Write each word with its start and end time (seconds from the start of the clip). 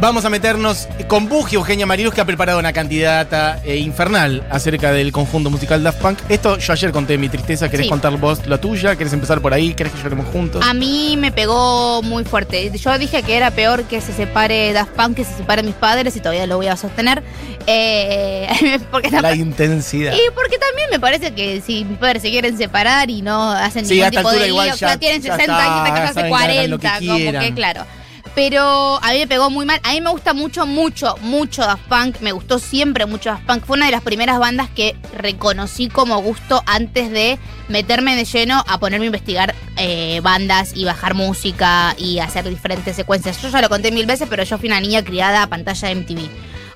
Vamos 0.00 0.24
a 0.24 0.30
meternos 0.30 0.86
con 1.08 1.28
Buji, 1.28 1.56
Eugenia 1.56 1.84
Mariluz, 1.84 2.14
que 2.14 2.20
ha 2.20 2.24
preparado 2.24 2.60
una 2.60 2.72
candidata 2.72 3.60
eh, 3.64 3.78
infernal 3.78 4.44
acerca 4.48 4.92
del 4.92 5.10
conjunto 5.10 5.50
musical 5.50 5.82
Daft 5.82 6.00
Punk. 6.00 6.18
Esto 6.28 6.56
yo 6.56 6.72
ayer 6.72 6.92
conté 6.92 7.18
mi 7.18 7.28
tristeza. 7.28 7.68
¿Querés 7.68 7.86
Sí. 7.86 7.90
contar 7.90 8.16
vos 8.16 8.46
la 8.46 8.58
tuya? 8.58 8.94
¿Querés 8.94 9.12
empezar 9.12 9.40
por 9.40 9.52
ahí? 9.52 9.74
¿Querés 9.74 9.92
que 9.92 10.00
lloremos 10.00 10.26
juntos? 10.26 10.64
A 10.64 10.72
mí 10.72 11.16
me 11.18 11.32
pegó 11.32 12.00
muy 12.02 12.22
fuerte. 12.22 12.70
Yo 12.78 12.96
dije 12.96 13.24
que 13.24 13.36
era 13.36 13.50
peor 13.50 13.84
que 13.84 14.00
se 14.00 14.12
separe 14.12 14.72
Daft 14.72 14.92
Punk, 14.92 15.16
que 15.16 15.24
se 15.24 15.34
separen 15.36 15.66
mis 15.66 15.74
padres, 15.74 16.14
y 16.14 16.20
todavía 16.20 16.46
lo 16.46 16.58
voy 16.58 16.68
a 16.68 16.76
sostener. 16.76 17.24
Eh, 17.66 18.78
porque 18.92 19.10
la 19.10 19.34
intensidad. 19.34 20.12
y 20.14 20.30
porque 20.32 20.58
también 20.58 20.90
me 20.92 21.00
parece 21.00 21.34
que 21.34 21.60
si 21.60 21.84
mis 21.84 21.98
padres 21.98 22.22
se 22.22 22.30
quieren 22.30 22.56
separar 22.56 23.10
y 23.10 23.20
no 23.20 23.50
hacen 23.50 23.84
Sí, 23.84 23.94
ningún 23.94 24.10
tipo 24.10 24.30
de 24.30 24.36
lío, 24.38 24.46
igual 24.46 24.72
ya- 24.76 24.96
tienen 24.96 25.20
ya 25.22 25.34
60 25.34 25.42
está, 25.42 25.74
años, 25.82 25.84
que 25.98 26.00
hace 26.04 26.14
saben 26.14 26.30
que 26.32 26.36
hagan 26.38 26.70
lo 26.70 26.78
que 26.78 26.86
40, 26.88 26.98
como 27.32 27.40
que 27.40 27.54
claro. 27.54 27.84
Pero 28.34 28.98
a 29.02 29.12
mí 29.12 29.18
me 29.18 29.26
pegó 29.26 29.50
muy 29.50 29.66
mal. 29.66 29.80
A 29.82 29.92
mí 29.92 30.00
me 30.00 30.10
gusta 30.10 30.34
mucho, 30.34 30.66
mucho, 30.66 31.16
mucho 31.22 31.62
Daft 31.62 31.88
Punk. 31.88 32.20
Me 32.20 32.32
gustó 32.32 32.58
siempre 32.58 33.06
mucho 33.06 33.30
Daft 33.30 33.46
Punk. 33.46 33.64
Fue 33.64 33.76
una 33.76 33.86
de 33.86 33.92
las 33.92 34.02
primeras 34.02 34.38
bandas 34.38 34.68
que 34.70 34.96
reconocí 35.16 35.88
como 35.88 36.20
gusto 36.22 36.62
antes 36.66 37.10
de 37.10 37.38
meterme 37.68 38.16
de 38.16 38.24
lleno 38.24 38.64
a 38.66 38.78
ponerme 38.78 39.04
a 39.04 39.08
investigar 39.08 39.54
eh, 39.76 40.20
bandas 40.22 40.72
y 40.74 40.84
bajar 40.84 41.14
música 41.14 41.94
y 41.98 42.18
hacer 42.18 42.48
diferentes 42.48 42.96
secuencias. 42.96 43.40
Yo 43.42 43.48
ya 43.48 43.60
lo 43.60 43.68
conté 43.68 43.90
mil 43.90 44.06
veces, 44.06 44.28
pero 44.28 44.42
yo 44.42 44.58
fui 44.58 44.68
una 44.68 44.80
niña 44.80 45.02
criada 45.02 45.42
a 45.42 45.46
pantalla 45.48 45.94
MTV. 45.94 46.28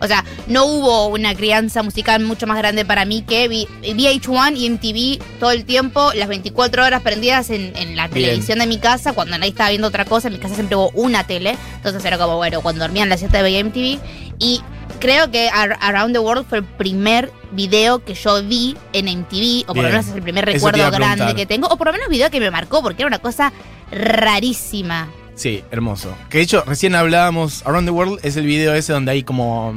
O 0.02 0.06
sea, 0.08 0.24
no 0.48 0.64
hubo 0.66 1.06
una 1.06 1.34
crianza 1.34 1.82
musical 1.82 2.20
mucho 2.24 2.46
más 2.46 2.58
grande 2.58 2.84
para 2.84 3.04
mí 3.04 3.22
que 3.22 3.46
vi- 3.48 3.68
VH1 3.82 4.56
y 4.56 4.68
MTV 4.68 5.38
todo 5.38 5.52
el 5.52 5.64
tiempo, 5.64 6.10
las 6.14 6.28
24 6.28 6.84
horas 6.84 7.02
prendidas 7.02 7.50
en, 7.50 7.72
en 7.76 7.94
la 7.96 8.08
Bien. 8.08 8.26
televisión 8.26 8.58
de 8.58 8.66
mi 8.66 8.78
casa, 8.78 9.12
cuando 9.12 9.38
nadie 9.38 9.50
estaba 9.50 9.70
viendo 9.70 9.86
otra 9.88 10.04
cosa, 10.04 10.26
en 10.28 10.34
mi 10.34 10.40
casa 10.40 10.56
siempre 10.56 10.74
hubo 10.76 10.90
una 10.94 11.24
tele, 11.26 11.56
entonces 11.76 12.04
era 12.04 12.18
como, 12.18 12.36
bueno, 12.36 12.60
cuando 12.62 12.80
dormían 12.82 13.08
las 13.08 13.20
7 13.20 13.42
veía 13.42 13.60
MTV 13.64 14.00
y 14.40 14.60
creo 14.98 15.30
que 15.30 15.48
Ar- 15.48 15.78
Around 15.80 16.14
the 16.14 16.18
World 16.18 16.46
fue 16.48 16.58
el 16.58 16.64
primer 16.64 17.30
video 17.52 18.04
que 18.04 18.14
yo 18.14 18.42
vi 18.42 18.76
en 18.92 19.06
MTV, 19.06 19.62
o 19.62 19.66
por 19.66 19.74
Bien. 19.74 19.84
lo 19.86 19.90
menos 19.92 20.06
es 20.08 20.14
el 20.16 20.22
primer 20.22 20.48
Eso 20.48 20.66
recuerdo 20.68 20.90
grande 20.90 21.34
que 21.36 21.46
tengo, 21.46 21.68
o 21.68 21.76
por 21.76 21.86
lo 21.86 21.92
menos 21.92 22.08
video 22.08 22.28
que 22.30 22.40
me 22.40 22.50
marcó, 22.50 22.82
porque 22.82 23.02
era 23.02 23.06
una 23.08 23.20
cosa 23.20 23.52
rarísima. 23.92 25.08
Sí, 25.42 25.64
hermoso. 25.72 26.16
Que 26.30 26.38
de 26.38 26.44
hecho, 26.44 26.62
recién 26.64 26.94
hablábamos, 26.94 27.66
Around 27.66 27.88
the 27.88 27.90
World 27.90 28.20
es 28.22 28.36
el 28.36 28.46
video 28.46 28.74
ese 28.74 28.92
donde 28.92 29.10
hay 29.10 29.24
como... 29.24 29.74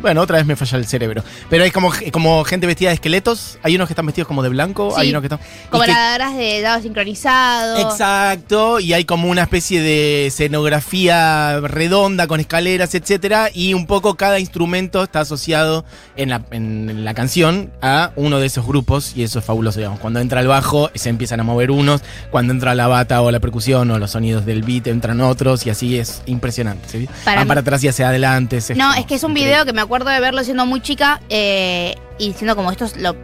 Bueno, 0.00 0.22
otra 0.22 0.38
vez 0.38 0.46
me 0.46 0.56
falla 0.56 0.78
el 0.78 0.86
cerebro. 0.86 1.22
Pero 1.50 1.64
hay 1.64 1.70
como, 1.70 1.92
como 2.12 2.44
gente 2.44 2.66
vestida 2.66 2.90
de 2.90 2.94
esqueletos. 2.94 3.58
Hay 3.62 3.74
unos 3.76 3.88
que 3.88 3.92
están 3.92 4.06
vestidos 4.06 4.28
como 4.28 4.42
de 4.42 4.48
blanco. 4.48 4.92
Sí. 4.94 5.00
Hay 5.00 5.10
unos 5.10 5.22
que 5.22 5.26
están... 5.26 5.40
Como 5.70 5.84
de 5.84 6.60
dado 6.62 6.82
sincronizado. 6.82 7.78
Exacto, 7.78 8.80
y 8.80 8.92
hay 8.92 9.04
como 9.04 9.28
una 9.28 9.42
especie 9.42 9.80
de 9.80 10.26
escenografía 10.26 11.60
redonda 11.60 12.26
con 12.26 12.40
escaleras, 12.40 12.94
etcétera, 12.94 13.50
y 13.52 13.74
un 13.74 13.86
poco 13.86 14.16
cada 14.16 14.38
instrumento 14.38 15.02
está 15.02 15.20
asociado 15.20 15.84
en 16.16 16.30
la, 16.30 16.42
en 16.50 17.04
la 17.04 17.14
canción 17.14 17.70
a 17.82 18.12
uno 18.16 18.38
de 18.40 18.46
esos 18.46 18.66
grupos, 18.66 19.12
y 19.16 19.22
eso 19.22 19.38
es 19.38 19.44
fabuloso, 19.44 19.78
digamos. 19.78 20.00
Cuando 20.00 20.20
entra 20.20 20.40
el 20.40 20.48
bajo, 20.48 20.90
se 20.94 21.08
empiezan 21.08 21.40
a 21.40 21.42
mover 21.42 21.70
unos, 21.70 22.02
cuando 22.30 22.52
entra 22.52 22.74
la 22.74 22.86
bata 22.86 23.20
o 23.22 23.30
la 23.30 23.40
percusión 23.40 23.90
o 23.90 23.98
los 23.98 24.10
sonidos 24.12 24.46
del 24.46 24.62
beat, 24.62 24.86
entran 24.86 25.20
otros, 25.20 25.66
y 25.66 25.70
así 25.70 25.98
es 25.98 26.22
impresionante. 26.26 26.88
¿sí? 26.88 27.08
Para 27.24 27.40
Van 27.40 27.48
para 27.48 27.60
atrás 27.60 27.82
y 27.84 27.88
hacia 27.88 28.08
adelante. 28.08 28.58
No, 28.76 28.94
es 28.94 29.06
que 29.06 29.14
es 29.14 29.22
un 29.22 29.34
video 29.34 29.64
que 29.64 29.72
me 29.72 29.80
acuerdo 29.88 30.10
de 30.10 30.20
verlo 30.20 30.44
siendo 30.44 30.66
muy 30.66 30.80
chica 30.82 31.20
eh, 31.30 31.94
y 32.18 32.28
diciendo 32.28 32.54
como 32.54 32.70
esto 32.70 32.84
es 32.84 32.96
lo, 32.98 33.16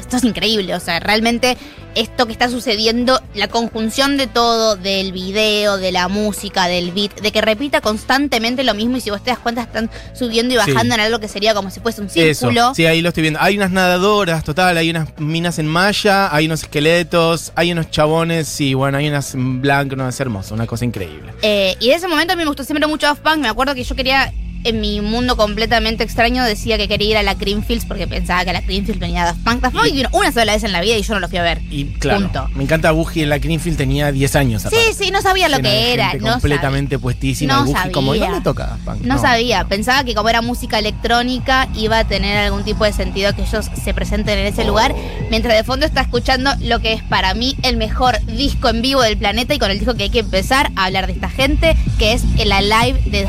esto 0.00 0.16
es 0.16 0.24
increíble, 0.24 0.74
o 0.74 0.80
sea, 0.80 0.98
realmente 0.98 1.58
esto 1.94 2.26
que 2.26 2.32
está 2.32 2.50
sucediendo, 2.50 3.20
la 3.34 3.48
conjunción 3.48 4.16
de 4.18 4.26
todo, 4.26 4.76
del 4.76 5.12
video, 5.12 5.78
de 5.78 5.92
la 5.92 6.08
música, 6.08 6.66
del 6.68 6.92
beat, 6.92 7.20
de 7.20 7.32
que 7.32 7.40
repita 7.40 7.80
constantemente 7.80 8.64
lo 8.64 8.74
mismo 8.74 8.96
y 8.98 9.00
si 9.00 9.08
vos 9.10 9.22
te 9.22 9.30
das 9.30 9.38
cuenta 9.38 9.62
están 9.62 9.90
subiendo 10.14 10.54
y 10.54 10.58
Sí. 10.58 10.72
bajando 10.72 10.94
en 10.94 11.00
algo 11.00 11.18
que 11.20 11.28
sería 11.28 11.54
como 11.54 11.70
si 11.70 11.80
fuese 11.80 12.00
un 12.02 12.08
Eso, 12.08 12.48
círculo. 12.48 12.74
sí, 12.74 12.84
ahí 12.86 13.00
lo 13.00 13.08
estoy 13.10 13.22
viendo. 13.22 13.40
Hay 13.40 13.56
unas 13.56 13.70
nadadoras, 13.70 14.44
total, 14.44 14.76
hay 14.76 14.90
unas 14.90 15.08
minas 15.18 15.58
en 15.58 15.66
malla, 15.68 16.34
hay 16.34 16.46
unos 16.46 16.62
esqueletos, 16.64 17.52
hay 17.54 17.72
unos 17.72 17.90
chabones, 17.90 18.46
sí, 18.48 18.74
bueno, 18.74 18.98
hay 18.98 19.08
unas 19.08 19.34
en 19.34 19.62
blanco, 19.62 19.96
no, 19.96 20.06
es 20.08 20.20
hermoso, 20.20 20.54
una 20.54 20.66
cosa 20.66 20.84
increíble. 20.84 21.32
Eh, 21.42 21.76
y 21.80 21.88
de 21.88 21.94
ese 21.94 22.08
momento 22.08 22.34
a 22.34 22.36
mí 22.36 22.42
me 22.42 22.48
gustó 22.48 22.62
siempre 22.64 22.86
mucho 22.86 23.06
Daft 23.06 23.22
Punk. 23.22 23.38
Me 23.38 23.48
acuerdo 23.48 23.74
que 23.74 23.84
yo 23.84 23.94
quería, 23.96 24.32
en 24.68 24.80
mi 24.80 25.00
mundo 25.00 25.36
completamente 25.36 26.04
extraño, 26.04 26.44
decía 26.44 26.76
que 26.78 26.88
quería 26.88 27.10
ir 27.10 27.16
a 27.18 27.22
la 27.22 27.36
Creamfields 27.36 27.84
porque 27.86 28.06
pensaba 28.06 28.44
que 28.44 28.50
a 28.50 28.52
la 28.54 28.62
Creamfields 28.62 28.98
venía 29.00 29.24
Daft 29.24 29.40
Punk. 29.44 29.60
Daft 29.60 29.74
Punk 29.76 29.92
vino 29.92 30.08
una 30.12 30.32
sola 30.32 30.52
vez 30.54 30.64
en 30.64 30.72
la 30.72 30.80
vida 30.80 30.96
y 30.96 31.02
yo 31.02 31.14
no 31.14 31.20
lo 31.20 31.28
fui 31.28 31.38
a 31.38 31.42
ver. 31.42 31.60
Y 31.70 31.84
claro, 31.86 32.20
Punto. 32.20 32.48
me 32.54 32.64
encanta 32.64 32.90
Buji 32.92 33.22
en 33.22 33.28
la 33.30 33.38
Greenfield 33.38 33.76
tenía 33.76 34.10
10 34.12 34.36
años. 34.36 34.62
Sí, 34.62 34.68
aparte. 34.68 34.94
sí, 35.04 35.10
no 35.10 35.22
sabía 35.22 35.48
lo 35.48 35.58
que 35.60 35.92
era. 35.92 36.14
No 36.14 36.32
completamente 36.32 36.98
puestísima. 36.98 37.54
No 37.54 37.66
y 37.66 37.72
Buji 37.72 37.90
como, 37.92 38.14
¿y 38.14 38.18
sabía. 38.18 38.30
dónde 38.32 38.44
toca 38.44 38.66
Daft 38.66 38.84
Punk? 38.84 39.00
No, 39.02 39.18
sabía, 39.20 39.64
pensaba 39.66 40.04
que 40.04 40.14
como 40.14 40.28
era 40.28 40.42
música 40.42 40.78
electrónica 40.78 41.68
iba 41.76 41.98
a 41.98 42.04
tener 42.04 42.36
algún 42.38 42.64
tipo 42.64 42.84
de 42.84 42.92
sentido 42.92 43.34
que 43.34 43.42
ellos 43.42 43.66
se 43.82 43.94
presenten 43.94 44.38
en 44.38 44.46
ese 44.46 44.62
Oh. 44.62 44.66
lugar, 44.68 44.94
mientras 45.30 45.56
de 45.56 45.64
fondo 45.64 45.86
está 45.86 46.00
escuchando 46.00 46.50
lo 46.60 46.80
que 46.80 46.92
es 46.94 47.02
para 47.02 47.34
mí 47.34 47.54
el 47.62 47.76
mejor 47.76 48.18
disco 48.26 48.68
en 48.68 48.82
vivo 48.82 49.00
del 49.02 49.16
planeta 49.16 49.54
y 49.54 49.58
con 49.58 49.70
el 49.70 49.78
disco 49.78 49.94
que 49.94 50.04
hay 50.04 50.10
que 50.10 50.20
empezar 50.20 50.70
a 50.76 50.86
hablar 50.86 51.06
de 51.06 51.12
esta 51.12 51.28
gente, 51.30 51.76
que 51.98 52.12
es 52.14 52.22
el 52.38 52.50
Alive 52.52 53.00
de 53.06 53.26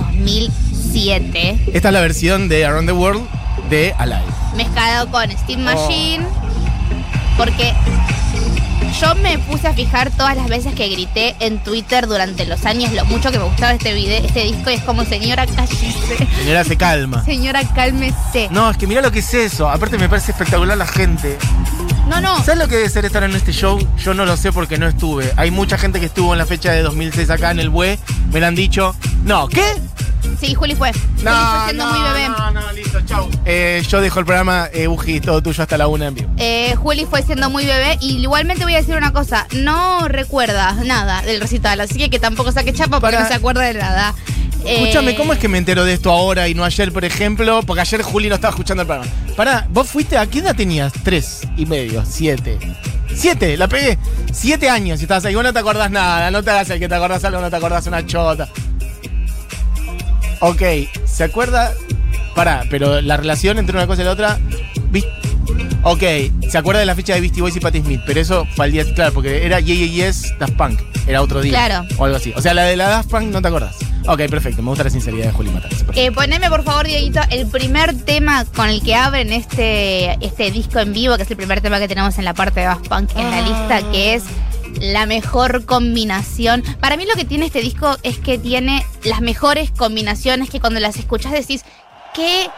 2007, 0.94 1.59
Esta 1.74 1.90
es 1.90 1.94
la 1.94 2.02
versión 2.02 2.48
de 2.50 2.66
Around 2.66 2.88
the 2.88 2.94
World 2.94 3.22
de 3.70 3.94
Alive. 3.98 4.22
mezclado 4.56 5.09
con 5.12 5.30
Steam 5.31 5.59
Oh. 5.62 5.64
Machine, 5.64 6.25
porque 7.38 7.74
yo 9.00 9.14
me 9.16 9.38
puse 9.40 9.68
a 9.68 9.74
fijar 9.74 10.09
todas 10.12 10.36
las 10.38 10.47
veces 10.47 10.74
que 10.74 10.88
grité 10.88 11.36
en 11.40 11.59
Twitter 11.59 12.08
durante 12.08 12.46
los 12.46 12.66
años 12.66 12.92
lo 12.94 13.06
mucho 13.06 13.31
que 13.31 13.38
me 13.38 13.44
gustaba 13.46 13.74
este 13.74 13.94
video, 13.94 14.24
este 14.26 14.44
disco 14.46 14.70
y 14.72 14.76
es 14.76 14.81
como 14.84 15.03
señora 15.06 15.46
cállese. 15.46 15.94
Señora 16.40 16.64
se 16.64 16.78
calma. 16.78 17.24
Señora, 17.26 17.62
cálmese. 17.76 18.47
No, 18.52 18.70
es 18.72 18.78
que 18.78 18.88
mira 18.88 19.02
lo 19.02 19.12
que 19.12 19.20
es 19.20 19.34
eso. 19.34 19.70
Aparte 19.70 19.97
me 19.97 20.09
parece 20.09 20.31
espectacular 20.31 20.78
la 20.78 20.88
gente. 20.88 21.38
No, 22.08 22.22
no. 22.22 22.38
¿Sabes 22.44 22.58
lo 22.58 22.68
que 22.70 22.78
debe 22.78 22.90
ser 22.90 23.03
estar 23.06 23.24
en 23.24 23.36
este 23.36 23.52
show? 23.52 23.78
Yo 24.03 24.14
no 24.14 24.26
lo 24.26 24.38
sé 24.38 24.52
porque 24.53 24.78
no 24.78 24.88
estuve. 24.88 25.31
Hay 25.36 25.52
mucha 25.52 25.78
gente 25.78 26.00
que 26.00 26.06
estuvo 26.08 26.31
en 26.34 26.40
la 26.40 26.46
fecha 26.46 26.72
de 26.72 26.81
2006 26.81 27.30
acá 27.30 27.52
en 27.52 27.59
el 27.59 27.70
BUE. 27.70 28.00
Me 28.31 28.40
lo 28.40 28.47
han 28.47 28.56
dicho. 28.56 28.96
No, 29.26 29.47
¿qué? 29.50 29.64
Sí, 30.40 30.54
Juli 30.54 30.76
fue. 30.76 30.92
Juli 30.94 31.24
fue 31.24 31.64
siendo 31.66 31.88
muy 31.88 32.00
bebé. 32.02 32.30
no, 32.30 32.52
no, 32.52 32.72
listo, 32.74 33.00
chau. 33.06 33.30
Eh, 33.46 33.84
yo 33.88 34.02
dejo 34.02 34.20
el 34.20 34.26
programa, 34.26 34.70
eh, 34.74 34.88
Buji, 34.88 35.20
todo 35.20 35.42
tuyo 35.42 35.64
hasta 35.64 35.78
la 35.78 35.88
una 35.88 36.08
en 36.08 36.16
vivo. 36.16 36.30
Eh, 36.38 36.76
Juli 36.76 37.06
fue 37.06 37.22
siendo 37.24 37.50
muy 37.50 37.66
bebé. 37.66 37.98
Y 38.02 38.18
igualmente 38.18 38.64
voy 38.64 38.76
a 38.76 38.78
decir 38.78 38.96
una 38.96 39.12
cosa. 39.14 39.48
No 39.54 40.08
recuerda 40.08 40.74
nada 40.86 41.22
del 41.24 41.40
recital. 41.42 41.80
Así 41.82 41.96
que 41.98 42.10
que 42.10 42.20
tampoco 42.20 42.52
saque 42.52 42.74
chapa 42.74 43.00
porque 43.00 43.16
Pará. 43.16 43.22
no 43.22 43.28
se 43.28 43.34
acuerda 43.34 43.62
de 43.62 43.74
nada. 43.76 44.14
Eh, 44.66 44.82
Escúchame, 44.84 45.16
¿cómo 45.16 45.34
es 45.34 45.40
que 45.40 45.48
me 45.48 45.58
entero 45.60 45.86
de 45.86 45.94
esto 45.94 46.12
ahora 46.12 46.48
y 46.48 46.54
no 46.54 46.64
ayer, 46.66 46.92
por 46.92 47.06
ejemplo? 47.06 47.62
Porque 47.64 47.82
ayer 47.82 48.02
Juli 48.02 48.28
no 48.28 48.36
estaba 48.36 48.52
escuchando 48.52 48.82
el 48.82 48.88
programa. 48.88 49.12
Pará, 49.36 49.68
¿vos 49.70 49.88
fuiste 49.88 50.18
a 50.18 50.26
qué 50.28 50.40
edad 50.40 50.56
tenías? 50.56 50.92
Tres 51.04 51.42
y 51.56 51.66
medio, 51.66 52.04
siete. 52.06 52.58
Siete, 53.16 53.56
la 53.56 53.68
pegué. 53.68 53.98
Siete 54.34 54.70
años 54.70 55.00
y 55.00 55.04
estabas 55.04 55.26
ahí. 55.26 55.36
Vos 55.36 55.44
no 55.44 55.54
te 55.54 55.59
acordás 55.59 55.90
nada, 55.90 56.30
no 56.32 56.44
te 56.44 56.52
hagas 56.52 56.70
el 56.72 56.80
que 56.80 56.90
te 56.90 56.96
acordás 56.96 57.24
algo, 57.24 57.40
no 57.40 57.50
te 57.50 57.56
acordás 57.56 57.88
una 57.88 58.06
chota. 58.06 58.50
Ok, 60.40 60.62
¿se 61.06 61.24
acuerda? 61.24 61.74
Pará, 62.36 62.64
pero 62.70 63.02
la 63.02 63.18
relación 63.18 63.58
entre 63.58 63.75
una 63.75 63.88
cosa 63.88 64.02
y 64.02 64.06
la 64.06 64.12
otra. 64.12 64.38
¿vis- 64.92 65.06
Ok, 65.84 66.03
se 66.50 66.58
acuerda 66.58 66.80
de 66.81 66.86
la 66.86 66.96
fecha 66.96 67.14
de 67.14 67.22
Beastie 67.22 67.42
Boys 67.42 67.56
y 67.56 67.59
Patti 67.59 67.80
Smith, 67.81 68.02
pero 68.06 68.20
eso 68.20 68.46
fue 68.56 68.66
al 68.66 68.72
día, 68.72 68.84
claro, 68.94 69.14
porque 69.14 69.46
era 69.46 69.59
Yeah 69.59 69.76
Yeah 69.76 70.08
Yes 70.08 70.34
Daft 70.38 70.53
Punk, 70.53 70.80
era 71.08 71.22
otro 71.22 71.40
día. 71.40 71.53
Claro. 71.53 71.88
O 71.97 72.06
algo 72.06 72.18
así. 72.18 72.34
O 72.36 72.42
sea, 72.42 72.53
la 72.53 72.64
de 72.64 72.76
la 72.76 72.90
Daft 72.90 73.09
Punk 73.09 73.28
no 73.31 73.42
te 73.42 73.47
acordás. 73.47 73.76
Ok, 74.08 74.22
perfecto, 74.30 74.62
me 74.62 74.70
gusta 74.70 74.84
la 74.84 74.90
sinceridad 74.90 75.28
de 75.28 75.31
Juli 75.31 75.50
perfecto. 75.50 75.94
Eh, 75.96 76.12
poneme 76.12 76.50
por 76.50 76.64
favor, 76.64 76.88
Dieguito, 76.88 77.22
el 77.30 77.47
primer 77.47 77.94
tema 78.03 78.44
con 78.56 78.70
el 78.70 78.81
que 78.81 78.96
abren 78.96 79.31
este, 79.31 80.14
este 80.26 80.52
disco 80.52 80.80
en 80.80 80.94
vivo, 80.94 81.16
que 81.18 81.24
es 81.24 81.31
el 81.31 81.38
primer 81.38 81.62
tema 81.62 81.80
que 81.80 81.88
tenemos 81.88 82.18
en 82.18 82.26
la 82.26 82.34
parte 82.34 82.59
de 82.62 82.66
Daft 82.66 82.88
Punk 82.88 83.09
en 83.16 83.31
la 83.31 83.42
lista, 83.42 83.92
que 83.92 84.16
es 84.16 84.24
la 84.79 85.05
mejor 85.05 85.66
combinación. 85.66 86.63
Para 86.79 86.97
mí 86.97 87.05
lo 87.05 87.16
que 87.16 87.25
tiene 87.25 87.45
este 87.45 87.61
disco 87.61 87.97
es 88.03 88.19
que 88.19 88.38
tiene 88.38 88.85
las 89.03 89.22
mejores 89.22 89.72
combinaciones 89.72 90.50
que 90.50 90.59
cuando 90.59 90.79
las 90.79 90.97
escuchas 90.97 91.31
decís, 91.31 91.64
qué 92.14 92.49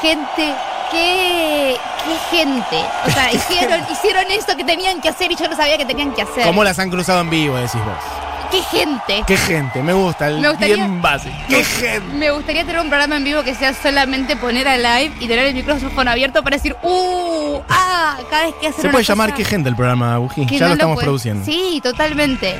gente, 0.00 0.54
qué, 0.90 1.76
qué 2.04 2.36
gente. 2.36 2.84
O 3.06 3.10
sea, 3.10 3.32
hicieron, 3.34 3.80
hicieron 3.90 4.24
esto 4.30 4.56
que 4.56 4.64
tenían 4.64 5.00
que 5.00 5.08
hacer 5.08 5.30
y 5.32 5.36
yo 5.36 5.48
no 5.48 5.56
sabía 5.56 5.78
que 5.78 5.86
tenían 5.86 6.14
que 6.14 6.22
hacer. 6.22 6.44
¿Cómo 6.44 6.64
las 6.64 6.78
han 6.78 6.90
cruzado 6.90 7.20
en 7.20 7.30
vivo, 7.30 7.56
decís 7.56 7.84
vos? 7.84 8.31
Qué 8.52 8.62
gente. 8.62 9.24
Qué 9.26 9.36
gente, 9.36 9.82
me 9.82 9.92
gusta, 9.94 10.28
el 10.28 10.38
Me 10.40 10.48
gustaría- 10.50 10.74
bien 10.76 11.02
base. 11.02 11.32
Qué 11.48 11.64
gente. 11.64 12.16
Me 12.16 12.30
gustaría 12.30 12.64
tener 12.64 12.80
un 12.80 12.88
programa 12.88 13.16
en 13.16 13.24
vivo 13.24 13.42
que 13.42 13.54
sea 13.54 13.72
solamente 13.74 14.36
poner 14.36 14.68
a 14.68 14.76
live 14.76 15.12
y 15.20 15.26
tener 15.26 15.46
el 15.46 15.54
micrófono 15.54 16.10
abierto 16.10 16.42
para 16.44 16.56
decir, 16.56 16.76
¡uh! 16.82 17.60
¡ah! 17.68 18.18
Cada 18.30 18.44
vez 18.46 18.54
que 18.60 18.68
hacen 18.68 18.82
Se 18.82 18.88
puede 18.90 19.04
llamar 19.04 19.30
cosa 19.30 19.36
qué 19.38 19.44
gente 19.46 19.68
el 19.70 19.74
programa, 19.76 20.20
que 20.34 20.44
Ya 20.46 20.60
no 20.60 20.66
lo 20.68 20.72
estamos 20.74 21.02
produciendo. 21.02 21.44
Sí, 21.44 21.80
totalmente. 21.82 22.54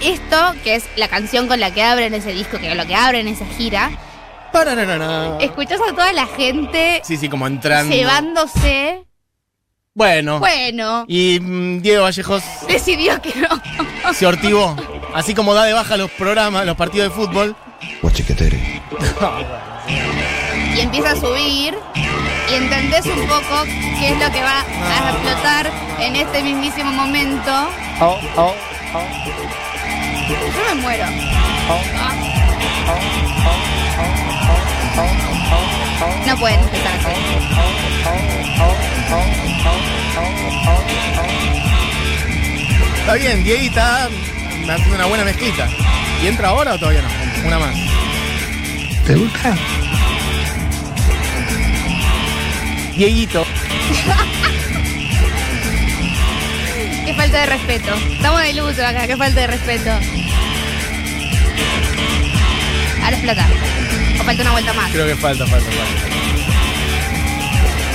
Esto, 0.00 0.54
que 0.64 0.76
es 0.76 0.84
la 0.96 1.08
canción 1.08 1.46
con 1.48 1.58
la 1.60 1.70
que 1.72 1.82
abren 1.82 2.14
ese 2.14 2.32
disco, 2.32 2.58
que 2.58 2.70
es 2.70 2.76
lo 2.76 2.86
que 2.86 2.94
abren 2.94 3.26
esa 3.28 3.44
gira, 3.46 3.90
Parararara. 4.52 5.38
escuchás 5.40 5.80
a 5.80 5.92
toda 5.92 6.12
la 6.12 6.26
gente 6.26 7.00
Sí, 7.04 7.16
sí, 7.16 7.28
como 7.28 7.46
entrando. 7.46 7.94
llevándose. 7.94 9.04
Bueno. 9.94 10.38
Bueno, 10.38 11.04
Y 11.06 11.38
mm, 11.40 11.82
Diego 11.82 12.04
Vallejos 12.04 12.42
decidió 12.66 13.20
que 13.20 13.32
no. 13.36 14.12
se 14.14 14.26
ortivó. 14.26 14.74
Así 15.14 15.34
como 15.34 15.54
da 15.54 15.64
de 15.64 15.72
baja 15.74 15.96
los 15.96 16.10
programas, 16.10 16.64
los 16.64 16.76
partidos 16.76 17.10
de 17.10 17.14
fútbol, 17.14 17.54
Guachiquetere. 18.00 18.80
y 20.74 20.80
empieza 20.80 21.10
a 21.10 21.16
subir 21.16 21.76
y 21.94 22.54
entendés 22.54 23.04
un 23.06 23.26
poco 23.26 23.64
qué 23.98 24.08
es 24.08 24.18
lo 24.18 24.32
que 24.32 24.42
va 24.42 24.60
a 24.60 25.10
explotar 25.10 25.70
en 26.00 26.16
este 26.16 26.42
mismísimo 26.42 26.90
momento. 26.92 27.68
Yo 30.28 30.74
me 30.74 30.80
muero. 30.80 31.06
No 36.26 36.36
pueden 36.38 36.60
empezar 36.60 36.92
así. 36.94 37.08
Está 43.00 43.14
bien, 43.14 43.44
Dieguita 43.44 44.08
haciendo 44.68 44.94
una 44.96 45.06
buena 45.06 45.24
mezclita. 45.24 45.68
¿Y 46.22 46.26
entra 46.26 46.48
ahora 46.48 46.74
o 46.74 46.78
todavía 46.78 47.02
no? 47.02 47.08
Una 47.46 47.58
más. 47.58 47.74
¿Te 49.06 49.14
gusta? 49.16 49.56
Dieguito. 52.96 53.44
Qué 57.06 57.14
falta 57.14 57.40
de 57.40 57.46
respeto. 57.46 57.94
Estamos 58.12 58.42
de 58.42 58.52
luto 58.54 58.86
acá, 58.86 59.06
qué 59.06 59.16
falta 59.16 59.40
de 59.40 59.46
respeto. 59.48 59.90
Ahora 63.02 63.16
explota. 63.16 63.46
O 64.20 64.24
falta 64.24 64.42
una 64.42 64.52
vuelta 64.52 64.72
más. 64.72 64.90
Creo 64.92 65.06
que 65.06 65.16
falta, 65.16 65.44
falta, 65.46 65.66
falta. 65.66 66.06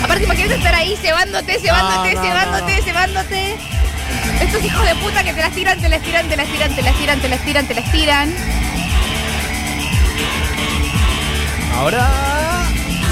Aparte, 0.03 0.23
imagínate 0.25 0.55
estar 0.55 0.75
ahí 0.75 0.95
cebándote, 1.01 1.57
cebándote, 1.59 2.13
No, 2.13 2.21
no, 2.21 2.27
cebándote, 2.27 2.77
no. 2.77 2.83
cebándote. 2.83 3.55
Estos 4.41 4.63
hijos 4.63 4.85
de 4.85 4.95
puta 4.95 5.23
que 5.23 5.33
te 5.33 5.41
las 5.41 5.51
tiran, 5.51 5.79
te 5.79 5.89
las 5.89 6.01
tiran, 6.01 6.27
te 6.27 6.37
las 6.37 6.47
tiran, 6.47 6.75
te 6.75 6.81
las 6.81 6.95
tiran, 6.95 7.19
te 7.19 7.29
las 7.29 7.41
tiran, 7.41 7.67
te 7.67 7.73
las 7.73 7.91
tiran. 7.91 8.33
Ahora. 11.75 12.07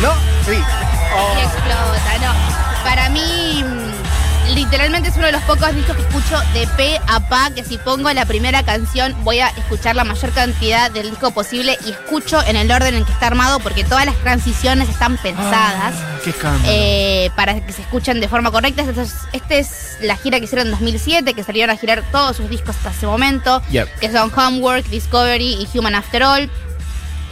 No, 0.02 0.14
sí. 0.46 0.58
Y 1.38 1.42
explota, 1.42 2.18
no. 2.22 2.84
Para 2.84 3.10
mí, 3.10 3.64
literalmente 4.54 5.10
es 5.10 5.16
uno 5.16 5.26
de 5.26 5.32
los 5.32 5.42
pocos 5.44 5.74
discos 5.76 5.96
que 5.96 6.02
escucho 6.04 6.40
de 6.54 6.68
pe 6.78 7.00
a 7.08 7.20
pa, 7.28 7.50
que 7.52 7.64
si 7.64 7.78
pongo 7.78 8.12
la 8.14 8.26
primera 8.26 8.64
canción 8.64 9.16
voy 9.24 9.40
a 9.40 9.50
escuchar 9.50 9.96
la 9.96 10.04
mayor 10.04 10.32
cantidad 10.32 10.92
del 10.92 11.10
disco 11.10 11.32
posible 11.32 11.78
y 11.86 11.92
escucho 11.92 12.42
en 12.46 12.56
el 12.56 12.72
orden 12.72 12.96
en 12.96 13.06
que 13.06 13.12
está 13.12 13.28
armado 13.28 13.60
porque 13.60 13.84
todas 13.84 14.06
las 14.06 14.16
transiciones 14.18 14.90
están 14.90 15.18
pensadas. 15.18 15.94
Ah, 15.96 16.20
qué 16.24 16.34
eh, 16.66 17.30
para 17.36 17.60
que 17.66 17.72
se 17.72 17.82
escuchen 17.82 18.20
de 18.20 18.28
forma 18.28 18.52
correcta. 18.52 18.84
Esta 18.84 19.02
es, 19.02 19.14
este 19.34 19.60
es 19.60 19.98
la 20.02 20.16
gira 20.18 20.40
que 20.40 20.46
hicieron 20.46 20.68
en 20.68 20.72
2007, 20.72 21.34
que 21.34 21.44
salieron 21.44 21.76
a 21.76 21.78
girar 21.78 22.04
todos 22.12 22.38
sus 22.38 22.50
discos 22.50 22.76
hasta 22.76 22.92
ese 22.92 23.08
momento, 23.08 23.62
Yep. 23.70 24.00
que 24.00 24.12
son 24.12 24.32
Homework, 24.36 24.86
Discovery 24.88 25.54
y 25.54 25.78
Human 25.78 25.96
After 25.96 26.24
All. 26.24 26.50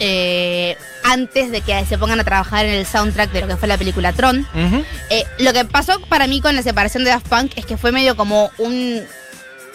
Eh, 0.00 0.76
antes 1.04 1.50
de 1.50 1.60
que 1.60 1.84
se 1.86 1.98
pongan 1.98 2.20
a 2.20 2.24
trabajar 2.24 2.64
en 2.64 2.74
el 2.74 2.86
soundtrack 2.86 3.30
de 3.32 3.40
lo 3.42 3.48
que 3.48 3.56
fue 3.56 3.68
la 3.68 3.78
película 3.78 4.12
Tron. 4.12 4.46
Eh, 5.10 5.24
lo 5.38 5.52
que 5.52 5.64
pasó 5.64 6.00
para 6.08 6.26
mí 6.26 6.40
con 6.40 6.56
la 6.56 6.62
separación 6.62 7.04
de 7.04 7.10
Daft 7.10 7.28
Punk 7.28 7.52
es 7.56 7.66
que 7.66 7.76
fue 7.76 7.92
medio 7.92 8.16
como 8.16 8.50
un- 8.58 9.02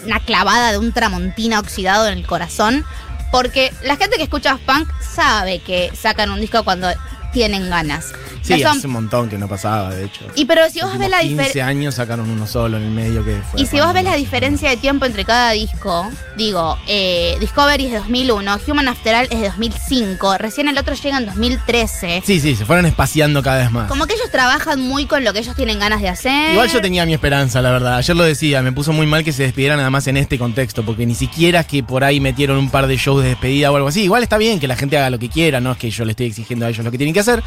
una 0.06 0.19
clavada 0.21 0.71
de 0.71 0.77
un 0.77 0.92
tramontina 0.94 1.60
oxidado 1.60 2.07
en 2.07 2.18
el 2.18 2.25
corazón. 2.25 2.86
Porque 3.31 3.71
la 3.83 3.95
gente 3.95 4.18
que 4.18 4.24
escucha 4.24 4.50
Daft 4.51 4.63
Punk 4.66 4.89
sabe 5.01 5.60
que 5.60 5.92
sacan 5.95 6.31
un 6.31 6.42
disco 6.42 6.63
cuando 6.63 6.89
tienen 7.31 7.69
ganas. 7.69 8.07
Sí, 8.41 8.53
No 8.53 8.59
son- 8.69 8.77
hace 8.77 8.88
un 8.88 8.94
montón 8.94 9.30
que 9.30 9.38
no 9.38 9.47
pasaba, 9.47 9.94
de 9.94 10.06
hecho. 10.06 10.25
y 10.36 10.45
pero 10.45 10.69
si 10.69 10.80
vos 10.81 10.97
ves 10.97 11.09
la 11.09 11.19
15 11.19 11.30
diferencia. 11.30 11.68
años 11.68 11.95
sacaron 11.95 12.30
uno 12.30 12.47
solo 12.47 12.77
en 12.77 12.83
el 12.83 12.91
medio 12.91 13.24
que 13.24 13.36
fue. 13.51 13.62
Y 13.62 13.65
si 13.65 13.80
vos 13.80 13.94
ves 13.94 14.03
la 14.03 14.15
diferencia 14.15 14.69
de 14.69 14.77
tiempo 14.77 15.06
entre 15.06 15.25
cada 15.25 15.51
disco, 15.51 16.09
digo, 16.38 16.77
eh, 16.88 17.36
Discovery 17.39 17.86
es 17.86 17.91
de 17.91 17.97
2001, 18.00 18.57
Human 18.68 18.88
After 18.88 19.15
All 19.15 19.27
es 19.30 19.39
de 19.41 19.47
2005, 19.50 20.38
recién 20.38 20.68
el 20.68 20.77
otro 20.77 20.95
llega 20.95 21.18
en 21.18 21.25
2013. 21.25 22.21
Sí, 22.25 22.39
sí, 22.39 22.56
se 22.56 22.65
fueron 22.65 22.86
espaciando 22.86 23.41
cada 23.44 23.57
vez 23.59 23.71
más. 23.71 23.88
Como 23.89 24.06
que 24.07 24.13
ellos 24.13 24.30
trabajan 24.31 24.80
muy 24.81 25.06
con 25.06 25.24
lo 25.24 25.33
que 25.33 25.39
ellos 25.39 25.56
tienen 25.56 25.80
ganas 25.80 26.01
de 26.01 26.09
hacer. 26.09 26.51
Igual 26.53 26.69
yo 26.71 26.81
tenía 26.81 27.06
mi 27.06 27.13
esperanza, 27.13 27.62
la 27.62 27.71
verdad. 27.71 27.97
Ayer 27.97 28.15
lo 28.15 28.24
decía, 28.24 28.62
me 28.62 28.71
puso 28.71 28.94
muy 28.94 29.06
mal 29.07 29.24
que 29.24 29.31
se 29.31 29.44
despidieran 29.44 29.77
nada 29.77 29.89
más 29.89 30.07
en 30.07 30.18
este 30.18 30.38
contexto, 30.38 30.83
porque 30.83 31.06
ni 31.06 31.15
siquiera 31.15 31.62
es 31.62 31.65
que 31.68 31.83
por 31.83 32.03
ahí 32.03 32.19
metieron 32.19 32.57
un 32.57 32.69
par 32.69 32.88
de 32.88 32.97
shows 32.97 33.24
de 33.24 33.30
despedida 33.30 33.71
o 33.71 33.75
algo 33.75 33.88
así. 33.89 34.01
Igual 34.03 34.24
está 34.24 34.38
bien 34.38 34.59
que 34.59 34.68
la 34.68 34.75
gente 34.75 34.97
haga 34.97 35.09
lo 35.09 35.19
que 35.19 35.30
quiera, 35.30 35.59
no 35.59 35.71
es 35.71 35.77
que 35.77 35.89
yo 35.89 36.06
le 36.06 36.12
estoy 36.12 36.27
exigiendo 36.27 36.65
a 36.65 36.69
ellos 36.69 36.83
lo 36.85 36.92
que 36.92 36.97
tienen 36.97 37.13
que 37.13 37.19
hacer, 37.19 37.44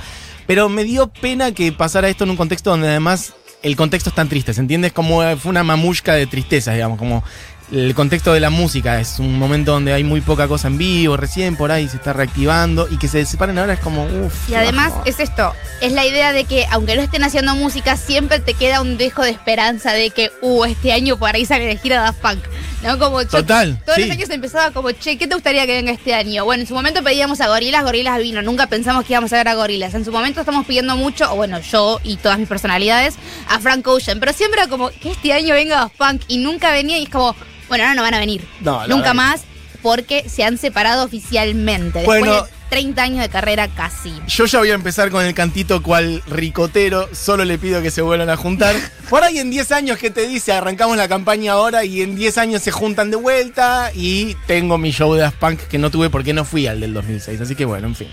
pero 0.46 0.68
me 0.68 0.84
dio 0.84 1.08
pena 1.08 1.52
que 1.52 1.72
pasara 1.72 2.08
esto 2.08 2.24
en 2.24 2.30
un 2.30 2.36
contexto 2.36 2.70
donde 2.70 2.88
además 2.88 3.34
el 3.62 3.76
contexto 3.76 4.10
es 4.10 4.16
tan 4.16 4.28
triste, 4.28 4.52
¿se 4.54 4.60
entiende? 4.60 4.88
Es 4.88 4.92
como 4.92 5.22
eh, 5.22 5.36
fue 5.36 5.50
una 5.50 5.62
mamushka 5.62 6.14
de 6.14 6.26
tristezas, 6.26 6.74
digamos, 6.74 6.98
como 6.98 7.22
el 7.72 7.94
contexto 7.94 8.34
de 8.34 8.40
la 8.40 8.50
música 8.50 9.00
es 9.00 9.18
un 9.18 9.38
momento 9.38 9.72
donde 9.72 9.94
hay 9.94 10.04
muy 10.04 10.20
poca 10.20 10.46
cosa 10.46 10.68
en 10.68 10.76
vivo, 10.76 11.16
recién 11.16 11.56
por 11.56 11.72
ahí 11.72 11.88
se 11.88 11.96
está 11.96 12.12
reactivando 12.12 12.86
y 12.90 12.98
que 12.98 13.08
se 13.08 13.24
separen 13.24 13.58
ahora 13.58 13.72
es 13.72 13.80
como, 13.80 14.04
uff. 14.04 14.50
Y 14.50 14.54
además 14.54 14.92
es 15.06 15.20
esto, 15.20 15.54
es 15.80 15.92
la 15.92 16.04
idea 16.04 16.32
de 16.32 16.44
que 16.44 16.66
aunque 16.70 16.94
no 16.96 17.02
estén 17.02 17.24
haciendo 17.24 17.54
música, 17.56 17.96
siempre 17.96 18.40
te 18.40 18.52
queda 18.52 18.82
un 18.82 18.98
dejo 18.98 19.22
de 19.22 19.30
esperanza 19.30 19.92
de 19.92 20.10
que, 20.10 20.30
uh, 20.42 20.64
este 20.66 20.92
año 20.92 21.16
por 21.18 21.34
ahí 21.34 21.46
sale 21.46 21.64
de 21.64 21.78
gira 21.78 22.02
Daft 22.02 22.20
Punk. 22.20 22.44
¿No? 22.82 22.98
Como 22.98 23.22
yo- 23.22 23.28
Total, 23.28 23.78
Todos 23.86 23.94
sí. 23.94 24.02
los 24.02 24.10
años 24.10 24.28
empezaba 24.30 24.72
como, 24.72 24.90
che, 24.90 25.16
¿qué 25.16 25.28
te 25.28 25.34
gustaría 25.34 25.64
que 25.66 25.72
venga 25.72 25.92
este 25.92 26.14
año? 26.14 26.44
Bueno, 26.44 26.62
en 26.62 26.66
su 26.66 26.74
momento 26.74 27.00
pedíamos 27.04 27.40
a 27.40 27.46
Gorilas, 27.46 27.84
Gorilas 27.84 28.18
vino, 28.20 28.42
nunca 28.42 28.66
pensamos 28.66 29.04
que 29.04 29.12
íbamos 29.12 29.32
a 29.32 29.36
ver 29.36 29.46
a 29.46 29.54
Gorilas. 29.54 29.94
En 29.94 30.04
su 30.04 30.10
momento 30.10 30.40
estamos 30.40 30.66
pidiendo 30.66 30.96
mucho, 30.96 31.32
o 31.32 31.36
bueno, 31.36 31.60
yo 31.60 32.00
y 32.02 32.16
todas 32.16 32.40
mis 32.40 32.48
personalidades, 32.48 33.14
a 33.48 33.60
Frank 33.60 33.86
Ocean. 33.86 34.18
Pero 34.18 34.32
siempre 34.32 34.60
era 34.62 34.68
como, 34.68 34.90
que 34.90 35.12
este 35.12 35.32
año 35.32 35.54
venga 35.54 35.76
Daft 35.76 35.96
Punk 35.96 36.22
y 36.26 36.38
nunca 36.38 36.72
venía 36.72 36.98
y 36.98 37.04
es 37.04 37.08
como, 37.08 37.36
bueno, 37.72 37.84
ahora 37.84 37.94
no 37.94 38.02
van 38.02 38.12
a 38.12 38.18
venir. 38.18 38.44
No, 38.60 38.86
nunca 38.86 39.12
verdad 39.12 39.14
más 39.14 39.40
porque 39.80 40.28
se 40.28 40.44
han 40.44 40.58
separado 40.58 41.04
oficialmente. 41.04 42.00
Después 42.00 42.20
Bueno. 42.20 42.42
de 42.44 42.50
30 42.68 43.02
años 43.02 43.20
de 43.20 43.28
carrera 43.30 43.68
casi. 43.68 44.12
Yo 44.28 44.44
ya 44.46 44.58
voy 44.58 44.70
a 44.70 44.74
empezar 44.74 45.10
con 45.10 45.24
el 45.24 45.34
cantito 45.34 45.82
cual 45.82 46.22
ricotero, 46.26 47.08
solo 47.14 47.44
le 47.44 47.58
pido 47.58 47.82
que 47.82 47.90
se 47.90 48.00
vuelvan 48.02 48.30
a 48.30 48.36
juntar. 48.36 48.76
Por 49.10 49.24
ahí 49.24 49.38
en 49.38 49.50
10 49.50 49.72
años 49.72 49.98
que 49.98 50.10
te 50.10 50.26
dice, 50.26 50.52
arrancamos 50.52 50.96
la 50.96 51.08
campaña 51.08 51.52
ahora 51.52 51.84
y 51.84 52.02
en 52.02 52.14
10 52.14 52.38
años 52.38 52.62
se 52.62 52.70
juntan 52.70 53.10
de 53.10 53.16
vuelta 53.16 53.90
y 53.94 54.34
tengo 54.46 54.78
mi 54.78 54.90
show 54.90 55.12
de 55.14 55.22
Daft 55.22 55.38
Punk 55.38 55.60
que 55.60 55.78
no 55.78 55.90
tuve 55.90 56.10
porque 56.10 56.32
no 56.32 56.44
fui 56.44 56.66
al 56.66 56.80
del 56.80 56.94
2006, 56.94 57.40
así 57.40 57.54
que 57.54 57.64
bueno, 57.64 57.88
en 57.88 57.94
fin. 57.94 58.08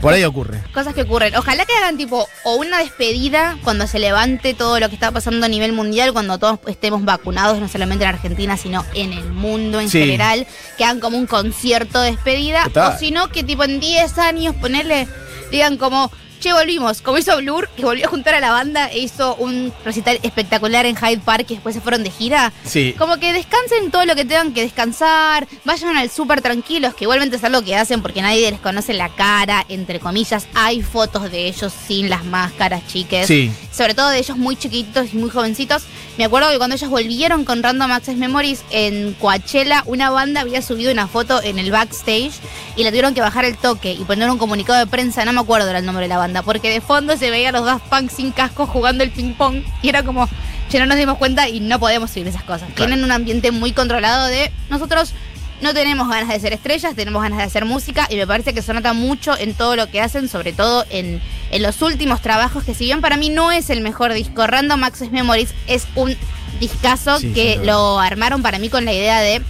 Por 0.00 0.14
ahí 0.14 0.24
ocurre. 0.24 0.62
Cosas 0.72 0.94
que 0.94 1.02
ocurren. 1.02 1.34
Ojalá 1.36 1.66
que 1.66 1.74
hagan 1.74 1.96
tipo 1.98 2.26
o 2.44 2.54
una 2.56 2.78
despedida 2.78 3.58
cuando 3.62 3.86
se 3.86 3.98
levante 3.98 4.54
todo 4.54 4.80
lo 4.80 4.88
que 4.88 4.94
está 4.94 5.10
pasando 5.10 5.44
a 5.44 5.48
nivel 5.48 5.72
mundial, 5.72 6.12
cuando 6.12 6.38
todos 6.38 6.58
estemos 6.68 7.04
vacunados, 7.04 7.58
no 7.60 7.68
solamente 7.68 8.04
en 8.04 8.10
Argentina, 8.10 8.56
sino 8.56 8.84
en 8.94 9.12
el 9.12 9.30
mundo 9.30 9.78
en 9.80 9.90
Sí. 9.90 9.98
general, 10.00 10.46
que 10.78 10.84
hagan 10.84 11.00
como 11.00 11.18
un 11.18 11.26
concierto 11.26 12.00
de 12.00 12.12
despedida. 12.12 12.64
Total. 12.64 12.94
O 12.94 12.98
si 12.98 13.10
no, 13.10 13.28
que 13.28 13.44
tipo 13.44 13.62
en 13.64 13.78
10 13.78 14.16
años 14.18 14.54
ponerle, 14.56 15.06
digan 15.50 15.76
como, 15.76 16.10
che, 16.40 16.52
volvimos. 16.52 17.02
Como 17.02 17.18
hizo 17.18 17.36
Blur, 17.36 17.68
que 17.76 17.84
volvió 17.84 18.06
a 18.06 18.10
juntar 18.10 18.34
a 18.34 18.40
la 18.40 18.50
banda 18.50 18.88
e 18.88 18.98
hizo 18.98 19.36
un 19.36 19.72
recital 19.84 20.18
espectacular 20.22 20.86
en 20.86 20.96
Hyde 20.96 21.20
Park 21.20 21.46
y 21.50 21.54
después 21.54 21.74
se 21.74 21.80
fueron 21.80 22.02
de 22.02 22.10
gira. 22.10 22.52
Sí. 22.64 22.94
Como 22.98 23.18
que 23.18 23.32
descansen 23.32 23.90
todo 23.90 24.04
lo 24.06 24.16
que 24.16 24.24
tengan 24.24 24.52
que 24.52 24.62
descansar, 24.62 25.46
vayan 25.64 25.96
al 25.96 26.10
súper 26.10 26.40
tranquilos, 26.40 26.94
que 26.94 27.04
igualmente 27.04 27.36
es 27.36 27.44
algo 27.44 27.62
que 27.62 27.76
hacen 27.76 28.02
porque 28.02 28.22
nadie 28.22 28.50
les 28.50 28.60
conoce 28.60 28.94
la 28.94 29.10
cara, 29.10 29.64
entre 29.68 30.00
comillas. 30.00 30.48
Hay 30.54 30.82
fotos 30.82 31.30
de 31.30 31.46
ellos 31.46 31.72
sin 31.86 32.08
las 32.08 32.24
máscaras, 32.24 32.86
chiques. 32.88 33.26
Sí. 33.26 33.52
Sobre 33.70 33.94
todo 33.94 34.08
de 34.08 34.18
ellos 34.18 34.36
muy 34.36 34.56
chiquitos 34.56 35.12
y 35.12 35.16
muy 35.16 35.30
jovencitos. 35.30 35.82
Me 36.20 36.26
acuerdo 36.26 36.50
que 36.50 36.58
cuando 36.58 36.76
ellos 36.76 36.90
volvieron 36.90 37.46
con 37.46 37.62
Random 37.62 37.92
Access 37.92 38.18
Memories 38.18 38.62
en 38.68 39.14
Coachella, 39.14 39.82
una 39.86 40.10
banda 40.10 40.42
había 40.42 40.60
subido 40.60 40.92
una 40.92 41.08
foto 41.08 41.42
en 41.42 41.58
el 41.58 41.70
backstage 41.70 42.32
y 42.76 42.84
la 42.84 42.90
tuvieron 42.90 43.14
que 43.14 43.22
bajar 43.22 43.46
el 43.46 43.56
toque 43.56 43.94
y 43.94 44.04
poner 44.04 44.28
un 44.28 44.36
comunicado 44.36 44.78
de 44.78 44.86
prensa, 44.86 45.24
no 45.24 45.32
me 45.32 45.40
acuerdo 45.40 45.70
era 45.70 45.78
el 45.78 45.86
nombre 45.86 46.04
de 46.04 46.08
la 46.10 46.18
banda, 46.18 46.42
porque 46.42 46.68
de 46.68 46.82
fondo 46.82 47.16
se 47.16 47.30
veía 47.30 47.48
a 47.48 47.52
los 47.52 47.64
Daft 47.64 47.88
Punk 47.88 48.10
sin 48.10 48.32
casco 48.32 48.66
jugando 48.66 49.02
el 49.02 49.10
ping 49.12 49.32
pong 49.32 49.62
y 49.80 49.88
era 49.88 50.02
como, 50.02 50.28
che, 50.68 50.78
no 50.78 50.84
nos 50.84 50.98
dimos 50.98 51.16
cuenta 51.16 51.48
y 51.48 51.60
no 51.60 51.80
podemos 51.80 52.10
subir 52.10 52.28
esas 52.28 52.42
cosas. 52.42 52.68
Claro. 52.74 52.74
Tienen 52.74 53.02
un 53.02 53.12
ambiente 53.12 53.50
muy 53.50 53.72
controlado 53.72 54.26
de 54.26 54.52
nosotros 54.68 55.14
no 55.62 55.74
tenemos 55.74 56.08
ganas 56.08 56.28
de 56.28 56.40
ser 56.40 56.52
estrellas, 56.52 56.94
tenemos 56.94 57.22
ganas 57.22 57.38
de 57.38 57.44
hacer 57.44 57.64
música 57.64 58.06
y 58.10 58.16
me 58.16 58.26
parece 58.26 58.54
que 58.54 58.62
se 58.62 58.72
nota 58.72 58.92
mucho 58.92 59.36
en 59.38 59.54
todo 59.54 59.76
lo 59.76 59.90
que 59.90 60.00
hacen, 60.00 60.28
sobre 60.28 60.52
todo 60.52 60.84
en, 60.90 61.20
en 61.50 61.62
los 61.62 61.82
últimos 61.82 62.20
trabajos, 62.20 62.64
que 62.64 62.74
si 62.74 62.84
bien 62.84 63.00
para 63.00 63.16
mí 63.16 63.28
no 63.28 63.50
es 63.50 63.70
el 63.70 63.80
mejor 63.80 64.12
disco, 64.12 64.46
Random 64.46 64.82
Access 64.84 65.10
Memories 65.10 65.54
es 65.66 65.86
un 65.94 66.16
discazo 66.58 67.18
Sí, 67.18 67.32
que 67.32 67.60
lo 67.64 67.98
armaron 67.98 68.42
para 68.42 68.58
mí 68.58 68.68
con 68.68 68.84
la 68.84 68.92
idea 68.92 69.20
de 69.20 69.42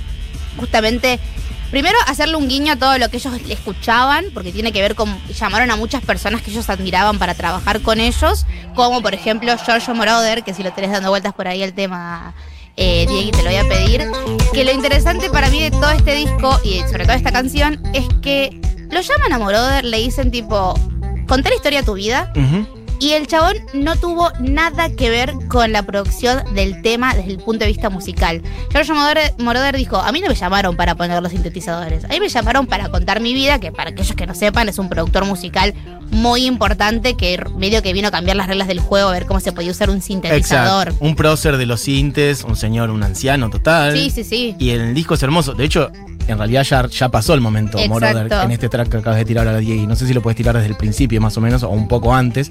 justamente 0.58 1.18
Primero, 1.70 1.96
hacerle 2.08 2.34
un 2.34 2.48
guiño 2.48 2.72
a 2.72 2.76
todo 2.76 2.98
lo 2.98 3.08
que 3.10 3.18
ellos 3.18 3.32
escuchaban, 3.48 4.26
porque 4.34 4.50
tiene 4.50 4.72
que 4.72 4.82
ver 4.82 4.96
con. 4.96 5.16
Llamaron 5.28 5.70
a 5.70 5.76
muchas 5.76 6.02
personas 6.02 6.42
que 6.42 6.50
ellos 6.50 6.68
admiraban 6.68 7.18
para 7.18 7.34
trabajar 7.34 7.80
con 7.80 8.00
ellos, 8.00 8.44
como 8.74 9.00
por 9.02 9.14
ejemplo 9.14 9.56
Giorgio 9.56 9.94
Moroder, 9.94 10.42
que 10.42 10.52
si 10.52 10.64
lo 10.64 10.72
tenés 10.72 10.90
dando 10.90 11.10
vueltas 11.10 11.32
por 11.32 11.46
ahí 11.46 11.62
el 11.62 11.72
tema, 11.72 12.34
eh, 12.76 13.06
Diego, 13.08 13.30
te 13.30 13.44
lo 13.44 13.50
voy 13.50 13.56
a 13.56 13.68
pedir. 13.68 14.02
Que 14.52 14.64
lo 14.64 14.72
interesante 14.72 15.30
para 15.30 15.48
mí 15.48 15.62
de 15.62 15.70
todo 15.70 15.90
este 15.90 16.16
disco 16.16 16.58
y 16.64 16.80
sobre 16.90 17.04
todo 17.04 17.14
esta 17.14 17.30
canción 17.30 17.80
es 17.94 18.04
que 18.20 18.60
lo 18.90 19.00
llaman 19.00 19.32
a 19.32 19.38
Moroder, 19.38 19.84
le 19.84 19.98
dicen 19.98 20.32
tipo, 20.32 20.74
contar 21.30 21.52
la 21.52 21.56
historia 21.56 21.80
de 21.80 21.86
tu 21.86 21.94
vida. 21.94 22.32
Y 22.98 23.12
el 23.12 23.26
chabón 23.26 23.54
no 23.72 23.96
tuvo 23.96 24.30
nada 24.40 24.90
que 24.90 25.08
ver 25.08 25.32
con 25.48 25.72
la 25.72 25.82
producción 25.84 26.42
del 26.54 26.82
tema 26.82 27.14
desde 27.14 27.30
el 27.30 27.38
punto 27.38 27.60
de 27.60 27.68
vista 27.68 27.88
musical. 27.88 28.42
George 28.70 28.92
Moroder, 28.92 29.32
Moroder 29.38 29.74
dijo, 29.74 29.96
a 29.96 30.12
mí 30.12 30.20
no 30.20 30.28
me 30.28 30.34
llamaron 30.34 30.76
para 30.76 30.96
poner 30.96 31.22
los 31.22 31.32
sintetizadores, 31.32 32.04
a 32.04 32.08
mí 32.08 32.20
me 32.20 32.28
llamaron 32.28 32.66
para 32.66 32.90
contar 32.90 33.20
mi 33.20 33.32
vida, 33.32 33.58
que 33.58 33.72
para 33.72 33.90
aquellos 33.90 34.14
que 34.14 34.26
no 34.26 34.34
sepan 34.34 34.68
es 34.68 34.78
un 34.78 34.90
productor 34.90 35.24
musical 35.24 35.72
muy 36.10 36.44
importante 36.44 37.16
que 37.16 37.42
medio 37.56 37.82
que 37.82 37.94
vino 37.94 38.08
a 38.08 38.10
cambiar 38.10 38.36
las 38.36 38.48
reglas 38.48 38.68
del 38.68 38.80
juego, 38.80 39.08
a 39.08 39.12
ver 39.12 39.24
cómo 39.24 39.40
se 39.40 39.52
podía 39.52 39.70
usar 39.70 39.88
un 39.88 40.02
sintetizador. 40.02 40.88
Exacto. 40.88 41.06
Un 41.06 41.16
prócer 41.16 41.56
de 41.56 41.64
los 41.64 41.80
sintes, 41.80 42.44
un 42.44 42.56
señor, 42.56 42.90
un 42.90 43.02
anciano 43.02 43.48
total. 43.48 43.96
Sí, 43.96 44.10
sí, 44.10 44.24
sí. 44.24 44.56
Y 44.58 44.70
el 44.70 44.92
disco 44.92 45.14
es 45.14 45.22
hermoso. 45.22 45.54
De 45.54 45.64
hecho, 45.64 45.90
en 46.26 46.38
realidad 46.38 46.62
ya, 46.62 46.86
ya 46.86 47.08
pasó 47.08 47.34
el 47.34 47.40
momento, 47.40 47.78
Exacto. 47.78 47.94
Moroder, 47.94 48.32
en 48.32 48.50
este 48.50 48.68
track 48.68 48.88
que 48.88 48.96
acabas 48.98 49.18
de 49.18 49.24
tirar 49.24 49.48
a 49.48 49.52
la 49.52 49.58
Diego. 49.58 49.86
No 49.86 49.96
sé 49.96 50.06
si 50.06 50.14
lo 50.14 50.22
puedes 50.22 50.36
tirar 50.36 50.54
desde 50.54 50.68
el 50.68 50.76
principio, 50.76 51.20
más 51.20 51.36
o 51.36 51.40
menos, 51.40 51.62
o 51.62 51.70
un 51.70 51.88
poco 51.88 52.14
antes, 52.14 52.50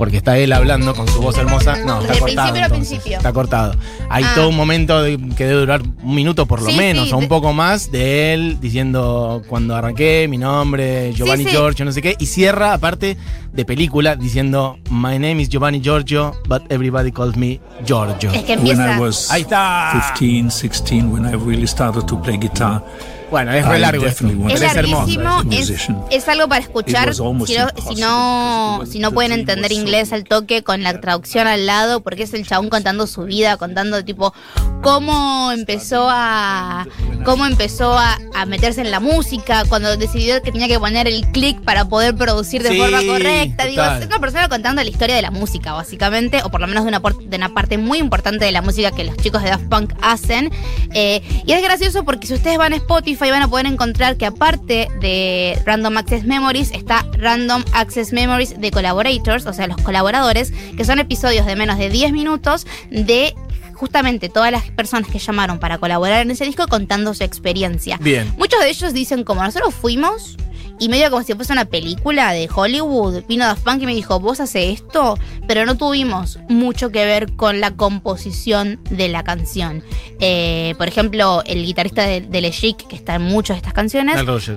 porque 0.00 0.16
está 0.16 0.38
él 0.38 0.50
hablando 0.54 0.94
con 0.94 1.06
su 1.08 1.20
voz 1.20 1.36
hermosa. 1.36 1.76
No, 1.84 2.00
está 2.00 2.14
el 2.14 2.18
cortado. 2.20 2.52
principio 2.54 2.64
entonces. 2.64 2.88
principio. 2.88 3.16
Está 3.18 3.32
cortado. 3.34 3.74
Hay 4.08 4.24
Ah. 4.24 4.32
todo 4.34 4.48
un 4.48 4.56
momento 4.56 5.02
de- 5.02 5.18
que 5.36 5.44
debe 5.44 5.60
durar 5.60 5.82
un 6.02 6.14
minuto 6.14 6.46
por 6.46 6.62
lo 6.62 6.70
Sí, 6.70 6.76
menos, 6.78 7.08
sí, 7.08 7.12
o 7.12 7.16
un 7.18 7.24
de- 7.24 7.28
poco 7.28 7.52
más, 7.52 7.90
de 7.92 8.32
él 8.32 8.56
diciendo 8.62 9.42
cuando 9.46 9.76
arranqué, 9.76 10.26
mi 10.26 10.38
nombre, 10.38 11.12
Giovanni 11.12 11.44
sí. 11.44 11.50
Giorgio, 11.50 11.84
no 11.84 11.92
sé 11.92 12.00
qué. 12.00 12.16
Y 12.18 12.24
cierra, 12.24 12.72
aparte 12.72 13.18
de 13.52 13.64
película, 13.66 14.16
diciendo 14.16 14.78
My 14.90 15.18
name 15.18 15.42
is 15.42 15.50
Giovanni 15.50 15.82
Giorgio, 15.82 16.32
but 16.48 16.62
everybody 16.72 17.12
calls 17.12 17.36
me 17.36 17.60
Giorgio. 17.84 18.30
Es 18.32 18.42
que 18.44 18.52
When 18.56 18.60
empieza... 18.60 18.96
I 18.96 19.00
was 19.00 19.30
Ahí 19.30 19.42
está. 19.42 20.14
15, 20.18 20.50
16, 20.50 21.12
when 21.12 21.26
I 21.26 21.36
really 21.36 21.66
started 21.66 22.04
to 22.06 22.18
play 22.22 22.38
guitar, 22.38 22.82
Bueno, 23.30 23.52
es 23.52 23.64
re 23.66 23.78
largo 23.78 24.06
Es 24.06 24.16
pero 24.20 24.54
es 24.54 24.76
hermoso. 24.76 25.42
es, 25.50 25.88
es 26.10 26.28
algo 26.28 26.48
para 26.48 26.60
escuchar. 26.62 27.14
Si 27.14 27.22
no, 27.22 27.44
si 27.46 27.94
no, 28.00 28.82
si 28.90 28.98
no 28.98 29.08
the 29.10 29.14
pueden 29.14 29.32
entender 29.32 29.72
inglés 29.72 30.12
al 30.12 30.24
toque 30.24 30.62
con 30.62 30.82
la 30.82 31.00
traducción 31.00 31.46
al 31.46 31.66
lado, 31.66 32.02
porque 32.02 32.24
es 32.24 32.34
el 32.34 32.46
chabón 32.46 32.68
contando 32.70 33.06
su 33.06 33.22
vida, 33.24 33.56
contando 33.56 34.04
tipo 34.04 34.34
cómo 34.82 35.52
empezó 35.52 36.08
a 36.10 36.86
cómo 37.24 37.46
empezó 37.46 37.92
a, 37.98 38.18
a 38.34 38.46
meterse 38.46 38.80
en 38.80 38.90
la 38.90 38.98
música, 39.00 39.64
cuando 39.68 39.96
decidió 39.96 40.42
que 40.42 40.50
tenía 40.52 40.68
que 40.68 40.78
poner 40.78 41.06
el 41.06 41.26
clic 41.32 41.60
para 41.60 41.84
poder 41.84 42.14
producir 42.16 42.62
de 42.62 42.70
Sí, 42.70 42.78
forma 42.78 43.00
correcta. 43.06 43.64
Digo, 43.66 43.82
total. 43.82 44.00
es 44.02 44.06
una 44.08 44.18
persona 44.18 44.48
contando 44.48 44.82
la 44.82 44.88
historia 44.88 45.14
de 45.16 45.22
la 45.22 45.30
música, 45.30 45.72
básicamente, 45.74 46.40
o 46.42 46.50
por 46.50 46.60
lo 46.60 46.66
menos 46.66 46.84
de 46.84 46.88
una, 46.88 47.00
de 47.00 47.36
una 47.36 47.50
parte 47.50 47.76
muy 47.78 47.98
importante 47.98 48.44
de 48.44 48.52
la 48.52 48.62
música 48.62 48.90
que 48.90 49.04
los 49.04 49.16
chicos 49.18 49.42
de 49.42 49.50
Daft 49.50 49.68
Punk 49.68 49.92
hacen. 50.00 50.50
Eh, 50.94 51.22
y 51.46 51.52
es 51.52 51.62
gracioso 51.62 52.04
porque 52.04 52.26
si 52.26 52.34
ustedes 52.34 52.56
van 52.58 52.72
a 52.72 52.76
Spotify 52.76 53.19
van 53.28 53.42
a 53.42 53.48
poder 53.48 53.66
encontrar 53.66 54.16
que 54.16 54.24
aparte 54.24 54.88
de 55.00 55.60
Random 55.66 55.98
Access 55.98 56.24
Memories 56.24 56.70
está 56.70 57.04
Random 57.18 57.62
Access 57.72 58.12
Memories 58.12 58.58
de 58.58 58.70
Collaborators, 58.70 59.44
o 59.44 59.52
sea, 59.52 59.66
los 59.66 59.76
colaboradores, 59.82 60.52
que 60.76 60.84
son 60.86 60.98
episodios 60.98 61.44
de 61.44 61.56
menos 61.56 61.76
de 61.76 61.90
10 61.90 62.12
minutos 62.12 62.66
de 62.90 63.34
justamente 63.74 64.28
todas 64.28 64.52
las 64.52 64.70
personas 64.70 65.10
que 65.10 65.18
llamaron 65.18 65.58
para 65.58 65.78
colaborar 65.78 66.22
en 66.22 66.30
ese 66.30 66.44
disco 66.44 66.66
contando 66.68 67.12
su 67.12 67.24
experiencia. 67.24 67.98
Bien. 68.00 68.32
Muchos 68.38 68.60
de 68.60 68.70
ellos 68.70 68.94
dicen 68.94 69.24
como 69.24 69.42
nosotros 69.42 69.74
fuimos 69.74 70.36
y 70.80 70.88
medio 70.88 71.10
como 71.10 71.22
si 71.22 71.34
fuese 71.34 71.52
una 71.52 71.66
película 71.66 72.32
de 72.32 72.48
Hollywood, 72.52 73.22
vino 73.28 73.44
Daft 73.44 73.62
Punk 73.62 73.82
y 73.82 73.86
me 73.86 73.94
dijo, 73.94 74.18
vos 74.18 74.40
haces 74.40 74.80
esto, 74.80 75.18
pero 75.46 75.66
no 75.66 75.76
tuvimos 75.76 76.38
mucho 76.48 76.90
que 76.90 77.04
ver 77.04 77.36
con 77.36 77.60
la 77.60 77.72
composición 77.72 78.80
de 78.90 79.08
la 79.08 79.22
canción. 79.22 79.84
Eh, 80.18 80.74
por 80.78 80.88
ejemplo, 80.88 81.42
el 81.44 81.64
guitarrista 81.64 82.02
de, 82.02 82.22
de 82.22 82.40
Le 82.40 82.50
Chic, 82.50 82.88
que 82.88 82.96
está 82.96 83.16
en 83.16 83.22
muchas 83.22 83.56
de 83.56 83.58
estas 83.58 83.74
canciones, 83.74 84.16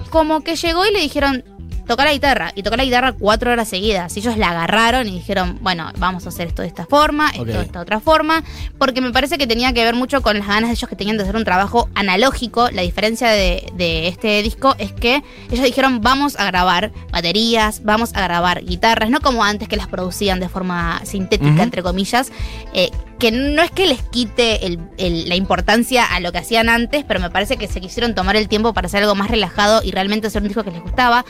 como 0.09 0.41
que 0.41 0.55
llegó 0.55 0.85
y 0.85 0.93
le 0.93 1.01
dijeron, 1.01 1.43
toca 1.87 2.05
la 2.05 2.13
guitarra. 2.13 2.51
Y 2.55 2.63
tocó 2.63 2.75
la 2.75 2.85
guitarra 2.85 3.13
cuatro 3.13 3.51
horas 3.51 3.67
seguidas. 3.67 4.15
Ellos 4.17 4.37
la 4.37 4.49
agarraron 4.49 5.07
y 5.07 5.11
dijeron, 5.11 5.59
bueno, 5.61 5.91
vamos 5.97 6.25
a 6.25 6.29
hacer 6.29 6.47
esto 6.47 6.61
de 6.61 6.67
esta 6.67 6.85
forma, 6.85 7.29
esto 7.29 7.45
de 7.45 7.61
esta 7.61 7.81
otra 7.81 7.99
forma. 7.99 8.43
Porque 8.77 9.01
me 9.01 9.11
parece 9.11 9.37
que 9.37 9.47
tenía 9.47 9.73
que 9.73 9.83
ver 9.83 9.95
mucho 9.95 10.21
con 10.21 10.37
las 10.37 10.47
ganas 10.47 10.69
de 10.69 10.75
ellos 10.75 10.89
que 10.89 10.95
tenían 10.95 11.17
de 11.17 11.23
hacer 11.23 11.35
un 11.35 11.43
trabajo 11.43 11.89
analógico. 11.95 12.69
La 12.71 12.81
diferencia 12.81 13.29
de, 13.29 13.71
de 13.75 14.07
este 14.07 14.41
disco 14.43 14.75
es 14.77 14.91
que 14.93 15.23
ellos 15.51 15.65
dijeron, 15.65 16.01
vamos 16.01 16.39
a 16.39 16.45
grabar 16.45 16.91
baterías, 17.11 17.83
vamos 17.83 18.11
a 18.15 18.21
grabar 18.21 18.63
guitarras, 18.63 19.09
no 19.09 19.19
como 19.21 19.43
antes 19.43 19.67
que 19.67 19.77
las 19.77 19.87
producían 19.87 20.39
de 20.39 20.49
forma 20.49 21.01
sintética, 21.05 21.63
entre 21.63 21.83
comillas. 21.83 22.31
eh, 22.73 22.89
que 23.19 23.31
no 23.31 23.61
es 23.61 23.71
que 23.71 23.87
les 23.87 24.01
quite 24.03 24.65
el- 24.65 24.79
el- 24.97 25.29
la 25.29 25.35
importancia 25.35 26.03
a 26.05 26.19
lo 26.19 26.31
que 26.31 26.39
hacían 26.39 26.67
antes, 26.69 27.05
pero 27.07 27.19
me 27.19 27.29
parece 27.29 27.57
que 27.57 27.67
se 27.67 27.79
quisieron 27.79 28.15
tomar 28.15 28.35
el 28.35 28.47
tiempo 28.47 28.73
para 28.73 28.87
hacer 28.87 29.01
algo 29.01 29.15
más 29.15 29.29
relajado 29.29 29.81
y 29.83 29.91
realmente 29.91 30.27
hacer 30.27 30.41
un 30.41 30.47
disco 30.49 30.63
que 30.63 30.71
les 30.71 30.81
gustaba. 30.81 31.23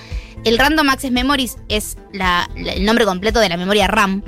El 0.44 0.58
Random 0.58 0.90
Access 0.90 1.12
Memories 1.12 1.58
es 1.70 1.98
la- 2.12 2.50
la- 2.58 2.74
el 2.74 2.86
nombre 2.86 3.06
completo 3.06 3.40
de 3.40 3.50
la 3.50 3.58
memoria 3.58 3.88
RAM. 3.88 4.24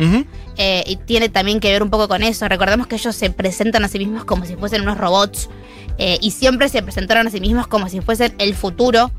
Eh, 0.57 0.83
y 0.87 0.95
tiene 0.97 1.27
también 1.29 1.59
que 1.59 1.71
ver 1.71 1.83
un 1.83 1.89
poco 1.89 2.07
con 2.07 2.23
eso. 2.23 2.47
Recordemos 2.47 2.87
que 2.87 2.95
ellos 2.95 3.15
se 3.15 3.29
presentan 3.29 3.83
a 3.83 3.87
sí 3.87 3.99
mismos 3.99 4.23
como 4.25 4.45
si 4.45 4.55
fuesen 4.55 4.81
unos 4.83 4.97
robots 4.97 5.49
eh, 5.97 6.17
y 6.21 6.31
siempre 6.31 6.69
se 6.69 6.81
presentaron 6.83 7.27
a 7.27 7.31
sí 7.31 7.39
mismos 7.41 7.67
como 7.67 7.89
si 7.89 7.99
fuesen 8.01 8.35
el 8.37 8.53
futuro 8.53 9.11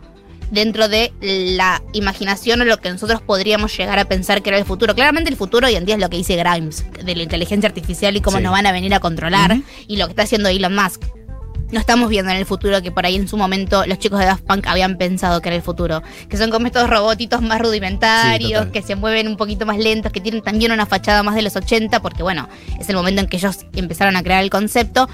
dentro 0.50 0.88
de 0.88 1.12
la 1.20 1.82
imaginación 1.92 2.60
o 2.60 2.64
lo 2.64 2.78
que 2.78 2.90
nosotros 2.90 3.20
podríamos 3.20 3.76
llegar 3.76 3.98
a 3.98 4.04
pensar 4.06 4.42
que 4.42 4.50
era 4.50 4.58
el 4.58 4.64
futuro. 4.64 4.94
Claramente 4.94 5.30
el 5.30 5.36
futuro 5.36 5.66
hoy 5.66 5.74
en 5.76 5.84
día 5.84 5.94
es 5.96 6.00
lo 6.00 6.08
que 6.10 6.16
dice 6.16 6.36
Grimes, 6.36 6.84
de 7.04 7.14
la 7.16 7.22
inteligencia 7.22 7.68
artificial 7.68 8.16
y 8.16 8.20
cómo 8.20 8.36
Sí. 8.38 8.42
nos 8.42 8.52
van 8.52 8.66
a 8.66 8.72
venir 8.72 8.94
a 8.94 9.00
controlar 9.00 9.56
y 9.86 9.96
lo 9.96 10.06
que 10.06 10.12
está 10.12 10.22
haciendo 10.22 10.48
Elon 10.48 10.74
Musk. 10.74 11.02
No 11.72 11.80
estamos 11.80 12.08
viendo 12.08 12.30
en 12.30 12.36
el 12.36 12.46
futuro 12.46 12.80
que 12.80 12.92
por 12.92 13.04
ahí 13.06 13.16
en 13.16 13.26
su 13.26 13.36
momento 13.36 13.84
los 13.86 13.98
chicos 13.98 14.20
de 14.20 14.26
Daft 14.26 14.44
Punk 14.44 14.68
habían 14.68 14.96
pensado 14.98 15.40
que 15.42 15.48
era 15.48 15.56
el 15.56 15.62
futuro. 15.62 16.00
Que 16.28 16.36
son 16.36 16.50
como 16.50 16.68
estos 16.68 16.88
robotitos 16.88 17.42
más 17.42 17.60
rudimentarios, 17.60 18.66
que 18.66 18.82
se 18.82 18.94
mueven 18.94 19.26
un 19.26 19.36
poquito 19.36 19.66
más 19.66 19.76
lentos, 19.76 20.12
que 20.12 20.20
tienen 20.20 20.42
también 20.42 20.70
una 20.70 20.86
fachada 20.86 21.24
más 21.24 21.34
de 21.34 21.42
los 21.42 21.56
80, 21.56 22.00
porque 22.02 22.22
bueno, 22.22 22.48
es 22.78 22.88
el 22.88 22.94
momento 22.94 23.20
en 23.20 23.26
que 23.26 23.38
ellos 23.38 23.66
empezaron 23.74 24.14
a 24.14 24.22
crear 24.22 24.44
el 24.44 24.50
concepto. 24.50 25.08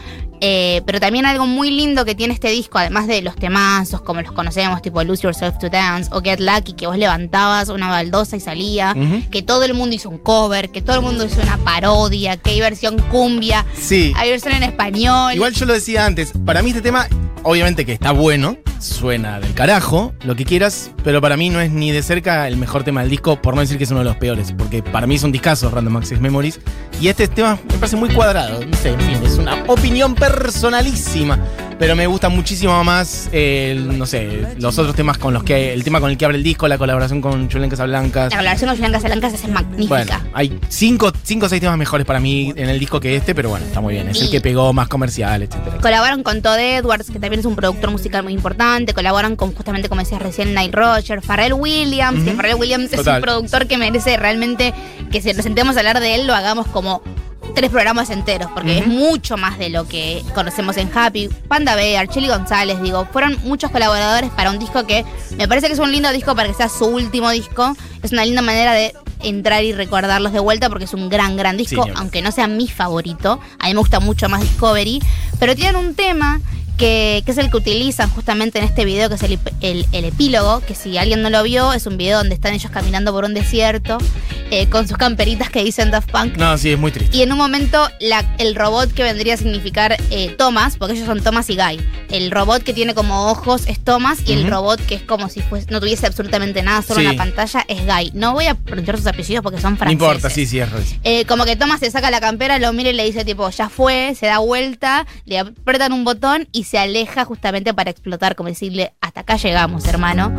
Eh, 0.44 0.82
pero 0.86 0.98
también 0.98 1.24
algo 1.24 1.46
muy 1.46 1.70
lindo 1.70 2.04
que 2.04 2.16
tiene 2.16 2.34
este 2.34 2.48
disco, 2.48 2.76
además 2.78 3.06
de 3.06 3.22
los 3.22 3.36
temazos 3.36 4.00
como 4.02 4.20
los 4.22 4.32
conocemos, 4.32 4.82
tipo 4.82 5.00
Lose 5.04 5.22
Yourself 5.22 5.56
to 5.60 5.68
Dance 5.70 6.10
o 6.12 6.20
Get 6.20 6.40
Lucky, 6.40 6.72
que 6.72 6.88
vos 6.88 6.98
levantabas 6.98 7.68
una 7.68 7.88
baldosa 7.88 8.34
y 8.36 8.40
salía, 8.40 8.92
Ujú. 8.96 9.30
que 9.30 9.42
todo 9.42 9.62
el 9.62 9.72
mundo 9.74 9.94
hizo 9.94 10.10
un 10.10 10.18
cover, 10.18 10.70
que 10.70 10.82
todo 10.82 10.96
el 10.96 11.02
mundo 11.02 11.24
hizo 11.24 11.40
una 11.40 11.58
parodia, 11.58 12.36
que 12.38 12.50
hay 12.50 12.60
versión 12.60 12.98
cumbia, 13.10 13.64
Sí. 13.80 14.12
hay 14.16 14.30
versión 14.30 14.54
en 14.54 14.64
español. 14.64 15.32
Igual 15.32 15.52
yo 15.54 15.64
lo 15.64 15.74
decía 15.74 16.06
antes, 16.06 16.32
para 16.44 16.60
mí 16.60 16.70
este 16.70 16.82
tema, 16.82 17.06
obviamente 17.44 17.86
que 17.86 17.92
está 17.92 18.10
bueno, 18.10 18.56
suena 18.80 19.38
del 19.38 19.54
carajo, 19.54 20.12
lo 20.24 20.34
que 20.34 20.44
quieras, 20.44 20.90
pero 21.04 21.20
para 21.20 21.36
mí 21.36 21.50
no 21.50 21.60
es 21.60 21.70
ni 21.70 21.92
de 21.92 22.02
cerca 22.02 22.48
el 22.48 22.56
mejor 22.56 22.82
tema 22.82 23.02
del 23.02 23.10
disco, 23.10 23.40
por 23.40 23.54
no 23.54 23.60
decir 23.60 23.78
que 23.78 23.84
es 23.84 23.90
uno 23.92 24.00
de 24.00 24.06
los 24.06 24.16
peores, 24.16 24.52
porque 24.58 24.82
para 24.82 25.06
mí 25.06 25.14
es 25.14 25.22
un 25.22 25.30
discazo 25.30 25.70
Random 25.70 25.98
Access 25.98 26.20
Memories, 26.20 26.58
y 27.00 27.06
este 27.06 27.28
tema 27.28 27.60
me 27.70 27.74
parece 27.78 27.94
muy 27.94 28.08
cuadrado, 28.08 28.64
no 28.66 28.76
sé, 28.76 28.88
en 28.88 29.00
fin, 29.00 29.18
es 29.24 29.34
una 29.38 29.62
opinión 29.68 30.16
personalísima, 30.32 31.38
pero 31.78 31.94
me 31.94 32.06
gusta 32.06 32.28
muchísimo 32.28 32.82
más, 32.84 33.28
eh, 33.32 33.78
no 33.80 34.06
sé, 34.06 34.46
los 34.58 34.78
otros 34.78 34.96
temas 34.96 35.18
con 35.18 35.34
los 35.34 35.44
que, 35.44 35.72
el 35.72 35.84
tema 35.84 36.00
con 36.00 36.10
el 36.10 36.16
que 36.16 36.24
abre 36.24 36.36
el 36.38 36.42
disco, 36.42 36.66
la 36.68 36.78
colaboración 36.78 37.20
con 37.20 37.50
Julián 37.50 37.68
Casablancas. 37.70 38.30
La 38.30 38.38
colaboración 38.38 38.68
con 38.70 38.76
Julián 38.76 38.92
Casablancas 38.92 39.34
es 39.34 39.48
magnífica. 39.48 39.88
Bueno, 39.88 40.12
hay 40.32 40.58
cinco, 40.68 41.12
cinco 41.22 41.46
o 41.46 41.48
seis 41.48 41.60
temas 41.60 41.76
mejores 41.76 42.06
para 42.06 42.18
mí 42.20 42.52
en 42.56 42.68
el 42.68 42.78
disco 42.78 42.98
que 43.00 43.16
este, 43.16 43.34
pero 43.34 43.50
bueno, 43.50 43.66
está 43.66 43.80
muy 43.80 43.94
bien. 43.94 44.08
Es 44.08 44.20
el 44.22 44.30
que 44.30 44.40
pegó 44.40 44.72
más 44.72 44.88
comercial, 44.88 45.42
etcétera. 45.42 45.78
Colaboran 45.80 46.22
con 46.22 46.40
Todd 46.42 46.58
Edwards, 46.58 47.10
que 47.10 47.18
también 47.18 47.40
es 47.40 47.46
un 47.46 47.56
productor 47.56 47.90
musical 47.90 48.22
muy 48.22 48.32
importante. 48.32 48.94
Colaboran 48.94 49.36
con, 49.36 49.52
justamente, 49.54 49.88
como 49.88 50.00
decías 50.00 50.22
recién, 50.22 50.54
Nile 50.54 50.72
Rodgers, 50.72 51.24
Pharrell 51.24 51.54
Williams. 51.54 52.24
Que 52.24 52.30
Ujú. 52.30 52.36
Pharrell 52.36 52.56
Williams 52.56 52.92
es 52.92 53.06
un 53.06 53.20
productor 53.20 53.66
que 53.66 53.76
merece 53.76 54.16
realmente 54.16 54.72
que 55.10 55.20
si 55.20 55.32
nos 55.32 55.42
sentemos 55.42 55.76
a 55.76 55.80
hablar 55.80 56.00
de 56.00 56.14
él, 56.14 56.26
lo 56.26 56.34
hagamos 56.34 56.66
como 56.68 57.02
tres 57.54 57.70
programas 57.70 58.10
enteros, 58.10 58.50
porque 58.52 58.78
es 58.78 58.86
mucho 58.86 59.36
más 59.36 59.58
de 59.58 59.68
lo 59.68 59.86
que 59.86 60.22
conocemos 60.34 60.76
en 60.76 60.90
Happy. 60.96 61.28
Panda 61.48 61.74
Bear, 61.74 62.08
Cheli 62.08 62.28
González, 62.28 62.80
digo, 62.82 63.06
fueron 63.12 63.38
muchos 63.44 63.70
colaboradores 63.70 64.30
para 64.30 64.50
un 64.50 64.58
disco 64.58 64.86
que 64.86 65.04
me 65.36 65.48
parece 65.48 65.66
que 65.66 65.74
es 65.74 65.78
un 65.78 65.92
lindo 65.92 66.10
disco 66.12 66.34
para 66.34 66.48
que 66.48 66.54
sea 66.54 66.68
su 66.68 66.86
último 66.86 67.30
disco. 67.30 67.76
Es 68.02 68.12
una 68.12 68.24
linda 68.24 68.42
manera 68.42 68.72
de 68.72 68.94
entrar 69.22 69.62
y 69.64 69.72
recordarlos 69.72 70.32
de 70.32 70.40
vuelta 70.40 70.68
porque 70.68 70.84
es 70.84 70.94
un 70.94 71.08
gran, 71.08 71.36
gran 71.36 71.56
disco, 71.56 71.84
Sí, 71.84 71.90
aunque 71.96 72.22
no 72.22 72.32
sea 72.32 72.46
mi 72.46 72.68
favorito. 72.68 73.40
A 73.58 73.66
mí 73.66 73.74
me 73.74 73.80
gusta 73.80 74.00
mucho 74.00 74.28
más 74.28 74.40
Discovery, 74.42 75.00
pero 75.38 75.54
tienen 75.54 75.76
un 75.76 75.94
tema 75.94 76.40
que, 76.76 77.22
que 77.24 77.32
es 77.32 77.38
el 77.38 77.50
que 77.50 77.56
utilizan 77.56 78.10
justamente 78.10 78.58
en 78.58 78.64
este 78.64 78.84
video, 78.84 79.08
que 79.08 79.14
es 79.16 79.22
el, 79.22 79.38
el- 79.60 79.86
el 79.92 80.04
epílogo, 80.04 80.60
que 80.60 80.74
si 80.74 80.98
alguien 80.98 81.22
no 81.22 81.30
lo 81.30 81.42
vio, 81.42 81.72
es 81.72 81.86
un 81.86 81.96
video 81.96 82.18
donde 82.18 82.34
están 82.34 82.54
ellos 82.54 82.70
caminando 82.70 83.12
por 83.12 83.24
un 83.24 83.34
desierto 83.34 83.98
eh, 84.50 84.68
con 84.68 84.86
sus 84.86 84.96
camperitas 84.98 85.48
que 85.50 85.64
dicen 85.64 85.90
Daft 85.90 86.10
Punk. 86.10 86.36
No, 86.36 86.58
sí, 86.58 86.70
es 86.72 86.78
muy 86.78 86.90
triste. 86.92 87.16
Y 87.16 87.22
en 87.22 87.32
un 87.32 87.38
momento 87.38 87.88
la- 88.00 88.34
el 88.38 88.54
robot 88.54 88.92
que 88.92 89.02
vendría 89.02 89.34
a 89.34 89.36
significar 89.36 89.96
eh, 90.10 90.34
Thomas, 90.36 90.76
porque 90.76 90.94
ellos 90.94 91.06
son 91.06 91.22
Thomas 91.22 91.48
y 91.50 91.56
Guy. 91.56 91.80
El 92.10 92.30
robot 92.30 92.62
que 92.62 92.74
tiene 92.74 92.94
como 92.94 93.30
ojos 93.30 93.62
es 93.66 93.82
Thomas 93.82 94.18
y 94.26 94.32
el 94.32 94.48
robot 94.50 94.84
que 94.84 94.94
es 94.96 95.02
como 95.02 95.28
si 95.30 95.40
fuese, 95.40 95.70
no 95.70 95.80
tuviese 95.80 96.06
absolutamente 96.06 96.62
nada, 96.62 96.82
solo 96.82 97.00
Sí. 97.00 97.06
una 97.06 97.16
pantalla, 97.16 97.64
es 97.68 97.86
Guy. 97.86 98.10
No 98.14 98.32
voy 98.34 98.46
a 98.46 98.54
pronunciar 98.54 98.98
sus 98.98 99.06
apellidos 99.06 99.42
porque 99.42 99.60
son 99.60 99.72
No 99.72 99.78
franceses. 99.78 99.92
importa, 100.02 100.28
sí, 100.30 100.44
sí, 100.46 100.58
es. 100.58 100.68
Eh, 101.04 101.24
como 101.24 101.44
que 101.46 101.56
Thomas 101.56 101.80
se 101.80 101.90
saca 101.90 102.10
la 102.10 102.20
campera, 102.20 102.58
lo 102.58 102.72
mira 102.74 102.90
y 102.90 102.92
le 102.92 103.04
dice 103.04 103.24
tipo, 103.24 103.48
ya 103.48 103.68
fue, 103.70 104.14
se 104.18 104.26
da 104.26 104.38
vuelta, 104.38 105.06
le 105.24 105.38
apretan 105.38 105.92
un 105.92 106.04
botón 106.04 106.46
y 106.52 106.61
se 106.64 106.78
aleja 106.78 107.24
justamente 107.24 107.72
para 107.74 107.90
explotar, 107.90 108.34
como 108.36 108.48
decirle, 108.48 108.92
hasta 109.00 109.20
acá 109.20 109.36
llegamos, 109.36 109.86
hermano. 109.86 110.34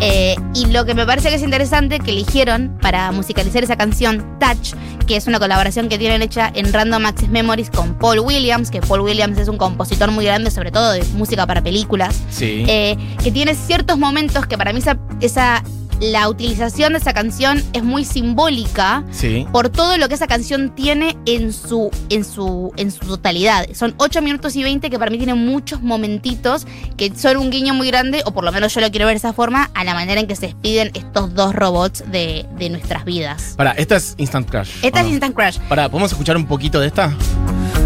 Eh, 0.00 0.36
y 0.54 0.66
lo 0.66 0.84
que 0.84 0.94
me 0.94 1.04
parece 1.06 1.28
que 1.28 1.34
es 1.36 1.42
interesante 1.42 1.98
que 2.00 2.10
eligieron 2.10 2.78
para 2.80 3.10
musicalizar 3.12 3.62
esa 3.64 3.76
canción 3.76 4.38
Touch, 4.38 4.74
que 5.06 5.16
es 5.16 5.26
una 5.26 5.38
colaboración 5.38 5.88
que 5.88 5.98
tienen 5.98 6.22
hecha 6.22 6.50
en 6.54 6.72
Random 6.72 7.04
Access 7.06 7.28
Memories 7.30 7.70
con 7.70 7.94
Paul 7.98 8.20
Williams, 8.20 8.70
que 8.70 8.80
Paul 8.80 9.00
Williams 9.00 9.38
es 9.38 9.48
un 9.48 9.56
compositor 9.56 10.10
muy 10.10 10.24
grande, 10.24 10.50
sobre 10.50 10.70
todo 10.70 10.92
de 10.92 11.02
música 11.16 11.46
para 11.46 11.62
películas. 11.62 12.20
Sí. 12.30 12.64
Eh, 12.68 12.96
que 13.22 13.30
tiene 13.32 13.54
ciertos 13.54 13.98
momentos 13.98 14.46
que 14.46 14.56
para 14.58 14.72
mí 14.72 14.78
esa, 14.80 14.98
esa- 15.20 15.62
la 16.00 16.28
utilización 16.28 16.92
de 16.92 16.98
esa 16.98 17.12
canción 17.12 17.62
es 17.72 17.82
muy 17.82 18.04
simbólica 18.04 19.04
sí. 19.10 19.46
por 19.52 19.68
todo 19.68 19.96
lo 19.98 20.08
que 20.08 20.14
esa 20.14 20.26
canción 20.26 20.74
tiene 20.74 21.16
en 21.26 21.52
su, 21.52 21.90
en 22.08 22.24
su, 22.24 22.72
en 22.76 22.90
su 22.90 23.00
totalidad. 23.00 23.66
Son 23.74 23.94
8 23.98 24.22
minutos 24.22 24.56
y 24.56 24.62
20 24.62 24.90
que 24.90 24.98
para 24.98 25.10
mí 25.10 25.18
tienen 25.18 25.44
muchos 25.44 25.82
momentitos 25.82 26.66
que 26.96 27.14
son 27.14 27.36
un 27.36 27.50
guiño 27.50 27.74
muy 27.74 27.88
grande, 27.88 28.22
o 28.24 28.32
por 28.32 28.44
lo 28.44 28.52
menos 28.52 28.74
yo 28.74 28.80
lo 28.80 28.90
quiero 28.90 29.06
ver 29.06 29.14
de 29.14 29.18
esa 29.18 29.32
forma, 29.32 29.70
a 29.74 29.84
la 29.84 29.94
manera 29.94 30.20
en 30.20 30.26
que 30.26 30.36
se 30.36 30.46
despiden 30.46 30.90
estos 30.94 31.34
dos 31.34 31.54
robots 31.54 32.04
de, 32.10 32.46
de 32.58 32.70
nuestras 32.70 33.04
vidas. 33.04 33.54
Pará, 33.56 33.72
esta 33.72 33.96
es 33.96 34.14
Instant 34.18 34.48
Crash. 34.48 34.70
Esta 34.82 34.98
¿o 34.98 35.00
es 35.00 35.06
no? 35.06 35.12
Instant 35.12 35.34
Crash. 35.34 35.58
Pará, 35.68 35.88
¿podemos 35.88 36.12
escuchar 36.12 36.36
un 36.36 36.46
poquito 36.46 36.80
de 36.80 36.88
esta? 36.88 37.12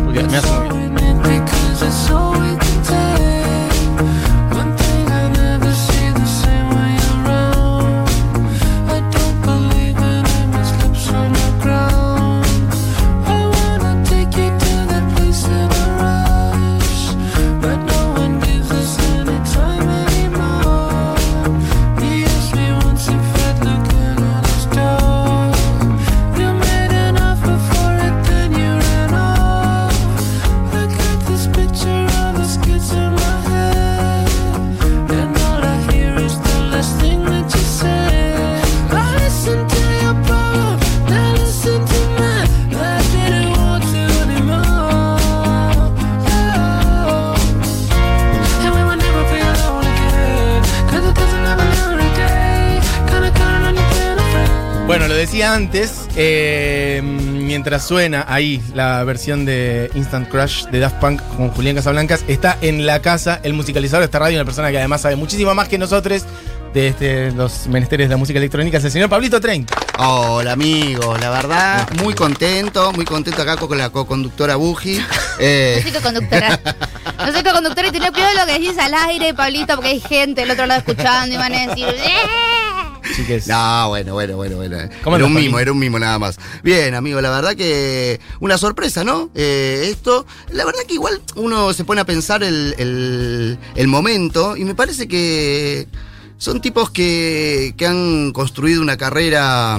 Porque 0.05 0.23
me 0.23 0.37
hace 0.37 0.51
muy 0.51 0.69
bien. 2.49 2.62
Antes, 55.63 56.09
eh, 56.17 57.01
mientras 57.05 57.87
suena 57.87 58.27
ahí 58.29 58.61
la 58.75 59.05
versión 59.05 59.45
de 59.45 59.93
Instant 59.95 60.29
Crush 60.29 60.65
de 60.67 60.81
Daft 60.81 60.97
Punk 60.97 61.23
con 61.37 61.51
Julián 61.51 61.77
Casablancas, 61.77 62.25
está 62.27 62.59
en 62.63 62.85
la 62.85 63.01
casa 63.01 63.39
el 63.45 63.53
musicalizador 63.55 64.01
de 64.01 64.07
esta 64.07 64.19
radio, 64.19 64.39
una 64.39 64.45
persona 64.45 64.73
que 64.73 64.79
además 64.79 65.03
sabe 65.03 65.15
muchísimo 65.15 65.55
más 65.55 65.69
que 65.69 65.79
nosotros 65.79 66.25
de 66.75 66.89
este, 66.89 67.31
los 67.31 67.69
menesteres 67.69 68.09
de 68.09 68.15
la 68.15 68.17
música 68.17 68.41
electrónica, 68.41 68.79
es 68.79 68.85
el 68.85 68.91
señor 68.91 69.09
Pablito 69.09 69.41
Train. 69.41 69.65
Hola 69.99 70.53
amigos, 70.53 71.21
la 71.21 71.31
verdad, 71.31 71.89
muy 72.03 72.15
contento, 72.15 72.91
muy 72.93 73.05
contento 73.05 73.43
acá 73.43 73.57
con 73.57 73.79
la 73.79 73.91
co-conductora 73.91 74.57
Buji. 74.57 74.99
No 74.99 75.05
Eh, 75.39 75.79
soy 75.85 75.93
co-conductora. 75.93 76.59
No 77.19 77.33
soy 77.33 77.43
co-conductora 77.45 77.87
y 77.87 77.93
tenés 77.93 78.11
cuidado 78.11 78.33
de 78.35 78.41
lo 78.41 78.47
que 78.47 78.53
decís 78.59 78.79
al 78.81 78.95
aire, 78.95 79.33
Pablito, 79.33 79.77
porque 79.77 79.91
hay 79.91 80.01
gente 80.01 80.41
del 80.41 80.51
otro 80.51 80.67
lado 80.67 80.81
escuchando 80.85 81.33
y 81.33 81.39
van 81.39 81.55
a 81.55 81.67
decir. 81.69 81.87
"Eh". 81.87 82.62
Chiques. 83.17 83.47
no, 83.49 83.89
bueno, 83.89 84.15
bueno, 84.15 84.37
bueno, 84.37 84.57
bueno. 84.57 84.79
¿Cómo 85.03 85.17
Era 85.17 85.25
un 85.27 85.35
mimo, 85.35 85.59
era 85.59 85.73
un 85.73 85.79
mimo 85.79 85.99
nada 85.99 86.19
más. 86.19 86.39
Bien, 86.63 86.95
amigo, 86.95 87.21
la 87.21 87.31
verdad 87.31 87.55
que 87.57 88.21
una 88.41 88.59
sorpresa, 88.59 89.05
¿no? 89.05 89.31
Eh, 89.35 89.89
esto, 89.91 90.27
la 90.51 90.65
verdad 90.65 90.81
que 90.87 90.95
igual 90.95 91.21
uno 91.37 91.73
se 91.73 91.85
pone 91.85 92.01
a 92.01 92.05
pensar 92.05 92.43
el, 92.43 92.75
el- 92.79 93.59
el 93.75 93.89
momento 93.89 94.57
y 94.57 94.65
me 94.65 94.75
parece 94.75 95.09
que 95.09 95.87
son 96.39 96.61
tipos 96.61 96.91
que, 96.91 97.73
que 97.77 97.87
han 97.87 98.33
construido 98.33 98.83
una 98.83 98.97
carrera. 98.97 99.79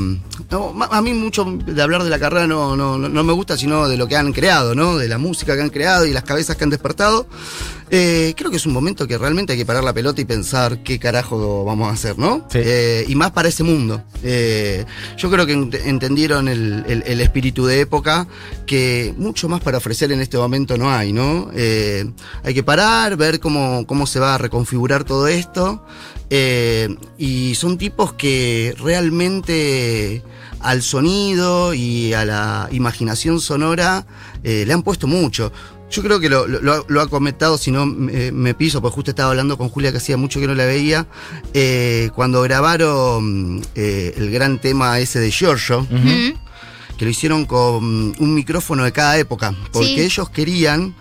no, 0.49 0.73
a 0.89 1.01
mí 1.01 1.13
mucho 1.13 1.43
de 1.65 1.81
hablar 1.81 2.03
de 2.05 2.09
la 2.09 2.19
carrera 2.19 2.47
no, 2.47 2.75
no- 2.77 2.97
no 2.97 3.23
me 3.23 3.33
gusta, 3.33 3.57
sino 3.57 3.89
de 3.89 3.97
lo 3.97 4.07
que 4.07 4.15
han 4.15 4.31
creado, 4.31 4.73
¿no? 4.73 4.95
De 4.97 5.09
la 5.09 5.17
música 5.17 5.55
que 5.55 5.61
han 5.61 5.69
creado 5.69 6.05
y 6.05 6.13
las 6.13 6.23
cabezas 6.23 6.55
que 6.55 6.63
han 6.63 6.69
despertado. 6.69 7.27
Eh, 7.89 8.33
creo 8.35 8.49
que 8.49 8.57
es 8.57 8.65
un 8.65 8.73
momento 8.73 9.07
que 9.07 9.17
realmente 9.17 9.53
hay 9.53 9.59
que 9.59 9.65
parar 9.65 9.83
la 9.83 9.93
pelota 9.93 10.19
y 10.21 10.25
pensar 10.25 10.81
qué 10.83 10.97
carajo 10.99 11.63
vamos 11.65 11.89
a 11.89 11.93
hacer, 11.93 12.17
¿no? 12.17 12.47
Sí. 12.49 12.59
Eh, 12.61 13.05
y 13.07 13.15
más 13.15 13.31
para 13.31 13.49
ese 13.49 13.63
mundo. 13.63 14.03
Eh, 14.23 14.85
yo 15.17 15.29
creo 15.29 15.45
que 15.45 15.55
ent- 15.55 15.79
entendieron 15.85 16.47
el, 16.47 16.83
el- 16.87 17.03
el 17.05 17.21
espíritu 17.21 17.65
de 17.65 17.81
época 17.81 18.27
que 18.65 19.13
mucho 19.17 19.47
más 19.49 19.61
para 19.61 19.77
ofrecer 19.77 20.11
en 20.11 20.21
este 20.21 20.37
momento 20.37 20.77
no 20.77 20.89
hay, 20.91 21.13
¿no? 21.13 21.51
Hay 22.43 22.53
que 22.53 22.63
parar, 22.63 23.15
ver 23.17 23.39
cómo, 23.39 23.85
cómo 23.85 24.07
se 24.07 24.19
va 24.19 24.35
a 24.35 24.37
reconfigurar 24.37 25.03
todo 25.03 25.27
esto. 25.27 25.85
Y 27.17 27.55
son 27.55 27.77
tipos 27.77 28.13
que 28.13 28.73
realmente 28.79 30.23
al 30.59 30.81
sonido 30.81 31.73
y 31.73 32.13
a 32.13 32.23
la 32.25 32.69
imaginación 32.71 33.41
sonora 33.41 34.05
eh, 34.43 34.63
le 34.65 34.73
han 34.73 34.81
puesto 34.81 35.07
mucho. 35.07 35.51
Yo 35.93 36.01
creo 36.01 36.19
que 36.19 36.27
lo, 36.27 36.47
lo- 36.47 36.85
lo 36.87 37.01
ha 37.01 37.07
comentado, 37.07 37.57
si 37.57 37.69
no 37.71 37.85
me, 37.85 38.31
me 38.31 38.53
piso, 38.55 38.81
porque 38.81 38.95
justo 38.95 39.11
estaba 39.11 39.29
hablando 39.29 39.57
con 39.59 39.69
Julia 39.69 39.91
que 39.91 39.97
hacía 39.97 40.17
mucho 40.17 40.39
que 40.39 40.47
no 40.47 40.55
la 40.55 40.65
veía, 40.65 41.05
eh, 41.53 42.09
cuando 42.15 42.41
grabaron 42.41 43.61
eh, 43.75 44.13
el 44.17 44.31
gran 44.31 44.59
tema 44.59 44.97
ese 44.99 45.19
de 45.19 45.29
Giorgio, 45.31 45.85
que 46.97 47.05
lo 47.05 47.11
hicieron 47.11 47.45
con 47.45 48.13
un 48.17 48.33
micrófono 48.33 48.83
de 48.83 48.91
cada 48.91 49.17
época, 49.17 49.53
porque 49.71 49.87
Sí. 49.95 50.01
ellos 50.01 50.29
querían 50.29 50.95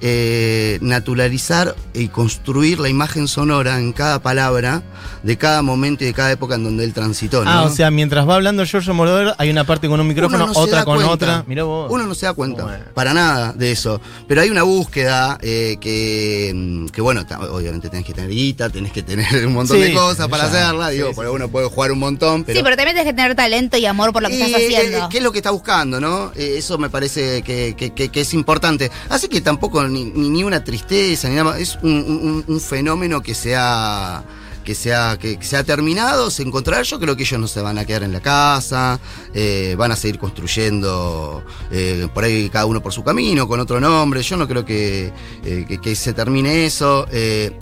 eh, 0.00 0.78
naturalizar 0.80 1.74
y 1.94 2.08
construir 2.08 2.78
la 2.80 2.88
imagen 2.88 3.28
sonora 3.28 3.78
en 3.78 3.92
cada 3.92 4.20
palabra 4.20 4.82
de 5.22 5.36
cada 5.36 5.62
momento 5.62 6.04
y 6.04 6.08
de 6.08 6.12
cada 6.14 6.30
época 6.32 6.54
en 6.56 6.64
donde 6.64 6.84
él 6.84 6.92
transitó. 6.92 7.44
¿no? 7.44 7.50
Ah, 7.50 7.62
o 7.64 7.70
sea, 7.70 7.90
mientras 7.90 8.28
va 8.28 8.34
hablando 8.36 8.64
Giorgio 8.64 8.94
Moroder, 8.94 9.34
hay 9.38 9.50
una 9.50 9.64
parte 9.64 9.88
con 9.88 9.98
un 10.00 10.06
micrófono, 10.06 10.46
no 10.46 10.52
otra 10.54 10.84
con 10.84 10.96
cuenta. 10.96 11.12
otra. 11.12 11.44
Mirá 11.46 11.64
vos. 11.64 11.90
Uno 11.90 12.06
no 12.06 12.14
se 12.14 12.26
da 12.26 12.32
cuenta 12.34 12.62
Bueno. 12.64 12.84
para 12.94 13.12
nada 13.14 13.52
de 13.52 13.72
eso. 13.72 14.00
Pero 14.28 14.40
hay 14.42 14.50
una 14.50 14.62
búsqueda 14.62 15.38
eh, 15.42 15.76
que, 15.80 16.52
mm, 16.54 16.86
que, 16.88 17.00
bueno, 17.00 17.22
obviamente 17.50 17.88
tenés 17.88 18.04
que 18.06 18.12
tener 18.14 18.30
guita, 18.30 18.68
tenés 18.70 18.92
que 18.92 19.02
tener 19.02 19.46
un 19.46 19.54
montón 19.54 19.76
Sí, 19.78 19.82
de 19.84 19.92
cosas 19.92 20.28
para 20.28 20.44
ya, 20.44 20.50
hacerla. 20.68 20.88
Digo, 20.90 21.10
sí, 21.12 21.20
uno 21.20 21.48
puede 21.48 21.68
jugar 21.68 21.92
un 21.92 21.98
montón, 21.98 22.44
pero. 22.44 22.58
Sí, 22.58 22.62
pero 22.62 22.76
también 22.76 22.96
tienes 22.96 23.12
que 23.12 23.16
tener 23.16 23.34
talento 23.34 23.76
y 23.76 23.86
amor 23.86 24.12
por 24.12 24.22
lo 24.22 24.28
que 24.28 24.36
Y, 24.36 24.42
estás 24.42 24.60
haciendo. 24.62 24.98
eh, 24.98 25.02
¿Qué 25.10 25.18
es 25.18 25.22
lo 25.24 25.32
que 25.32 25.38
está 25.38 25.50
buscando, 25.50 26.00
no? 26.00 26.32
Eh, 26.36 26.54
eso 26.58 26.78
me 26.78 26.90
parece 26.90 27.42
que, 27.42 27.74
que- 27.76 27.92
que- 27.92 28.08
que 28.10 28.20
es 28.20 28.34
importante. 28.34 28.90
Así 29.08 29.28
que 29.28 29.40
tampoco 29.40 29.85
ni, 29.88 30.04
ni- 30.04 30.44
una 30.44 30.62
tristeza, 30.64 31.28
ni 31.28 31.34
nada. 31.36 31.58
Es 31.58 31.78
un, 31.82 32.44
un- 32.46 32.60
fenómeno 32.60 33.22
que 33.22 33.34
se 33.34 33.54
ha. 33.56 34.24
Que 34.64 34.74
se, 34.74 34.90
que, 35.20 35.38
se 35.42 35.56
ha 35.56 35.62
terminado, 35.62 36.28
se 36.28 36.42
encontrará. 36.42 36.82
Yo 36.82 36.98
creo 36.98 37.14
que 37.16 37.22
ellos 37.22 37.38
no 37.38 37.46
se 37.46 37.60
van 37.60 37.78
a 37.78 37.84
quedar 37.84 38.02
en 38.02 38.12
la 38.12 38.20
casa, 38.20 38.98
eh, 39.32 39.76
van 39.78 39.92
a 39.92 39.96
seguir 39.96 40.18
construyendo 40.18 41.44
eh, 41.70 42.08
por 42.12 42.24
ahí 42.24 42.48
cada 42.50 42.66
uno 42.66 42.82
por 42.82 42.92
su 42.92 43.04
camino, 43.04 43.46
con 43.46 43.60
otro 43.60 43.78
nombre. 43.78 44.22
Yo 44.24 44.36
no 44.36 44.48
creo 44.48 44.64
que, 44.64 45.12
eh, 45.44 45.64
que- 45.68 45.80
que 45.80 45.94
se 45.94 46.12
termine 46.14 46.66
eso. 46.66 47.06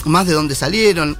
Más 0.06 0.26
de 0.26 0.32
dónde 0.32 0.54
salieron. 0.54 1.18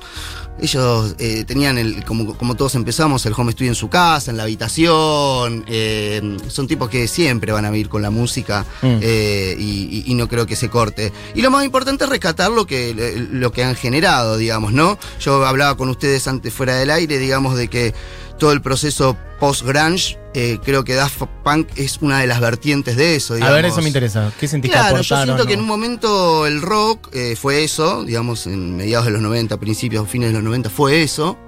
Ellos 0.61 1.17
eh, 1.19 1.45
tenían, 1.47 1.79
el, 1.79 2.05
como, 2.05 2.37
como 2.39 2.55
todos 2.55 2.75
empezamos, 2.77 3.27
el 3.27 3.35
home 3.37 3.53
studio 3.53 3.71
en 3.73 3.75
su 3.75 3.89
casa, 3.89 4.31
en 4.31 4.37
la 4.37 4.45
habitación. 4.45 5.65
eh, 5.67 6.37
son 6.49 6.67
tipos 6.67 6.89
que 6.89 7.09
siempre 7.09 7.53
van 7.53 7.65
a 7.65 7.71
vivir 7.71 7.89
con 7.89 8.03
la 8.03 8.11
música 8.11 8.65
Mm. 8.83 8.99
eh, 9.03 9.57
y, 9.59 9.63
y- 9.99 10.05
y 10.07 10.15
no 10.15 10.29
creo 10.29 10.47
que 10.47 10.57
se 10.57 10.69
corte. 10.71 11.13
Y 11.35 11.43
lo 11.43 11.51
más 11.51 11.65
importante 11.65 12.05
es 12.05 12.11
rescatar 12.11 12.51
lo 12.51 12.67
que, 12.67 12.95
lo 13.33 13.51
que 13.53 13.65
han 13.65 13.75
generado, 13.75 14.37
digamos, 14.37 14.73
¿no? 14.73 14.99
Yo 15.21 15.45
hablaba 15.45 15.77
con 15.77 15.89
ustedes 15.89 16.27
antes 16.29 16.53
fuera 16.55 16.77
del 16.77 16.91
aire, 16.91 17.19
digamos, 17.19 17.57
de 17.57 17.69
que 17.69 17.95
todo 18.39 18.53
el 18.53 18.61
proceso 18.61 19.17
post-grunge, 19.39 20.19
eh, 20.35 20.59
creo 20.65 20.85
que 20.85 20.95
Daft 20.95 21.23
Punk 21.45 21.69
es 21.77 21.99
una 22.01 22.21
de 22.21 22.27
las 22.27 22.41
vertientes 22.41 22.97
de 22.97 23.17
eso, 23.17 23.35
A 23.35 23.51
ver, 23.51 23.65
eso 23.65 23.81
me 23.81 23.89
interesa. 23.89 24.33
¿Qué 24.39 24.49
sentís 24.49 24.71
que 24.71 24.77
Claro, 24.77 25.01
yo 25.01 25.17
siento 25.25 25.47
que 25.47 25.55
en 25.55 25.61
un 25.61 25.67
momento 25.67 26.47
el 26.47 26.61
rock 26.63 27.09
eh, 27.13 27.37
fue 27.37 27.63
eso, 27.65 28.05
digamos, 28.05 28.47
en 28.47 28.77
mediados 28.77 29.07
de 29.07 29.13
los 29.13 29.23
90, 29.23 29.59
principios, 29.59 30.09
fines 30.09 30.31
de 30.31 30.35
los 30.35 30.43
90, 30.43 30.71
fue 30.71 31.03
eso. 31.03 31.39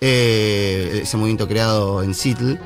Eh, 0.00 1.00
ese 1.02 1.16
movimiento 1.16 1.48
creado 1.48 2.02
en 2.02 2.14
Seattle. 2.14 2.60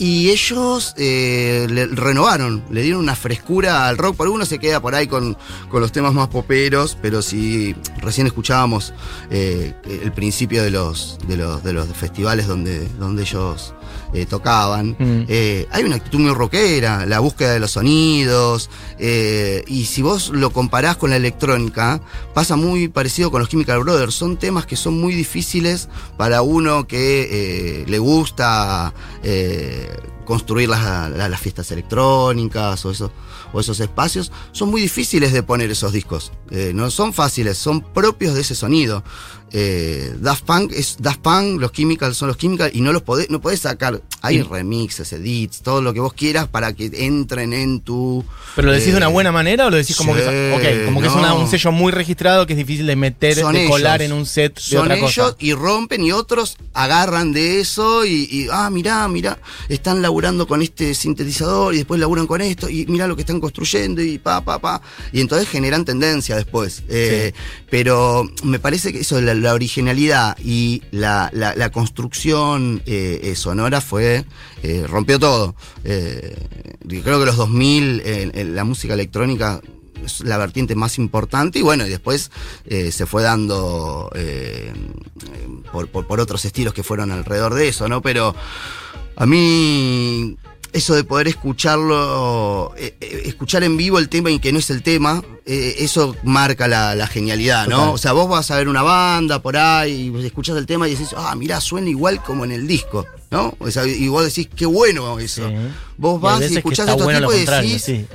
Y 0.00 0.30
ellos 0.30 0.94
eh, 0.96 1.66
le 1.68 1.84
renovaron, 1.84 2.64
le 2.70 2.80
dieron 2.80 3.02
una 3.02 3.14
frescura 3.14 3.86
al 3.86 3.98
rock. 3.98 4.16
Por 4.16 4.28
uno 4.28 4.46
se 4.46 4.58
queda 4.58 4.80
por 4.80 4.94
ahí 4.94 5.06
con, 5.06 5.36
con 5.68 5.82
los 5.82 5.92
temas 5.92 6.14
más 6.14 6.28
poperos, 6.28 6.96
pero 7.02 7.20
si 7.20 7.76
recién 7.98 8.26
escuchábamos 8.26 8.94
eh, 9.30 9.74
el 9.84 10.10
principio 10.12 10.62
de 10.62 10.70
los, 10.70 11.18
de 11.28 11.36
los, 11.36 11.62
de 11.62 11.74
los 11.74 11.86
festivales 11.88 12.46
donde, 12.46 12.88
donde 12.98 13.24
ellos 13.24 13.74
eh, 14.14 14.24
tocaban, 14.24 14.96
Mm. 14.98 15.24
hay 15.70 15.84
una 15.84 15.96
actitud 15.96 16.18
muy 16.18 16.32
rockera, 16.32 17.04
la 17.04 17.20
búsqueda 17.20 17.52
de 17.52 17.60
los 17.60 17.72
sonidos. 17.72 18.70
y 18.98 19.84
si 19.84 20.00
vos 20.02 20.30
lo 20.30 20.50
comparás 20.50 20.96
con 20.96 21.10
la 21.10 21.16
electrónica, 21.16 22.00
pasa 22.32 22.56
muy 22.56 22.88
parecido 22.88 23.30
con 23.30 23.40
los 23.40 23.50
Chemical 23.50 23.80
Brothers. 23.80 24.14
Son 24.14 24.36
temas 24.38 24.64
que 24.64 24.76
son 24.76 24.98
muy 24.98 25.14
difíciles 25.14 25.88
para 26.16 26.40
uno 26.42 26.86
que 26.86 27.84
le 27.86 27.98
gusta 27.98 28.94
construir 30.24 30.68
las, 30.68 31.40
fiestas 31.40 31.70
electrónicas 31.72 32.84
o, 32.84 32.90
eso- 32.90 33.12
o 33.52 33.60
esos 33.60 33.80
espacios. 33.80 34.30
Son 34.52 34.70
muy 34.70 34.80
difíciles 34.80 35.32
de 35.32 35.42
poner 35.42 35.70
esos 35.70 35.92
discos. 35.92 36.32
Eh, 36.50 36.72
no 36.74 36.90
son 36.90 37.12
fáciles, 37.12 37.58
son 37.58 37.80
propios 37.82 38.34
de 38.34 38.40
ese 38.42 38.54
sonido. 38.54 39.02
Eh, 39.52 40.14
Daft 40.20 40.44
Punk 40.44 40.72
es 40.72 40.96
Daft 41.00 41.20
Punk, 41.20 41.60
los 41.60 41.72
Chemicals 41.72 42.16
son 42.16 42.28
los 42.28 42.36
Chemicals 42.38 42.72
y 42.74 42.80
no 42.80 42.92
los 42.92 43.02
podés, 43.02 43.30
no 43.30 43.40
podés 43.40 43.60
sacar. 43.60 44.00
Hay 44.22 44.36
Sí. 44.36 44.42
remixes, 44.42 45.12
edits, 45.12 45.62
todo 45.62 45.80
lo 45.82 45.92
que 45.94 46.00
vos 46.00 46.12
quieras 46.12 46.46
para 46.46 46.72
que 46.74 46.90
entren 46.92 47.52
en 47.52 47.80
tu. 47.80 48.24
¿Pero 48.54 48.66
lo 48.68 48.72
decís 48.72 48.90
de 48.92 48.96
una 48.98 49.08
eh, 49.08 49.12
buena 49.12 49.32
manera 49.32 49.66
o 49.66 49.70
lo 49.70 49.76
decís 49.76 49.96
como 49.96 50.14
sí, 50.14 50.20
que, 50.20 50.82
como 50.86 51.00
que 51.00 51.06
es 51.08 51.12
una- 51.14 51.34
un 51.34 51.48
sello 51.48 51.72
muy 51.72 51.90
registrado 51.90 52.46
que 52.46 52.52
es 52.52 52.58
difícil 52.58 52.86
de 52.86 52.96
meter, 52.96 53.36
son 53.38 53.54
de 53.54 53.66
colar 53.66 54.02
en 54.02 54.12
un 54.12 54.26
set 54.26 54.54
de 54.56 54.60
Son 54.60 54.82
otra 54.82 54.96
ellos 54.96 55.14
cosa? 55.14 55.36
y 55.40 55.52
rompen 55.54 56.04
y 56.04 56.12
otros 56.12 56.56
agarran 56.74 57.32
de 57.32 57.60
eso 57.60 58.04
y, 58.04 58.28
y, 58.30 58.46
ah, 58.52 58.68
mirá, 58.70 59.06
mirá, 59.08 59.38
están 59.68 60.02
laburando 60.02 60.46
con 60.46 60.62
este 60.62 60.94
sintetizador 60.94 61.74
y 61.74 61.78
después 61.78 61.98
laburan 62.00 62.26
con 62.26 62.40
esto 62.40 62.68
y 62.68 62.86
mirá 62.86 63.06
lo 63.06 63.16
que 63.16 63.22
están 63.22 63.40
construyendo 63.40 64.02
y 64.02 64.18
pa, 64.18 64.42
pa, 64.44 64.58
pa. 64.58 64.82
Y 65.12 65.20
entonces 65.20 65.48
generan 65.48 65.84
tendencia 65.84 66.36
después. 66.36 66.82
Eh, 66.88 67.32
Pero 67.70 68.28
me 68.42 68.58
parece 68.58 68.92
que 68.92 69.00
eso, 69.00 69.20
la, 69.20 69.34
la 69.40 69.54
originalidad 69.54 70.36
y 70.44 70.82
la, 70.90 71.30
la- 71.32 71.70
construcción 71.70 72.82
eh, 72.86 73.20
eh, 73.24 73.34
sonora 73.34 73.80
fue, 73.80 74.24
eh, 74.62 74.84
rompió 74.88 75.18
todo. 75.18 75.54
Creo 75.82 77.18
que 77.20 77.26
los 77.26 77.36
2000, 77.36 78.02
eh, 78.04 78.30
en 78.34 78.54
la 78.54 78.64
música 78.64 78.94
electrónica 78.94 79.60
es 80.04 80.20
la 80.20 80.38
vertiente 80.38 80.74
más 80.74 80.98
importante 80.98 81.58
y 81.58 81.62
bueno, 81.62 81.86
y 81.86 81.90
después 81.90 82.30
se 82.68 83.06
fue 83.06 83.22
dando 83.22 84.10
por- 85.72 85.88
por 85.88 86.20
otros 86.20 86.44
estilos 86.44 86.72
que 86.74 86.82
fueron 86.82 87.10
alrededor 87.12 87.54
de 87.54 87.68
eso, 87.68 87.88
¿no? 87.88 88.00
Pero 88.02 88.34
a 89.16 89.26
mí 89.26 90.36
eso 90.72 90.94
de 90.94 91.04
poder 91.04 91.28
escucharlo, 91.28 92.74
eh, 92.76 92.94
eh, 93.00 93.22
escuchar 93.26 93.64
en 93.64 93.76
vivo 93.76 93.98
el 93.98 94.08
tema 94.08 94.30
y 94.30 94.38
que 94.38 94.52
no 94.52 94.58
es 94.58 94.70
el 94.70 94.82
tema, 94.82 95.22
eh, 95.46 95.76
eso 95.78 96.16
marca 96.22 96.68
la, 96.68 96.94
la 96.94 97.06
genialidad, 97.06 97.66
¿no? 97.66 97.76
Total. 97.76 97.94
O 97.94 97.98
sea, 97.98 98.12
vos 98.12 98.28
vas 98.28 98.50
a 98.50 98.56
ver 98.56 98.68
una 98.68 98.82
banda 98.82 99.40
por 99.42 99.56
ahí 99.56 100.12
y 100.14 100.26
escuchas 100.26 100.56
el 100.56 100.66
tema 100.66 100.88
y 100.88 100.92
decís, 100.92 101.14
ah, 101.16 101.34
mirá, 101.36 101.60
suena 101.60 101.88
igual 101.88 102.22
como 102.22 102.44
en 102.44 102.52
el 102.52 102.66
disco, 102.66 103.06
¿no? 103.30 103.54
O 103.58 103.70
sea, 103.70 103.86
y 103.86 104.08
vos 104.08 104.24
decís, 104.24 104.48
qué 104.54 104.66
bueno 104.66 105.18
eso. 105.18 105.48
Sí. 105.48 105.54
Vos 105.96 106.20
vas 106.20 106.40
y, 106.50 106.56
escuchás 106.56 106.80
está 106.80 106.92
estos 106.92 107.04
bueno 107.04 107.20
lo 107.20 107.26
tipos 107.28 107.34
y 107.34 107.38
contrario, 107.38 107.70
decís, 107.70 107.84
sí. 107.84 108.06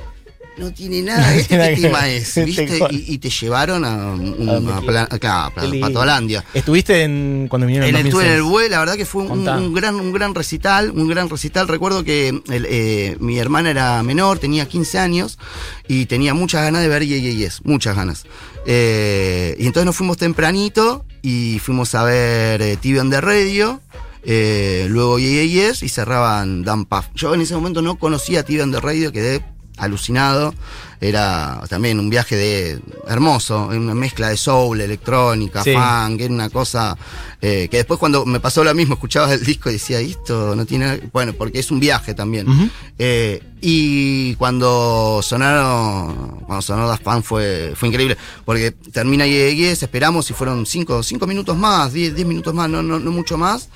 No 0.58 0.72
tiene 0.72 1.02
nada, 1.02 1.34
este 1.34 1.56
Nada 1.58 1.74
qué 1.74 1.80
tema 1.82 2.08
es, 2.08 2.34
¿viste? 2.44 2.78
Y, 2.90 3.14
y 3.14 3.18
te 3.18 3.28
llevaron 3.30 3.84
a, 3.84 4.12
un- 4.14 4.48
A 4.48 4.52
a, 4.52 4.54
donde 4.54 4.72
Pla- 4.86 5.06
quieras. 5.06 5.18
claro, 5.20 5.70
Qué 5.70 5.78
a. 5.78 5.80
Patolandia. 5.80 6.44
¿Estuviste 6.54 7.02
en, 7.02 7.46
cuando 7.48 7.66
vinieron 7.66 7.88
En 7.88 7.96
el, 7.96 8.06
estuve 8.06 8.24
en 8.26 8.32
el 8.32 8.38
2006? 8.38 8.50
BUE, 8.50 8.68
la 8.70 8.78
verdad 8.78 8.94
que 8.96 9.04
fue 9.06 9.22
un, 9.24 9.46
un 9.48 9.74
gran, 9.74 9.94
un 9.96 10.12
gran 10.12 10.34
recital, 10.34 10.90
un 10.92 11.08
gran 11.08 11.28
recital. 11.28 11.68
Recuerdo 11.68 12.04
que 12.04 12.28
el, 12.28 12.66
eh, 12.70 13.16
mi 13.20 13.38
hermana 13.38 13.70
era 13.70 14.02
menor, 14.02 14.38
tenía 14.38 14.66
15 14.66 14.98
años 14.98 15.38
y 15.88 16.06
tenía 16.06 16.32
muchas 16.34 16.62
ganas 16.62 16.82
de 16.82 16.88
ver 16.88 17.04
Ye 17.06 17.20
Ye 17.20 17.36
Yes, 17.36 17.60
muchas 17.64 17.94
ganas. 17.96 18.24
Eh, 18.66 19.56
y 19.58 19.66
entonces 19.66 19.86
nos 19.86 19.96
fuimos 19.96 20.16
tempranito 20.16 21.04
y 21.22 21.58
fuimos 21.60 21.94
a 21.94 22.02
ver 22.04 22.62
eh, 22.62 22.76
TV 22.76 23.00
on 23.00 23.10
the 23.10 23.20
Radio. 23.20 23.80
eh, 24.24 24.86
luego 24.88 25.18
Ye 25.18 25.30
Ye 25.30 25.48
Yes 25.48 25.82
y 25.82 25.88
cerraban 25.88 26.62
Dan 26.64 26.84
Puff. 26.84 27.06
Yo 27.14 27.32
en 27.34 27.40
ese 27.42 27.54
momento 27.54 27.80
no 27.82 27.96
conocía 27.96 28.42
TV 28.42 28.62
on 28.62 28.72
the 28.72 28.80
Radio, 28.80 29.12
quedé 29.12 29.40
alucinado. 29.76 30.54
Era 30.98 31.60
también 31.68 32.00
un 32.00 32.08
viaje 32.08 32.36
de 32.36 32.80
hermoso, 33.06 33.66
una 33.66 33.94
mezcla 33.94 34.30
de 34.30 34.38
soul, 34.38 34.80
electrónica, 34.80 35.62
Sí. 35.62 35.74
funk, 35.74 36.20
era 36.22 36.32
una 36.32 36.48
cosa 36.48 36.96
eh, 37.42 37.68
que 37.70 37.76
después 37.76 38.00
cuando 38.00 38.24
me 38.24 38.40
pasó 38.40 38.64
lo 38.64 38.74
mismo, 38.74 38.94
escuchaba 38.94 39.30
el 39.34 39.44
disco 39.44 39.68
y 39.68 39.74
decía, 39.74 40.00
esto 40.00 40.56
no 40.56 40.64
tiene 40.64 40.86
nada-". 40.86 40.98
Bueno, 41.12 41.34
porque 41.34 41.58
es 41.58 41.70
un 41.70 41.78
viaje 41.80 42.14
también. 42.14 42.70
Eh, 42.98 43.42
y 43.60 44.34
cuando 44.36 45.20
sonaron, 45.22 46.40
cuando 46.46 46.62
sonó 46.62 46.96
Punk 46.96 47.22
fue, 47.22 47.74
fue 47.76 47.88
increíble, 47.88 48.16
porque 48.44 48.70
termina 48.92 49.26
Yes, 49.26 49.82
esperamos 49.82 50.30
y 50.30 50.32
fueron 50.34 50.64
cinco, 50.64 51.02
cinco 51.02 51.26
minutos 51.26 51.56
más, 51.58 51.92
10, 51.92 52.14
10 52.14 52.26
minutos 52.26 52.54
más, 52.54 52.70
no, 52.70 52.82
no, 52.82 52.98
no 52.98 53.10
mucho 53.10 53.36
más. 53.36 53.68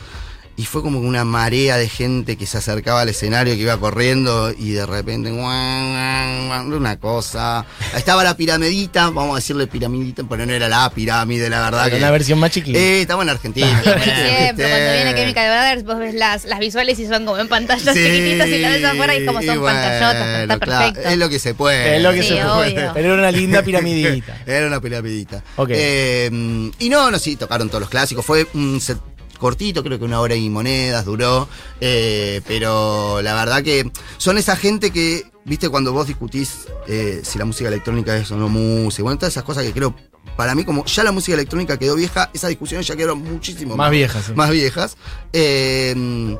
Y 0.57 0.67
fue 0.67 0.83
como 0.83 1.01
una 1.01 1.25
marea 1.25 1.79
de 1.79 1.89
gente 1.89 2.37
que 2.37 2.45
se 2.45 2.59
acercaba 2.59 3.01
al 3.01 3.09
escenario, 3.09 3.55
que 3.55 3.61
iba 3.61 3.79
corriendo 3.79 4.53
y 4.57 4.73
de 4.73 4.85
repente, 4.85 5.33
una 5.33 6.99
cosa. 7.01 7.65
Estaba 7.97 8.23
la 8.25 8.37
piramidita, 8.37 9.11
vamos 9.11 9.33
a 9.33 9.37
decirle 9.37 9.67
piramidita, 9.67 10.23
pero 10.29 10.45
no 10.45 10.53
era 10.53 10.69
la 10.69 10.91
pirámide, 10.91 11.49
la 11.49 11.63
verdad. 11.63 11.87
Era 11.87 11.91
que, 11.91 12.03
una 12.03 12.11
versión 12.11 12.39
más 12.39 12.51
chiquita. 12.51 12.79
Eh, 12.79 13.03
estaba 13.03 13.23
en 13.23 13.31
Argentina. 13.31 13.83
Siempre, 13.83 14.69
cuando 14.69 14.93
viene 14.93 15.15
Chemical 15.15 15.49
Brothers, 15.49 15.85
vos 15.85 15.99
ves 15.99 16.15
las, 16.15 16.45
las 16.45 16.59
visuales 16.59 16.99
y 16.99 17.07
son 17.07 17.25
como 17.25 17.39
en 17.39 17.49
pantallas 17.49 17.95
Sí, 17.95 18.05
chiquititas 18.05 18.49
y 18.49 18.59
las 18.59 18.73
ves 18.73 18.85
afuera 18.85 19.17
y 19.17 19.27
como 19.27 19.43
son 19.43 19.63
pantallotas, 19.63 20.21
bueno, 20.21 20.43
está 20.43 20.59
claro, 20.59 20.87
perfecto. 20.87 21.11
es 21.11 21.19
lo 21.19 21.29
que 21.29 21.39
se 21.39 21.55
puede. 21.55 21.97
Es 21.97 22.03
lo 22.03 22.13
que 22.13 22.23
Sí, 22.23 22.29
se 22.29 22.43
puede. 22.43 22.91
Pero 22.93 23.15
era 23.15 23.15
una 23.15 23.31
linda 23.31 23.63
piramidita. 23.63 24.37
Era 24.47 24.67
una 24.67 24.81
piramidita. 24.81 25.43
Ok. 25.57 25.71
Eh, 25.73 26.71
y 26.79 26.89
no, 26.89 27.11
no, 27.11 27.19
sí, 27.19 27.37
tocaron 27.37 27.69
todos 27.69 27.81
los 27.81 27.91
clásicos. 27.91 28.25
Fue 28.25 28.47
un 28.55 28.81
set 28.81 28.99
cortito, 29.41 29.83
creo 29.83 29.99
que 29.99 30.05
una 30.05 30.21
hora 30.21 30.37
y 30.37 30.49
monedas 30.49 31.05
duró. 31.05 31.49
eh, 31.81 32.41
pero 32.47 33.21
la 33.23 33.35
verdad 33.35 33.63
que 33.65 33.91
son 34.19 34.39
esa 34.39 34.55
gente 34.55 34.93
que, 34.93 35.25
viste, 35.45 35.69
cuando 35.69 35.93
vos 35.93 36.07
discutís 36.07 36.67
eh, 36.87 37.23
si 37.25 37.39
la 37.39 37.45
música 37.45 37.69
electrónica 37.69 38.17
es 38.17 38.31
o 38.31 38.37
no 38.37 38.49
música, 38.49 39.03
bueno, 39.03 39.19
todas 39.19 39.33
esas 39.35 39.43
cosas 39.45 39.65
que 39.65 39.73
creo. 39.73 39.95
Para 40.37 40.55
mí, 40.55 40.65
como 40.65 40.85
ya 40.85 41.03
la 41.03 41.13
música 41.13 41.35
electrónica 41.35 41.79
quedó 41.79 41.97
vieja, 41.97 42.31
esas 42.35 42.51
discusiones 42.51 42.87
ya 42.87 42.95
quedaron 42.95 43.19
muchísimo 43.23 43.75
Más 43.77 43.91
viejas, 43.91 44.27
sí. 44.27 44.33
Más 44.35 44.51
viejas. 44.51 44.97
Eh, 45.33 46.37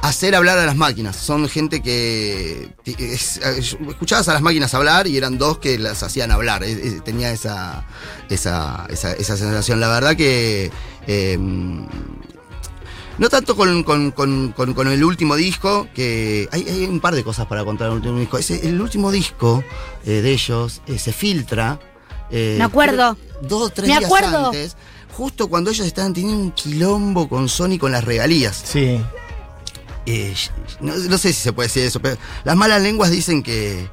hacer 0.00 0.34
hablar 0.34 0.58
a 0.58 0.64
las 0.66 0.76
máquinas. 0.76 1.16
Son 1.16 1.46
gente 1.48 1.82
que 1.82 2.70
es- 2.86 3.38
escuchabas 3.88 4.28
a 4.28 4.32
las 4.32 4.42
máquinas 4.42 4.72
hablar 4.74 5.06
y 5.06 5.16
eran 5.16 5.36
dos 5.38 5.58
que 5.58 5.78
las 5.78 6.02
hacían 6.02 6.30
hablar. 6.30 6.62
Es- 6.64 6.78
es- 6.78 7.04
tenía 7.04 7.30
esa, 7.32 7.86
esa, 8.30 8.86
esa, 8.90 9.12
esa 9.12 9.36
sensación. 9.36 9.80
La 9.80 9.88
verdad 9.88 10.16
que 10.16 10.70
eh, 11.06 11.38
no 13.18 13.28
tanto 13.28 13.56
con, 13.56 13.82
con- 13.82 14.10
con- 14.12 14.52
con- 14.52 14.74
con 14.74 14.88
el 14.88 15.02
último 15.04 15.36
disco, 15.36 15.88
que 15.94 16.48
hay, 16.52 16.66
hay 16.68 16.84
un 16.84 17.00
par 17.00 17.14
de 17.14 17.24
cosas 17.24 17.46
para 17.46 17.64
contar 17.64 17.88
del 17.88 17.96
último 17.96 18.18
disco. 18.18 18.38
Ese- 18.38 18.66
el 18.68 18.80
último 18.80 19.10
disco 19.10 19.62
eh, 20.04 20.20
de 20.22 20.30
ellos 20.32 20.80
eh, 20.86 20.98
se 20.98 21.12
filtra. 21.12 21.78
eh, 22.30 22.56
Me 22.58 22.64
acuerdo. 22.64 23.16
Dos 23.42 23.62
o 23.62 23.68
tres 23.70 23.88
Me 23.88 23.94
días 23.98 24.04
acuerdo. 24.04 24.46
antes. 24.46 24.76
Justo 25.12 25.48
cuando 25.48 25.70
ellos 25.70 25.86
estaban 25.86 26.12
teniendo 26.14 26.40
un 26.42 26.50
quilombo 26.52 27.28
con 27.28 27.48
Sony 27.48 27.76
con 27.78 27.90
las 27.92 28.04
regalías. 28.04 28.60
Sí. 28.64 29.00
Eh, 30.06 30.34
no, 30.80 30.96
no 30.96 31.18
sé 31.18 31.32
si 31.32 31.40
se 31.40 31.52
puede 31.52 31.68
decir 31.68 31.82
eso, 31.84 32.00
pero 32.00 32.16
las 32.44 32.56
malas 32.56 32.80
lenguas 32.82 33.10
dicen 33.10 33.42
que, 33.42 33.88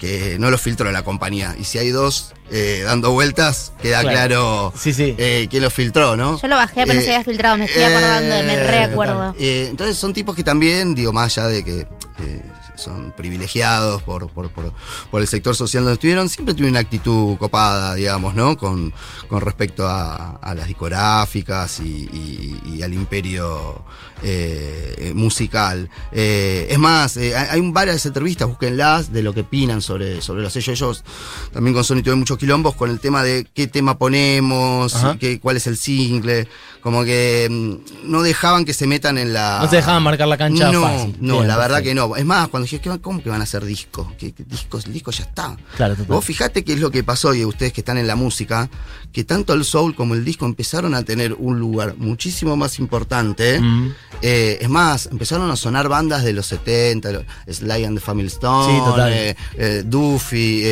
que 0.00 0.36
no 0.40 0.50
lo 0.50 0.58
filtró 0.58 0.90
la 0.90 1.02
compañía. 1.04 1.54
Y 1.60 1.64
si 1.64 1.78
hay 1.78 1.90
dos 1.90 2.32
eh, 2.50 2.82
dando 2.84 3.12
vueltas, 3.12 3.72
queda 3.80 4.00
Claro. 4.00 4.16
claro, 4.16 4.72
Sí, 4.76 4.92
sí. 4.92 5.14
eh, 5.18 5.46
quién 5.50 5.62
lo 5.62 5.70
filtró, 5.70 6.16
¿no? 6.16 6.40
Yo 6.40 6.48
lo 6.48 6.56
bajé, 6.56 6.82
pero 6.86 6.94
no 6.94 7.00
se 7.02 7.08
había 7.14 7.22
filtrado, 7.24 7.56
me 7.58 7.66
estoy 7.66 7.82
acordando, 7.84 8.34
de- 8.34 8.42
me 8.42 8.54
eh, 8.54 8.66
reacuerdo. 8.66 9.34
Eh, 9.38 9.66
entonces 9.70 9.96
son 9.96 10.12
tipos 10.14 10.34
que 10.34 10.42
también, 10.42 10.94
digo, 10.94 11.12
más 11.12 11.36
allá 11.38 11.46
de 11.48 11.62
que 11.64 11.80
eh, 11.80 12.42
son 12.80 13.12
privilegiados 13.16 14.02
por, 14.02 14.28
por, 14.30 14.50
por- 14.50 14.72
por 15.10 15.20
el 15.20 15.28
sector 15.28 15.54
social 15.54 15.84
donde 15.84 15.94
estuvieron, 15.94 16.28
siempre 16.28 16.54
tuvieron 16.54 16.72
una 16.72 16.80
actitud 16.80 17.36
copada, 17.38 17.94
digamos, 17.94 18.34
¿no? 18.34 18.56
Con, 18.56 18.92
con 19.28 19.40
respecto 19.40 19.86
a, 19.88 20.36
a 20.36 20.54
las 20.54 20.66
discográficas 20.66 21.80
y, 21.80 21.82
y- 22.12 22.74
y 22.76 22.82
al 22.82 22.92
imperio 22.94 23.82
eh, 24.22 24.94
eh, 24.98 25.14
musical. 25.14 25.88
Eh, 26.12 26.66
es 26.70 26.78
más, 26.78 27.16
eh, 27.16 27.34
hay, 27.36 27.60
varias 27.70 28.04
entrevistas, 28.06 28.48
búsquenlas, 28.48 29.12
de 29.12 29.22
lo 29.22 29.32
que 29.32 29.40
opinan 29.40 29.80
sobre, 29.82 30.20
sobre 30.22 30.42
los 30.42 30.52
sellos. 30.52 30.70
Ellos 30.80 31.04
también 31.52 31.74
con 31.74 31.84
Sony 31.84 31.96
tuvieron 31.96 32.20
muchos 32.20 32.38
quilombos 32.38 32.74
con 32.74 32.90
el 32.90 33.00
tema 33.00 33.22
de 33.22 33.46
qué 33.54 33.66
tema 33.66 33.98
ponemos, 33.98 34.94
qué, 35.18 35.40
cuál 35.40 35.56
es 35.56 35.66
el 35.66 35.76
single. 35.76 36.48
Como 36.82 37.04
que 37.04 37.46
mm, 37.50 38.10
no 38.10 38.22
dejaban 38.22 38.64
que 38.64 38.72
se 38.72 38.86
metan 38.86 39.18
en 39.18 39.32
la. 39.34 39.60
No 39.62 39.68
se 39.70 39.76
dejaban 39.76 40.02
marcar 40.02 40.28
la 40.28 40.38
cancha 40.38 40.72
no, 40.72 40.82
fácil. 40.82 41.16
No, 41.20 41.34
Bien, 41.36 41.48
la 41.48 41.56
verdad 41.58 41.82
que 41.82 41.94
no. 41.94 42.16
Es 42.16 42.24
más, 42.24 42.48
cuando 42.48 42.66
dije, 42.78 42.80
¿qué- 42.80 43.00
¿cómo 43.00 43.22
que 43.22 43.28
van 43.30 43.40
a 43.40 43.44
hacer 43.44 43.64
disco? 43.64 44.12
¿Qué, 44.18 44.32
qué 44.32 44.44
discos? 44.44 44.86
El 44.86 44.92
disco 44.92 45.10
ya 45.10 45.24
está. 45.24 45.56
Claro, 45.76 45.94
total. 45.94 46.14
Vos 46.16 46.24
fijate 46.24 46.64
qué 46.64 46.74
es 46.74 46.80
lo 46.80 46.90
que 46.90 47.02
pasó, 47.04 47.34
y 47.34 47.44
ustedes 47.44 47.72
que 47.72 47.80
están 47.80 47.98
en 47.98 48.06
la 48.06 48.16
música, 48.16 48.68
que 49.12 49.24
tanto 49.24 49.52
el 49.54 49.64
soul 49.64 49.94
como 49.94 50.14
el 50.14 50.24
disco 50.24 50.46
empezaron 50.46 50.94
a 50.94 51.02
tener 51.02 51.34
un 51.34 51.58
lugar 51.58 51.94
muchísimo 51.98 52.56
más 52.56 52.78
importante. 52.78 53.60
Mm. 53.60 53.92
Eh, 54.22 54.58
es 54.60 54.68
más, 54.68 55.06
empezaron 55.06 55.50
a 55.50 55.56
sonar 55.56 55.88
bandas 55.88 56.22
de 56.24 56.32
los 56.32 56.46
70, 56.46 57.12
lo- 57.12 57.24
Sly 57.50 57.84
and 57.84 57.98
the 57.98 58.04
Family 58.04 58.28
Stone, 58.28 58.72
Sí, 58.74 58.78
total. 58.84 59.12
eh, 59.12 59.36
eh, 59.56 59.82
Duffy, 59.86 60.62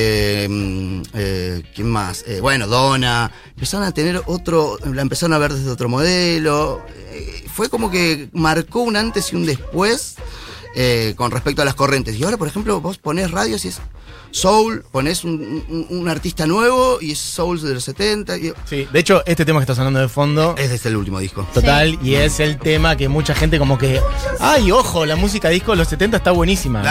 mm, 0.48 1.02
¿quién 1.74 1.88
más? 1.90 2.24
Bueno, 2.40 2.66
Donna. 2.66 3.30
Empezaron 3.54 3.86
a 3.86 3.92
tener 3.92 4.22
otro, 4.26 4.78
la 4.92 5.02
empezaron 5.02 5.32
a 5.34 5.38
ver 5.38 5.52
desde 5.52 5.70
otro 5.70 5.88
modelo. 5.88 6.80
Fue 7.54 7.68
como 7.68 7.90
que 7.90 8.28
marcó 8.32 8.82
un 8.82 8.96
antes 8.96 9.32
y 9.32 9.36
un 9.36 9.44
después 9.44 10.14
eh, 10.80 11.14
con 11.16 11.32
respecto 11.32 11.60
a 11.62 11.64
las 11.64 11.74
corrientes. 11.74 12.14
Y 12.16 12.22
ahora, 12.22 12.36
por 12.36 12.46
ejemplo, 12.46 12.80
vos 12.80 12.98
ponés 12.98 13.32
radios 13.32 13.64
y 13.64 13.68
es 13.68 13.80
soul, 14.30 14.84
ponés 14.92 15.24
un, 15.24 15.64
un- 15.68 15.86
un 15.88 16.08
artista 16.08 16.46
nuevo 16.46 16.98
y 17.00 17.12
es 17.12 17.18
soul 17.18 17.60
de 17.62 17.74
los 17.74 17.82
70. 17.82 18.36
y- 18.36 18.52
Sí, 18.66 18.86
de 18.92 18.98
hecho, 19.00 19.22
este 19.26 19.44
tema 19.44 19.58
que 19.58 19.62
está 19.64 19.74
sonando 19.74 19.98
de 20.00 20.08
fondo. 20.08 20.54
es 20.58 20.70
desde 20.70 20.90
el 20.90 20.96
último 20.96 21.18
disco. 21.18 21.46
Total, 21.54 21.98
y 22.02 22.14
es 22.14 22.38
el 22.38 22.58
tema 22.58 22.94
que 22.96 23.08
mucha 23.08 23.34
gente 23.34 23.58
como 23.58 23.76
que, 23.78 24.00
ay, 24.38 24.70
ojo, 24.70 25.04
la 25.06 25.16
música 25.16 25.48
disco 25.48 25.72
de 25.72 25.78
los 25.78 25.88
70 25.88 26.18
está 26.18 26.30
buenísima. 26.30 26.82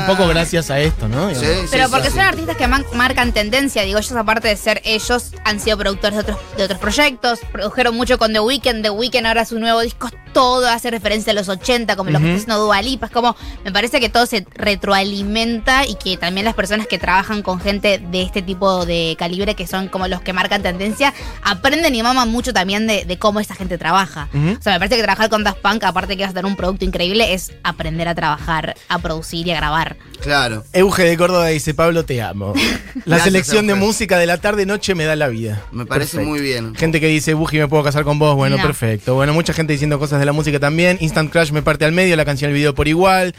Un 0.00 0.06
poco 0.06 0.26
gracias 0.28 0.70
a 0.70 0.80
esto, 0.80 1.06
¿no? 1.06 1.30
Sí, 1.30 1.36
sí, 1.36 1.68
Pero 1.70 1.88
porque 1.90 2.08
sí. 2.08 2.14
son 2.16 2.20
artistas 2.22 2.56
que 2.56 2.66
man- 2.66 2.84
marcan 2.94 3.32
tendencia, 3.32 3.82
digo, 3.82 3.98
ellos 3.98 4.12
aparte 4.12 4.48
de 4.48 4.56
ser 4.56 4.80
ellos, 4.84 5.32
han 5.44 5.60
sido 5.60 5.76
productores 5.78 6.16
de 6.16 6.20
otros, 6.22 6.38
de 6.56 6.64
otros 6.64 6.80
proyectos, 6.80 7.40
produjeron 7.52 7.94
mucho 7.94 8.18
con 8.18 8.32
The 8.32 8.40
Weeknd, 8.40 8.82
The 8.82 8.90
Weeknd 8.90 9.26
ahora 9.26 9.44
su 9.44 9.58
nuevo 9.60 9.80
disco, 9.80 10.08
todo 10.36 10.68
hace 10.68 10.90
referencia 10.90 11.30
a 11.30 11.34
los 11.34 11.48
80, 11.48 11.96
como 11.96 12.10
lo 12.10 12.18
que 12.18 12.26
está 12.26 12.36
haciendo 12.36 12.62
Dua 12.62 12.82
Lipa, 12.82 13.06
es 13.06 13.12
como, 13.12 13.34
me 13.64 13.72
parece 13.72 14.00
que 14.00 14.10
todo 14.10 14.26
se 14.26 14.44
retroalimenta 14.54 15.86
y 15.86 15.94
que 15.94 16.18
también 16.18 16.44
las 16.44 16.54
personas 16.54 16.86
que 16.86 16.98
trabajan 16.98 17.40
con 17.42 17.58
gente 17.58 17.98
de 17.98 18.20
este 18.22 18.42
tipo 18.42 18.84
de 18.84 19.16
calibre, 19.18 19.54
que 19.54 19.66
son 19.66 19.88
como 19.88 20.08
los 20.08 20.20
que 20.20 20.34
marcan 20.34 20.62
tendencia, 20.62 21.14
aprenden 21.42 21.94
y 21.94 22.02
maman 22.02 22.30
mucho 22.30 22.52
también 22.52 22.86
de, 22.86 23.06
de 23.06 23.18
cómo 23.18 23.40
esa 23.40 23.54
gente 23.54 23.78
trabaja. 23.78 24.28
O 24.34 24.62
sea, 24.62 24.74
me 24.74 24.78
parece 24.78 24.96
que 24.96 25.02
trabajar 25.02 25.30
con 25.30 25.42
Daft 25.42 25.60
Punk, 25.60 25.84
aparte 25.84 26.16
que 26.18 26.22
vas 26.24 26.32
a 26.32 26.34
tener 26.34 26.46
un 26.50 26.56
producto 26.56 26.84
increíble, 26.84 27.32
es 27.32 27.52
aprender 27.62 28.06
a 28.08 28.14
trabajar, 28.14 28.74
a 28.88 28.98
producir 28.98 29.46
y 29.46 29.52
a 29.52 29.56
grabar. 29.56 29.96
Claro. 30.20 30.64
Euge 30.74 31.04
de 31.04 31.16
Córdoba 31.16 31.46
dice, 31.48 31.72
Pablo, 31.72 32.04
te 32.04 32.20
amo. 32.20 32.52
La 33.06 33.16
Gracias, 33.16 33.24
selección 33.24 33.66
de 33.66 33.72
Euge. 33.74 33.84
música 33.86 34.18
de 34.18 34.26
la 34.26 34.38
tarde-noche 34.38 34.94
me 34.94 35.04
da 35.04 35.16
la 35.16 35.28
vida. 35.28 35.62
Me 35.72 35.86
parece 35.86 36.16
Perfecto. 36.18 36.28
muy 36.30 36.40
bien. 36.40 36.74
Gente 36.74 37.00
que 37.00 37.06
dice, 37.06 37.34
Buji, 37.34 37.58
me 37.58 37.68
puedo 37.68 37.82
casar 37.84 38.04
con 38.04 38.18
vos. 38.18 38.34
Bueno, 38.34 38.56
No. 38.56 38.62
perfecto. 38.62 39.14
Bueno, 39.14 39.32
mucha 39.32 39.52
gente 39.52 39.72
diciendo 39.72 39.98
cosas 39.98 40.18
de 40.20 40.25
la 40.26 40.32
música 40.32 40.60
también. 40.60 40.98
Instant 41.00 41.30
Crash 41.32 41.50
me 41.52 41.62
parte 41.62 41.84
al 41.84 41.92
medio, 41.92 42.16
la 42.16 42.24
canción, 42.24 42.50
el 42.50 42.54
video 42.56 42.74
por 42.74 42.88
igual. 42.88 43.34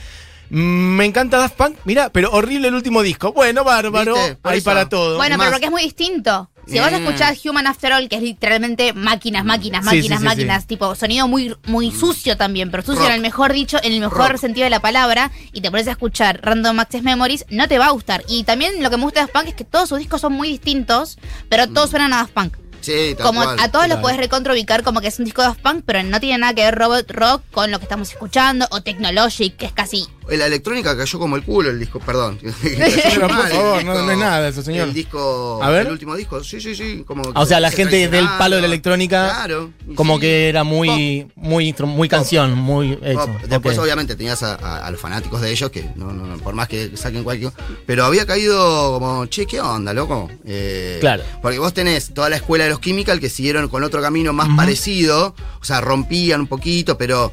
Mm, 0.50 0.96
Me 0.96 1.06
encanta 1.06 1.38
Daft 1.38 1.56
Punk. 1.56 1.78
Mira, 1.86 2.10
pero 2.10 2.32
horrible 2.32 2.70
el 2.70 2.74
último 2.74 3.02
disco. 3.04 3.34
Bueno, 3.34 3.64
bárbaro. 3.64 4.16
Eso. 4.16 4.64
para 4.64 4.88
todo. 4.90 5.18
Bueno, 5.18 5.36
pero 5.38 5.52
porque 5.52 5.66
es 5.66 5.72
muy 5.72 5.84
distinto. 5.84 6.50
Si 6.66 6.80
vos 6.80 6.92
Eh. 6.92 6.98
escuchás 6.98 7.46
Human 7.46 7.66
After 7.66 7.94
All, 7.94 8.10
que 8.10 8.18
es 8.18 8.22
literalmente 8.22 8.92
máquinas, 8.92 9.46
máquinas, 9.46 9.86
Sí, 9.86 9.90
sí, 9.90 9.96
máquinas, 10.10 10.20
sí, 10.20 10.26
máquinas, 10.26 10.62
sí. 10.64 10.68
tipo 10.68 10.96
sonido 10.96 11.26
muy, 11.28 11.56
muy 11.66 11.92
sucio 11.92 12.36
también, 12.36 12.72
pero 12.72 12.84
sucio 12.84 13.00
Rock. 13.02 13.10
en 13.10 13.16
el 13.16 13.22
mejor 13.22 13.54
dicho, 13.54 13.78
en 13.84 13.94
el 13.94 14.00
mejor 14.02 14.32
Rock. 14.32 14.38
sentido 14.42 14.66
de 14.66 14.70
la 14.70 14.82
palabra, 14.82 15.32
y 15.54 15.62
te 15.62 15.72
pones 15.72 15.88
a 15.88 15.92
escuchar 15.92 16.42
Random 16.44 16.78
Access 16.82 17.04
Memories, 17.04 17.46
no 17.50 17.70
te 17.70 17.78
va 17.80 17.86
a 17.88 17.92
gustar. 17.92 18.24
Y 18.28 18.44
también 18.44 18.84
lo 18.84 18.90
que 18.90 18.98
me 18.98 19.04
gusta 19.04 19.22
de 19.22 19.28
Daft 19.28 19.34
Punk 19.34 19.48
es 19.48 19.54
que 19.54 19.64
todos 19.64 19.88
sus 19.88 20.00
discos 20.00 20.20
son 20.20 20.34
muy 20.34 20.50
distintos, 20.50 21.18
pero 21.48 21.68
todos 21.70 21.90
suenan 21.90 22.12
a 22.12 22.18
Daft 22.18 22.34
Punk. 22.34 22.58
Sí, 22.88 23.16
tal 23.16 23.26
Como 23.28 23.44
cual. 23.44 23.60
a 23.60 23.70
todos 23.72 23.86
lo 23.86 23.96
Claro. 23.96 24.02
puedes 24.02 24.18
recontraubicar 24.18 24.84
como 24.84 25.02
que 25.02 25.08
es 25.08 25.20
un 25.20 25.26
disco 25.26 25.42
de 25.44 25.54
Punk, 25.62 25.84
pero 25.86 26.02
no 26.04 26.20
tiene 26.20 26.38
nada 26.40 26.54
que 26.54 26.64
ver 26.64 26.76
robot 26.76 27.12
rock 27.12 27.42
con 27.52 27.70
lo 27.72 27.80
que 27.80 27.84
estamos 27.86 28.10
escuchando, 28.12 28.66
o 28.72 28.82
Technologic, 28.82 29.56
que 29.58 29.66
es 29.66 29.72
casi 29.74 30.08
La 30.30 30.46
electrónica 30.46 30.96
cayó 30.98 31.20
como 31.20 31.38
el 31.38 31.44
culo 31.44 31.70
el 31.70 31.80
disco, 31.80 32.00
perdón. 32.00 32.38
Pero, 32.62 33.28
por 33.28 33.48
favor, 33.50 33.84
no- 33.86 34.02
no 34.04 34.12
es 34.12 34.18
nada 34.18 34.48
eso, 34.50 34.62
señor. 34.62 34.88
El 34.90 34.94
disco, 34.94 35.60
A 35.64 35.70
ver. 35.70 35.86
el 35.88 35.94
último 35.94 36.16
disco, 36.18 36.44
sí, 36.44 36.60
sí, 36.60 36.76
sí. 36.76 37.04
Como 37.08 37.24
O 37.34 37.46
sea, 37.46 37.60
la 37.62 37.70
se 37.72 37.78
gente 37.78 38.10
del 38.10 38.28
palo 38.38 38.56
de 38.58 38.62
la 38.64 38.68
electrónica, 38.68 39.30
Claro. 39.36 39.72
como 39.96 40.16
sí. 40.16 40.22
que 40.22 40.50
era 40.50 40.64
muy, 40.66 41.28
muy, 41.36 41.74
muy 41.80 42.10
canción, 42.10 42.56
muy 42.56 43.00
hecho. 43.04 43.20
Pop. 43.26 43.30
Después, 43.48 43.78
obviamente, 43.78 44.16
tenías 44.18 44.44
a, 44.44 44.56
a- 44.56 44.86
a 44.88 44.92
los 44.92 45.00
fanáticos 45.00 45.40
de 45.42 45.50
ellos, 45.52 45.70
que 45.72 45.84
no, 45.96 46.12
no, 46.12 46.26
no, 46.26 46.38
por 46.40 46.54
más 46.56 46.68
que 46.68 46.96
saquen 46.98 47.24
cualquier. 47.24 47.52
Pero 47.86 48.04
había 48.06 48.26
caído 48.26 49.00
como, 49.00 49.26
che, 49.28 49.46
¿qué 49.46 49.62
onda, 49.62 49.94
loco? 49.94 50.30
Eh, 50.46 50.98
Claro. 51.00 51.24
Porque 51.42 51.58
vos 51.60 51.74
tenés 51.74 52.14
toda 52.14 52.30
la 52.30 52.36
escuela 52.36 52.66
de 52.66 52.72
los 52.72 52.77
Chemical 52.82 53.20
que 53.20 53.30
siguieron 53.30 53.68
con 53.70 53.84
otro 53.84 54.02
camino 54.02 54.34
más 54.34 54.50
parecido. 54.56 55.36
O 55.62 55.64
sea, 55.64 55.82
rompían 55.82 56.42
un 56.42 56.48
poquito, 56.48 56.98
pero 56.98 57.32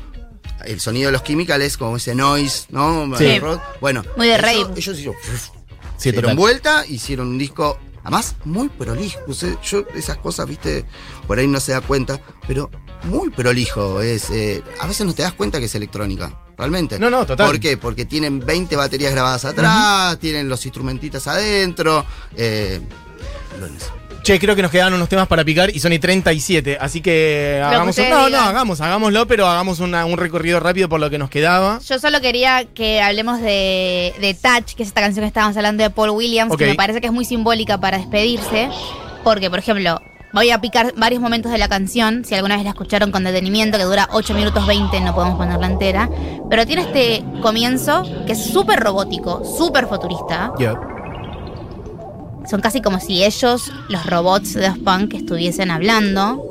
el 0.64 0.80
sonido 0.80 1.08
de 1.08 1.12
los 1.12 1.24
Chemical 1.24 1.62
es 1.62 1.76
como 1.76 1.96
ese 1.96 2.14
noise, 2.14 2.66
¿no? 2.70 3.16
Sí. 3.16 3.38
Rock. 3.38 3.60
Bueno, 3.80 4.02
Muy 4.16 4.28
de 4.28 4.38
rave. 4.38 4.66
Ellos 4.76 4.98
hicieron. 4.98 5.14
Sí, 5.22 5.50
se 5.96 6.12
dieron 6.12 6.30
total. 6.30 6.36
vuelta, 6.36 6.86
hicieron 6.86 7.28
un 7.28 7.38
disco, 7.38 7.78
además, 8.02 8.36
muy 8.44 8.68
prolijo. 8.68 9.20
Yo 9.62 9.84
esas 9.94 10.18
cosas, 10.18 10.48
viste, 10.48 10.84
por 11.26 11.38
ahí 11.38 11.46
no 11.46 11.60
se 11.60 11.72
da 11.72 11.80
cuenta, 11.80 12.20
pero 12.46 12.70
muy 13.04 13.30
prolijo. 13.30 14.00
Es, 14.00 14.30
eh, 14.30 14.62
a 14.80 14.86
veces 14.86 15.06
no 15.06 15.14
te 15.14 15.22
das 15.22 15.32
cuenta 15.34 15.58
que 15.58 15.66
es 15.66 15.74
electrónica, 15.74 16.38
realmente. 16.56 16.98
No, 16.98 17.10
no, 17.10 17.24
total. 17.26 17.46
¿Por 17.46 17.60
qué? 17.60 17.76
Porque 17.76 18.04
tienen 18.04 18.40
20 18.40 18.76
baterías 18.76 19.12
grabadas 19.12 19.44
atrás, 19.44 20.18
tienen 20.18 20.48
los 20.48 20.64
instrumentitas 20.66 21.26
adentro. 21.26 22.04
Eh, 22.36 22.80
Che, 24.24 24.40
creo 24.40 24.56
que 24.56 24.62
nos 24.62 24.70
quedan 24.70 24.94
unos 24.94 25.08
temas 25.10 25.26
para 25.28 25.44
picar 25.44 25.68
y 25.68 25.78
son 25.80 25.92
y 25.92 25.98
37, 25.98 26.78
así 26.80 27.02
que 27.02 27.58
que 27.58 27.62
hagamos 27.62 27.84
un- 27.84 27.90
ustedes 27.90 28.08
No, 28.10 28.30
no, 28.30 28.38
hagamos, 28.40 28.80
hagámoslo, 28.80 29.26
pero 29.26 29.46
hagamos 29.46 29.80
una- 29.80 30.06
un 30.06 30.16
recorrido 30.16 30.58
rápido 30.60 30.88
por 30.88 30.98
lo 30.98 31.10
que 31.10 31.18
nos 31.18 31.28
quedaba. 31.28 31.78
Yo 31.86 31.98
solo 31.98 32.22
quería 32.22 32.64
que 32.64 33.02
hablemos 33.02 33.42
de, 33.42 34.14
de 34.18 34.32
Touch, 34.34 34.74
que 34.74 34.82
es 34.82 34.88
esta 34.88 35.02
canción 35.02 35.24
que 35.24 35.28
estábamos 35.28 35.56
hablando 35.58 35.82
de 35.82 35.90
Paul 35.90 36.10
Williams, 36.10 36.56
que 36.56 36.64
me 36.66 36.74
parece 36.74 37.02
que 37.02 37.08
es 37.08 37.12
muy 37.12 37.26
simbólica 37.26 37.78
para 37.78 37.98
despedirse, 37.98 38.70
porque, 39.22 39.50
por 39.50 39.58
ejemplo, 39.58 40.00
voy 40.32 40.50
a 40.50 40.58
picar 40.60 40.94
varios 40.96 41.20
momentos 41.20 41.52
de 41.52 41.58
la 41.58 41.68
canción, 41.68 42.24
si 42.24 42.34
alguna 42.34 42.54
vez 42.56 42.64
la 42.64 42.70
escucharon 42.70 43.12
con 43.12 43.24
detenimiento, 43.24 43.76
que 43.76 43.84
dura 43.84 44.08
8 44.12 44.32
minutos 44.32 44.66
20, 44.66 45.00
no 45.02 45.14
podemos 45.14 45.36
ponerla 45.36 45.66
entera, 45.66 46.08
pero 46.48 46.64
tiene 46.64 46.80
este 46.82 47.22
comienzo 47.42 48.02
que 48.26 48.32
es 48.32 48.42
súper 48.42 48.80
robótico, 48.80 49.42
súper 49.44 49.86
futurista, 49.86 50.52
Ya. 50.58 50.74
Son 52.48 52.60
casi 52.60 52.82
como 52.82 53.00
si 53.00 53.24
ellos, 53.24 53.72
los 53.88 54.06
robots 54.06 54.54
de 54.54 54.62
Daft 54.62 54.82
Punk, 54.82 55.14
estuviesen 55.14 55.70
hablando. 55.70 56.42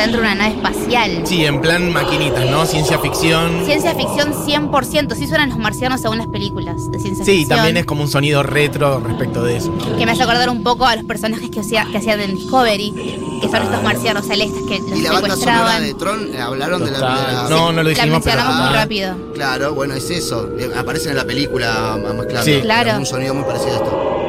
Adentro 0.00 0.20
de 0.22 0.26
una 0.26 0.34
nave 0.34 0.54
espacial. 0.54 1.22
Sí, 1.24 1.44
en 1.44 1.60
plan 1.60 1.92
maquinitas, 1.92 2.48
¿no? 2.50 2.66
Ciencia 2.66 2.98
ficción. 2.98 3.64
Ciencia 3.64 3.94
ficción 3.94 4.32
100%, 4.34 5.14
sí 5.14 5.26
suenan 5.26 5.50
los 5.50 5.58
marcianos 5.58 6.00
según 6.00 6.18
las 6.18 6.26
películas 6.28 6.90
de 6.90 6.98
ciencia 6.98 7.24
Sí, 7.24 7.38
ficción. 7.38 7.56
también 7.58 7.76
es 7.76 7.84
como 7.84 8.02
un 8.02 8.08
sonido 8.08 8.42
retro 8.42 9.00
respecto 9.00 9.42
de 9.44 9.56
eso. 9.56 9.72
Que 9.98 10.06
me 10.06 10.12
hace 10.12 10.22
acordar 10.22 10.48
un 10.50 10.62
poco 10.62 10.86
a 10.86 10.96
los 10.96 11.04
personajes 11.04 11.50
que, 11.50 11.60
hacía, 11.60 11.86
que 11.90 11.98
hacían 11.98 12.20
en 12.20 12.34
Discovery, 12.36 12.92
que 13.40 13.48
son 13.48 13.62
estos 13.62 13.82
marcianos 13.82 14.26
celestes 14.26 14.62
que 14.68 14.78
los 14.80 14.98
Y 14.98 15.02
la 15.02 15.12
banda 15.12 15.36
sonora 15.36 15.80
de 15.80 15.94
Tron, 15.94 16.34
eh, 16.34 16.40
hablaron 16.40 16.84
de 16.84 16.90
la, 16.90 16.98
Total. 16.98 17.26
de 17.26 17.32
la- 17.32 17.42
No, 17.48 17.72
no 17.72 17.72
lo 17.72 17.82
la 17.82 17.88
dijimos, 17.90 18.20
pero. 18.24 18.36
mencionamos 18.36 18.56
muy 18.56 18.66
Ah, 18.68 18.72
rápido. 18.82 19.14
Claro, 19.34 19.74
bueno, 19.74 19.94
es 19.94 20.10
eso. 20.10 20.48
Eh, 20.58 20.70
Aparecen 20.76 21.10
en 21.12 21.16
la 21.18 21.24
película 21.24 21.98
más 22.02 22.14
más 22.14 22.26
claro. 22.26 22.44
Sí. 22.44 22.58
Claro. 22.62 22.98
Un 22.98 23.06
sonido 23.06 23.34
muy 23.34 23.44
parecido 23.44 23.72
a 23.72 23.76
esto. 23.76 24.19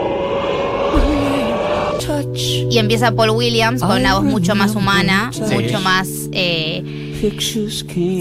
Y 2.69 2.77
empieza 2.77 3.11
Paul 3.11 3.31
Williams 3.31 3.81
con 3.81 3.99
una 3.99 4.15
voz 4.15 4.23
mucho 4.23 4.55
más 4.55 4.75
humana, 4.75 5.31
Sí. 5.33 5.41
mucho 5.53 5.79
más 5.81 6.07
eh, 6.31 6.83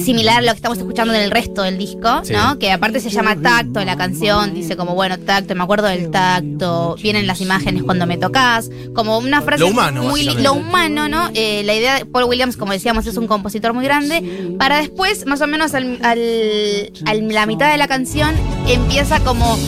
similar 0.04 0.38
a 0.38 0.40
lo 0.42 0.48
que 0.48 0.56
estamos 0.56 0.78
escuchando 0.78 1.14
en 1.14 1.22
el 1.22 1.30
resto 1.30 1.62
del 1.62 1.78
disco, 1.78 2.20
Sí. 2.24 2.32
¿no? 2.32 2.58
Que 2.58 2.70
aparte 2.72 3.00
se 3.00 3.10
llama 3.10 3.36
Tacto, 3.40 3.82
la 3.84 3.96
canción 3.96 4.52
dice 4.54 4.76
como, 4.76 4.94
bueno, 4.94 5.18
tacto, 5.18 5.54
me 5.54 5.62
acuerdo 5.62 5.86
del 5.88 6.10
tacto, 6.10 6.96
vienen 7.02 7.26
las 7.26 7.40
imágenes 7.40 7.82
cuando 7.82 8.06
me 8.06 8.18
tocas, 8.18 8.70
como 8.94 9.18
una 9.18 9.40
frase 9.42 9.60
Lo 9.60 9.68
humano, 9.68 10.02
muy 10.02 10.24
lo 10.24 10.52
humano, 10.54 11.08
¿no? 11.08 11.30
Eh, 11.34 11.62
la 11.64 11.74
idea 11.74 11.98
de 11.98 12.04
Paul 12.06 12.24
Williams, 12.24 12.56
como 12.56 12.72
decíamos, 12.72 13.06
es 13.06 13.16
un 13.16 13.26
compositor 13.26 13.72
muy 13.72 13.84
grande, 13.84 14.54
para 14.58 14.78
después, 14.78 15.24
más 15.26 15.40
o 15.40 15.46
menos 15.46 15.74
al, 15.74 15.98
al- 16.02 16.92
al- 17.06 17.28
la 17.28 17.46
mitad 17.46 17.70
de 17.72 17.78
la 17.78 17.88
canción, 17.88 18.34
empieza 18.68 19.20
como 19.20 19.58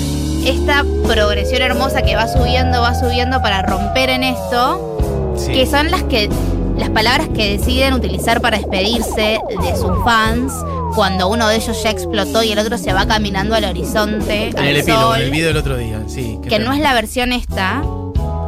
esta 0.45 0.85
progresión 1.07 1.63
hermosa 1.63 2.03
que 2.03 2.17
va 2.17 2.29
subiendo, 2.29 2.81
va 2.81 2.95
subiendo 2.95 3.41
para 3.43 3.63
romper 3.63 4.11
en 4.11 4.25
esto 4.25 5.35
sí. 5.37 5.53
que 5.53 5.67
son 5.67 5.91
las 5.91 6.03
que 6.05 6.29
las 6.77 6.91
palabras 6.91 7.29
que 7.29 7.59
deciden 7.59 7.95
utilizar 7.95 8.41
para 8.41 8.59
despedirse 8.59 9.39
de 9.49 9.77
sus 9.77 10.03
fans 10.05 10.53
cuando 10.95 11.29
uno 11.29 11.49
de 11.49 11.57
ellos 11.57 11.83
ya 11.83 11.91
explotó 11.91 12.43
y 12.43 12.53
el 12.53 12.59
otro 12.59 12.77
se 12.77 12.93
va 12.93 13.07
caminando 13.07 13.55
al 13.55 13.65
horizonte, 13.65 14.49
En 14.49 14.59
al 14.59 14.69
el 14.69 14.77
epílogo, 14.79 15.15
el 15.15 15.31
video 15.31 15.49
del 15.49 15.57
otro 15.57 15.77
día, 15.77 16.03
sí. 16.07 16.39
que 16.49 16.59
no 16.59 16.73
es 16.73 16.81
la 16.81 16.93
versión 16.95 17.33
esta, 17.33 17.83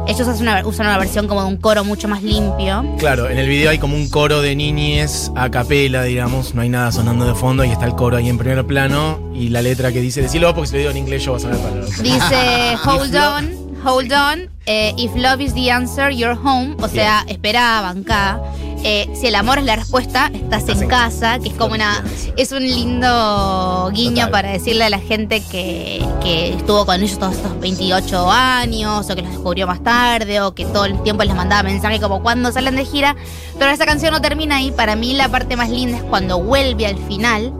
Ellos 0.07 0.27
hacen 0.27 0.43
una, 0.43 0.65
usan 0.65 0.85
una 0.85 0.97
versión 0.99 1.27
como 1.27 1.41
de 1.41 1.47
un 1.47 1.57
coro 1.57 1.83
mucho 1.83 2.07
más 2.07 2.21
limpio. 2.21 2.85
Claro, 2.99 3.27
en 3.27 3.39
el 3.39 3.47
video 3.47 3.71
hay 3.71 3.79
como 3.79 3.95
un 3.95 4.07
coro 4.09 4.41
de 4.41 4.55
niñes 4.55 5.31
a 5.35 5.49
capela, 5.49 6.03
digamos, 6.03 6.53
no 6.53 6.61
hay 6.61 6.69
nada 6.69 6.91
sonando 6.91 7.25
de 7.25 7.33
fondo 7.33 7.63
y 7.63 7.71
está 7.71 7.85
el 7.85 7.95
coro 7.95 8.17
ahí 8.17 8.29
en 8.29 8.37
primer 8.37 8.65
plano 8.67 9.19
y 9.33 9.49
la 9.49 9.61
letra 9.63 9.91
que 9.91 10.01
dice, 10.01 10.21
decilo 10.21 10.53
porque 10.53 10.67
si 10.67 10.73
lo 10.73 10.79
digo 10.79 10.91
en 10.91 10.97
inglés 10.97 11.23
yo 11.23 11.31
voy 11.31 11.39
a 11.39 11.43
sonar 11.43 11.57
para 11.57 11.85
Dice, 12.03 12.77
hold 12.85 13.15
on, 13.15 13.77
hold 13.83 14.13
on, 14.13 14.49
eh, 14.67 14.93
if 14.97 15.11
love 15.15 15.41
is 15.41 15.53
the 15.53 15.71
answer, 15.71 16.11
you're 16.11 16.35
home. 16.35 16.75
O 16.81 16.87
sea, 16.87 17.23
espera, 17.27 17.81
banca. 17.81 18.39
Eh, 18.87 19.09
si 19.15 19.25
el 19.25 19.33
amor 19.33 19.57
es 19.57 19.65
la 19.65 19.75
respuesta, 19.75 20.29
estás, 20.31 20.61
Estás 20.61 20.77
en, 20.77 20.83
en 20.83 20.89
casa, 20.89 21.39
que 21.39 21.49
es 21.49 21.55
como 21.55 21.73
una. 21.73 22.03
Es 22.37 22.51
un 22.51 22.61
lindo 22.61 23.89
guiño 23.91 24.27
Total. 24.27 24.31
para 24.31 24.51
decirle 24.51 24.83
a 24.83 24.91
la 24.91 24.99
gente 24.99 25.41
que, 25.41 26.07
que 26.21 26.53
estuvo 26.53 26.85
con 26.85 27.01
ellos 27.01 27.17
todos 27.17 27.33
estos 27.33 27.59
28 27.59 28.29
años, 28.29 29.09
o 29.09 29.15
que 29.15 29.23
los 29.23 29.31
descubrió 29.31 29.65
más 29.65 29.83
tarde, 29.83 30.39
o 30.41 30.53
que 30.53 30.65
todo 30.65 30.85
el 30.85 31.01
tiempo 31.01 31.23
les 31.23 31.33
mandaba 31.33 31.63
mensajes 31.63 31.99
como 31.99 32.21
cuando 32.21 32.51
salen 32.51 32.75
de 32.75 32.85
gira. 32.85 33.15
Pero 33.57 33.71
esa 33.71 33.87
canción 33.87 34.13
no 34.13 34.21
termina 34.21 34.57
ahí. 34.57 34.69
Para 34.69 34.95
mí, 34.95 35.15
la 35.15 35.29
parte 35.29 35.55
más 35.55 35.71
linda 35.71 35.97
es 35.97 36.03
cuando 36.03 36.39
vuelve 36.43 36.85
al 36.85 36.99
final 37.07 37.53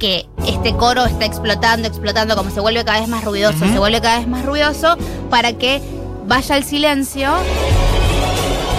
que 0.00 0.26
este 0.44 0.74
coro 0.74 1.04
está 1.04 1.24
explotando, 1.24 1.86
explotando, 1.86 2.34
como 2.34 2.50
se 2.50 2.58
vuelve 2.58 2.84
cada 2.84 2.98
vez 2.98 3.08
más 3.08 3.22
ruidoso, 3.22 3.60
se 3.60 3.78
vuelve 3.78 4.00
cada 4.00 4.18
vez 4.18 4.26
más 4.26 4.44
ruidoso, 4.44 4.96
para 5.30 5.52
que 5.52 5.80
vaya 6.26 6.56
al 6.56 6.64
silencio. 6.64 7.32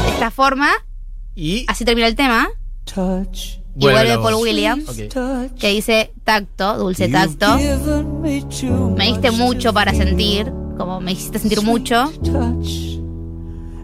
De 0.03 0.11
esta 0.11 0.29
forma, 0.29 0.73
Y 1.35 1.65
así 1.67 1.85
termina 1.85 2.07
el 2.07 2.15
tema. 2.15 2.47
Touch, 2.85 3.57
Y 3.77 3.79
vuelve 3.79 4.05
la 4.15 4.21
Paul. 4.21 4.35
Williams, 4.35 4.85
que 5.59 5.69
dice 5.69 6.13
tacto, 6.23 6.77
dulce 6.77 7.07
tacto. 7.09 7.57
Me 7.57 9.05
diste 9.05 9.31
much 9.31 9.37
mucho 9.37 9.73
para 9.73 9.93
sentir, 9.93 10.51
como 10.77 11.01
me 11.01 11.11
hiciste 11.13 11.39
sentir 11.39 11.61
mucho. 11.61 12.11
Touch. 12.23 12.95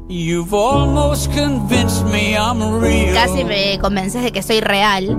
You've 0.07 0.53
almost 0.53 1.31
convinced 1.33 2.03
me 2.05 2.33
I'm 2.35 2.81
real. 2.81 3.13
Casi 3.13 3.43
me 3.43 3.79
convences 3.79 4.21
de 4.23 4.31
que 4.31 4.43
soy 4.43 4.59
real. 4.59 5.15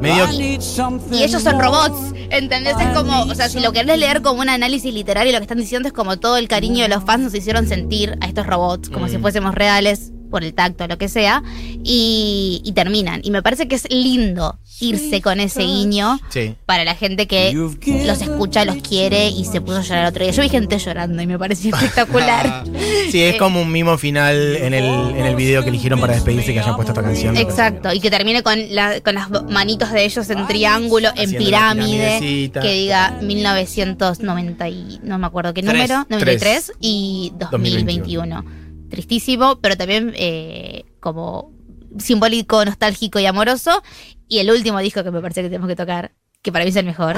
medio 0.00 0.26
Y 0.32 1.22
ellos 1.22 1.42
son 1.42 1.60
robots, 1.60 2.12
¿entendés? 2.30 2.74
Es 2.80 2.88
como, 2.96 3.22
o 3.22 3.34
sea, 3.34 3.48
si 3.48 3.60
lo 3.60 3.72
querés 3.72 3.98
leer 3.98 4.22
como 4.22 4.40
un 4.40 4.48
análisis 4.48 4.92
literario, 4.92 5.32
lo 5.32 5.38
que 5.38 5.44
están 5.44 5.58
diciendo 5.58 5.88
es 5.88 5.92
como 5.94 6.18
todo 6.18 6.38
el 6.38 6.48
cariño 6.48 6.82
de 6.82 6.88
los 6.88 7.04
fans 7.04 7.22
nos 7.24 7.34
hicieron 7.34 7.66
sentir 7.68 8.16
a 8.20 8.26
estos 8.26 8.46
robots, 8.46 8.88
como 8.88 9.08
si 9.08 9.18
Mm. 9.18 9.22
fuésemos 9.22 9.54
reales, 9.54 10.10
por 10.30 10.44
el 10.44 10.54
tacto, 10.54 10.86
lo 10.86 10.96
que 10.98 11.08
sea, 11.08 11.42
y, 11.84 12.62
y 12.64 12.72
terminan. 12.72 13.20
Y 13.24 13.30
me 13.30 13.42
parece 13.42 13.68
que 13.68 13.74
es 13.74 13.86
lindo 13.90 14.58
irse 14.82 15.20
con 15.20 15.40
ese 15.40 15.62
guiño 15.62 16.18
Sí. 16.30 16.54
para 16.64 16.84
la 16.84 16.94
gente 16.94 17.26
que 17.26 17.52
los 17.52 18.22
escucha, 18.22 18.64
los 18.64 18.76
quiere 18.76 19.28
y 19.28 19.44
se 19.44 19.60
puso 19.60 19.78
a 19.78 19.82
llorar 19.82 20.06
otro 20.06 20.22
día. 20.24 20.32
Yo 20.32 20.42
vi 20.42 20.48
gente 20.48 20.78
llorando 20.78 21.20
y 21.22 21.26
me 21.26 21.38
pareció 21.38 21.74
espectacular. 21.76 22.64
Sí, 23.10 23.20
es 23.22 23.36
como 23.36 23.60
un 23.60 23.70
mimo 23.70 23.98
final 23.98 24.56
en 24.56 24.72
el, 24.72 24.84
en 25.16 25.26
el 25.26 25.36
video 25.36 25.62
que 25.62 25.68
eligieron 25.68 26.00
para 26.00 26.14
despedirse 26.14 26.54
que 26.54 26.60
hayan 26.60 26.76
puesto 26.76 26.92
esta 26.92 27.02
canción. 27.02 27.36
Exacto, 27.36 27.92
y 27.92 28.00
que 28.00 28.10
termine 28.10 28.42
con, 28.42 28.58
la- 28.74 29.00
con 29.02 29.14
las 29.14 29.28
manitos 29.50 29.90
de 29.92 30.04
ellos 30.04 30.30
en 30.30 30.46
triángulo, 30.46 31.10
en 31.14 31.30
pirámide, 31.32 32.50
que 32.52 32.72
diga 32.72 33.18
1990 33.20 34.68
y 34.68 35.00
no 35.02 35.18
me 35.18 35.26
acuerdo 35.26 35.52
qué 35.52 35.62
número, 35.62 36.06
93 36.08 36.38
Tres. 36.40 36.72
y 36.80 37.32
2021. 37.38 38.59
Tristísimo, 38.90 39.60
pero 39.60 39.76
también 39.76 40.12
eh, 40.16 40.84
como 41.00 41.52
simbólico, 41.98 42.64
nostálgico 42.64 43.18
y 43.18 43.26
amoroso. 43.26 43.82
Y 44.28 44.38
el 44.38 44.50
último 44.50 44.78
disco 44.80 45.02
que 45.04 45.10
me 45.10 45.20
parece 45.20 45.42
que 45.42 45.48
tenemos 45.48 45.68
que 45.68 45.76
tocar, 45.76 46.12
que 46.42 46.52
para 46.52 46.64
mí 46.64 46.70
es 46.70 46.76
el 46.76 46.86
mejor, 46.86 47.16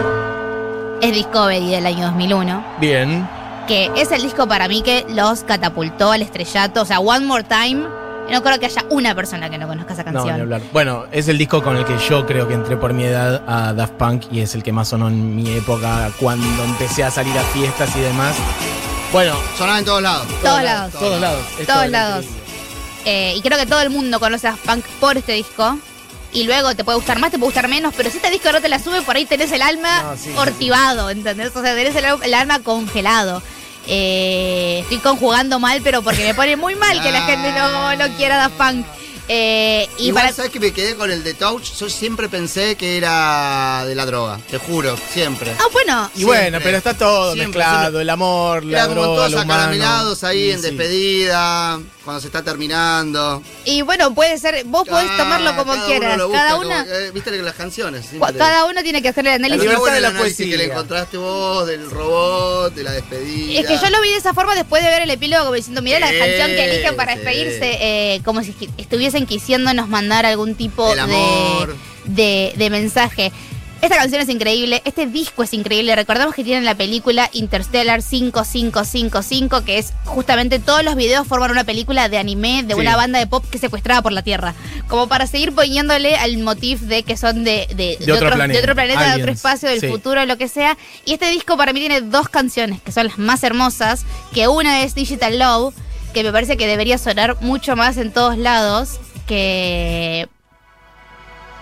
es 1.01 1.13
Discovery 1.15 1.69
del 1.71 1.85
año 1.87 2.05
2001 2.07 2.65
Bien. 2.81 3.29
que 3.67 3.91
es 3.97 4.13
el 4.13 4.23
disco 4.23 4.47
para 4.47 4.69
mí 4.69 4.83
que 4.83 5.05
los 5.11 5.43
catapultó 5.45 6.13
al 6.13 6.23
estrellato. 6.23 6.83
O 6.83 6.85
sea, 6.85 7.01
One 7.01 7.27
More 7.27 7.45
Time, 7.45 7.85
no 8.31 8.43
creo 8.43 8.59
que 8.61 8.67
haya 8.67 8.85
una 8.91 9.15
persona 9.15 9.51
que 9.51 9.59
no 9.59 9.67
conozca 9.69 9.93
esa 9.95 10.05
No, 10.05 10.13
canción. 10.13 10.37
ni 10.37 10.41
hablar. 10.43 10.63
Bueno, 10.73 11.05
es 11.13 11.29
el 11.29 11.37
disco 11.39 11.63
con 11.63 11.77
el 11.77 11.85
que 11.85 11.99
yo 12.09 12.25
creo 12.25 12.47
que 12.49 12.55
entré 12.55 12.77
por 12.77 12.93
mi 12.95 13.05
edad 13.05 13.43
a 13.47 13.73
Daft 13.75 13.95
Punk 13.95 14.23
y 14.31 14.41
es 14.41 14.55
el 14.55 14.63
que 14.63 14.73
más 14.73 14.89
sonó 14.89 15.09
en 15.09 15.35
mi 15.37 15.51
época 15.53 16.11
cuando 16.21 16.47
empecé 16.65 17.05
a 17.05 17.11
salir 17.11 17.37
a 17.37 17.43
fiestas 17.43 17.95
y 17.97 18.01
demás. 18.01 18.37
Bueno, 19.13 19.37
Sonaba 19.59 19.79
en 19.79 19.85
todos 19.85 20.03
lados. 20.03 20.27
Todos 20.43 20.63
lados. 20.63 20.93
todos 20.93 21.21
lados. 21.21 21.45
Todos 21.67 21.89
lados. 21.91 22.25
Eh, 23.05 23.35
y 23.37 23.43
creo 23.43 23.59
que 23.59 23.67
todo 23.67 23.81
el 23.83 23.91
mundo 23.91 24.19
conoce 24.19 24.49
a 24.49 24.57
Punk 24.57 24.85
por 25.01 25.17
este 25.19 25.33
disco. 25.33 25.79
Y 26.33 26.45
luego 26.45 26.75
te 26.75 26.83
puede 26.83 26.97
gustar 26.97 27.19
más, 27.19 27.31
te 27.31 27.39
puede 27.39 27.49
gustar 27.53 27.69
menos, 27.69 27.93
pero 27.95 28.11
si 28.11 28.17
este 28.17 28.31
disco 28.31 28.51
no 28.53 28.63
te 28.63 28.71
la 28.71 28.79
sube, 28.79 29.03
por 29.03 29.17
ahí 29.17 29.27
tenés 29.27 29.53
el 29.53 29.61
alma 29.61 30.03
No, 30.03 30.17
sí, 30.17 30.31
sí, 30.31 30.35
ortivado, 30.35 31.11
¿entendés? 31.11 31.55
O 31.55 31.61
sea, 31.61 31.75
tenés 31.75 31.95
el, 31.95 32.07
el 32.23 32.33
alma 32.35 32.61
congelado. 32.61 33.43
Eh, 33.87 34.79
estoy 34.83 34.97
conjugando 34.99 35.59
mal, 35.59 35.83
pero 35.85 36.01
porque 36.01 36.25
me 36.25 36.33
pone 36.35 36.57
muy 36.57 36.75
mal 36.75 37.03
que 37.03 37.13
la 37.13 37.21
gente 37.27 37.53
no, 37.53 37.97
no 37.97 38.17
quiera 38.17 38.37
Daft 38.37 38.57
Punk. 38.57 38.87
Eh, 39.29 39.89
y 39.99 40.09
Igual, 40.09 40.25
para, 40.25 40.35
¿sabes 40.35 40.51
que 40.51 40.59
me 40.61 40.73
quedé 40.73 40.97
con 40.97 41.11
el 41.11 41.23
de 41.23 41.35
Touch? 41.35 41.73
Yo 41.79 41.89
siempre 41.89 42.29
pensé 42.29 42.75
que 42.77 42.97
era 42.97 43.85
de 43.87 43.95
la 43.95 44.05
droga, 44.05 44.39
te 44.51 44.59
juro, 44.59 44.97
siempre. 45.13 45.55
Ah, 45.59 45.65
bueno, 45.73 46.11
Y 46.15 46.25
bueno, 46.25 46.59
pero 46.63 46.77
está 46.77 46.95
todo 46.95 47.33
Siempre, 47.33 47.59
mezclado, 47.61 47.83
siempre. 47.83 48.03
el 48.03 48.11
amor, 48.11 48.65
la 48.65 48.79
Era 48.79 48.89
como 48.89 49.03
droga, 49.03 49.17
todos 49.17 49.31
lo 49.31 49.37
humano. 49.39 49.53
acaramelados 49.55 50.25
ahí 50.25 50.51
en 50.51 50.61
sí. 50.61 50.69
Cuando 52.05 52.21
se 52.21 52.27
está 52.29 52.43
terminando. 52.43 53.43
Y 53.65 53.83
bueno, 53.83 54.13
puede 54.15 54.37
ser, 54.39 54.65
vos 54.65 54.87
podés 54.89 55.09
Ah, 55.11 55.17
tomarlo 55.19 55.57
como 55.57 55.73
cada 55.75 55.87
quieras. 55.87 56.15
uno 56.17 56.25
lo 56.27 56.33
cada 56.33 56.57
una, 56.57 56.85
como- 56.85 56.97
eh, 56.97 57.11
Viste 57.13 57.31
las 57.43 57.55
canciones. 57.55 58.07
siempre- 58.07 58.35
cada 58.37 58.65
uno 58.67 58.83
tiene 58.83 59.03
que 59.03 59.09
hacer 59.09 59.27
el 59.27 59.35
análisis. 59.35 59.63
libertad 59.63 59.81
bueno 59.81 59.95
de 59.95 60.01
la 60.01 60.09
análisis 60.09 60.37
que 60.39 60.45
le 60.45 60.57
poesía. 60.57 60.73
encontraste 60.75 61.17
vos, 61.19 61.67
del 61.67 61.91
robot, 61.91 62.75
de 62.75 62.83
la 62.83 62.93
despedida. 62.93 63.61
Es 63.61 63.67
que 63.67 63.79
yo 63.79 63.91
lo 63.91 64.01
vi 64.03 64.11
de 64.11 64.17
esa 64.17 64.35
forma 64.35 64.55
después 64.55 64.83
de 64.83 64.89
ver 64.91 65.03
el 65.03 65.11
epílogo, 65.11 65.45
como 65.45 65.55
diciendo, 65.57 65.83
mirá 65.83 66.01
la 66.01 66.09
Sí, 66.11 66.19
canción 66.19 66.49
que 66.49 66.65
eligen 66.71 66.97
para 66.97 67.13
sí. 67.15 67.19
despedirse, 67.21 67.79
eh, 67.81 68.21
como 68.25 68.43
si 68.43 68.55
estuviesen 68.79 69.27
quisiéndonos 69.27 69.89
mandar 69.89 70.27
algún 70.27 70.55
tipo 70.55 70.89
El 70.91 70.97
de, 70.97 71.01
amor. 71.03 71.77
de, 72.05 72.53
de 72.57 72.71
mensaje. 72.71 73.33
Esta 73.83 73.97
canción 73.97 74.23
es 74.23 74.29
increíble, 74.29 74.81
este 74.85 75.07
disco 75.09 75.43
es 75.43 75.53
increíble. 75.53 75.97
Recordamos 75.97 76.37
que 76.37 76.45
tienen 76.45 76.65
la 76.65 76.77
película 76.77 77.29
Interstellar 77.33 78.01
5555, 78.01 79.65
que 79.65 79.79
es 79.79 79.93
justamente 80.05 80.61
todos 80.61 80.85
los 80.85 80.95
videos 80.95 81.27
forman 81.27 81.51
una 81.51 81.65
película 81.65 82.09
de 82.09 82.17
anime 82.17 82.63
de 82.63 82.75
Sí. 82.75 82.81
una 82.81 82.95
banda 82.95 83.19
de 83.19 83.27
pop 83.27 83.45
que 83.51 83.57
es 83.57 83.61
secuestrada 83.61 84.01
por 84.01 84.13
la 84.13 84.23
Tierra. 84.23 84.55
Como 84.87 85.09
para 85.09 85.27
seguir 85.27 85.53
poniéndole 85.53 86.15
al 86.15 86.39
motif 86.39 86.83
de 86.83 87.03
que 87.03 87.17
son 87.17 87.43
de, 87.43 87.67
de, 87.75 87.97
De 87.99 88.13
otro 88.13 88.27
otro, 88.29 88.37
planeta. 88.37 88.53
de 88.53 88.63
otro 88.63 88.75
planeta, 88.77 89.01
de 89.01 89.07
otro 89.07 89.15
Aliens. 89.25 89.37
espacio, 89.39 89.69
del 89.69 89.81
Sí. 89.81 89.89
futuro, 89.89 90.25
lo 90.27 90.39
que 90.39 90.47
sea. 90.47 90.79
Y 91.05 91.15
este 91.15 91.29
disco 91.31 91.57
para 91.57 91.73
mí 91.73 91.81
tiene 91.81 92.03
dos 92.03 92.29
canciones 92.29 92.81
que 92.83 92.93
son 92.93 93.09
las 93.09 93.19
más 93.19 93.43
hermosas, 93.43 94.05
que 94.33 94.47
una 94.47 94.85
es 94.85 94.95
Digital 94.95 95.41
Love, 95.41 95.75
que 96.15 96.23
me 96.23 96.31
parece 96.31 96.57
que 96.57 96.69
debería 96.69 96.99
sonar 96.99 97.37
mucho 97.41 97.75
más 97.75 97.97
en 97.97 98.13
todos 98.13 98.39
lados, 98.39 99.01
que 99.27 100.29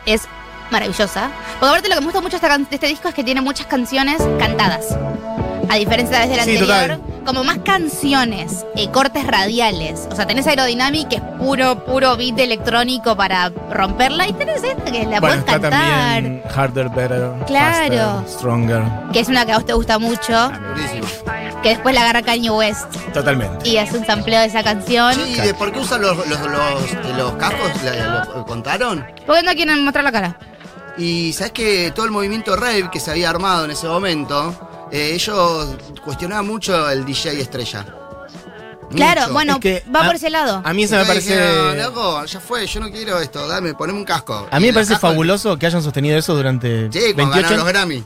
es 0.04 0.22
maravillosa. 0.70 1.30
Porque 1.58 1.66
aparte 1.66 1.88
lo 1.88 1.94
que 1.96 2.00
me 2.00 2.06
gusta 2.06 2.20
mucho 2.20 2.30
de, 2.32 2.36
esta 2.36 2.48
can- 2.48 2.66
de 2.68 2.74
este 2.76 2.86
disco 2.86 3.08
es 3.08 3.14
que 3.14 3.24
tiene 3.24 3.40
muchas 3.40 3.66
canciones 3.66 4.18
cantadas. 4.38 4.96
A 5.68 5.76
diferencia 5.76 6.26
de 6.26 6.36
la 6.36 6.42
Sí, 6.44 6.56
anterior, 6.56 6.98
total. 6.98 7.00
como 7.24 7.44
más 7.44 7.58
canciones, 7.58 8.66
eh, 8.74 8.88
cortes 8.90 9.24
radiales. 9.24 10.08
O 10.10 10.16
sea, 10.16 10.26
tenés 10.26 10.44
Aerodynamic, 10.48 11.08
que 11.08 11.16
es 11.16 11.22
puro, 11.38 11.84
puro 11.84 12.16
beat 12.16 12.36
electrónico 12.40 13.16
para 13.16 13.50
romperla, 13.70 14.26
y 14.26 14.32
tenés 14.32 14.64
esta 14.64 14.84
que 14.90 15.04
la 15.06 15.20
Bueno, 15.20 15.20
puedes 15.20 15.38
está 15.38 15.52
cantar. 15.60 15.70
también 15.70 16.42
Harder, 16.56 16.88
Better, 16.88 17.30
Claro. 17.46 18.22
Faster, 18.24 18.28
Stronger. 18.36 18.82
Que 19.12 19.20
es 19.20 19.28
una 19.28 19.46
que 19.46 19.52
a 19.52 19.56
vos 19.58 19.66
te 19.66 19.72
gusta 19.74 19.98
mucho, 20.00 20.50
Buenísimo. 20.74 21.06
que 21.62 21.68
después 21.68 21.94
la 21.94 22.00
agarra 22.02 22.22
Kanye 22.22 22.50
West 22.50 22.92
Totalmente. 23.12 23.68
y 23.68 23.76
hace 23.76 23.96
un 23.98 24.04
sampleo 24.06 24.40
de 24.40 24.46
esa 24.46 24.64
canción. 24.64 25.14
Sí, 25.14 25.34
¿de 25.40 25.54
por 25.54 25.70
qué 25.72 25.78
usan 25.78 26.02
los, 26.02 26.16
los, 26.26 26.40
los, 26.40 27.16
los 27.16 27.32
cascos? 27.34 27.70
¿La- 27.84 28.24
¿Lo 28.34 28.44
contaron? 28.44 29.06
¿Por 29.24 29.36
qué 29.36 29.42
no 29.44 29.52
quieren 29.52 29.84
mostrar 29.84 30.02
la 30.04 30.10
cara? 30.10 30.36
Y 30.98 31.32
sabes 31.32 31.52
que 31.52 31.92
todo 31.94 32.04
el 32.06 32.10
movimiento 32.12 32.56
rave 32.56 32.88
que 32.92 33.00
se 33.00 33.10
había 33.10 33.30
armado 33.30 33.64
en 33.64 33.70
ese 33.70 33.86
momento, 33.86 34.88
eh, 34.92 35.12
ellos 35.14 35.68
cuestionaban 36.04 36.46
mucho 36.46 36.88
el 36.90 37.04
DJ 37.04 37.40
estrella. 37.40 37.86
Claro, 38.94 39.20
Mucho. 39.20 39.32
bueno, 39.34 39.52
Es 39.54 39.58
que 39.60 39.84
va 39.94 40.00
a- 40.02 40.06
por 40.06 40.16
ese 40.16 40.30
lado. 40.30 40.62
A 40.64 40.72
mí 40.72 40.82
eso 40.82 40.96
me 40.96 41.04
parece. 41.04 41.30
dijeron, 41.32 41.78
loco, 41.78 42.24
ya 42.24 42.40
fue, 42.40 42.66
yo 42.66 42.80
no 42.80 42.90
quiero 42.90 43.20
esto, 43.20 43.46
dame, 43.46 43.72
poneme 43.74 44.00
un 44.00 44.04
casco. 44.04 44.48
A 44.50 44.58
mí 44.58 44.66
me 44.66 44.72
parece 44.72 44.98
fabuloso 44.98 45.56
que 45.56 45.66
hayan 45.66 45.80
sostenido 45.80 46.18
eso 46.18 46.34
durante 46.34 46.90
Sí, 46.92 47.14
cuando 47.14 47.36
28 47.36 47.40
ganaron 47.40 47.58
los 47.58 47.68
Grammy. 47.68 48.04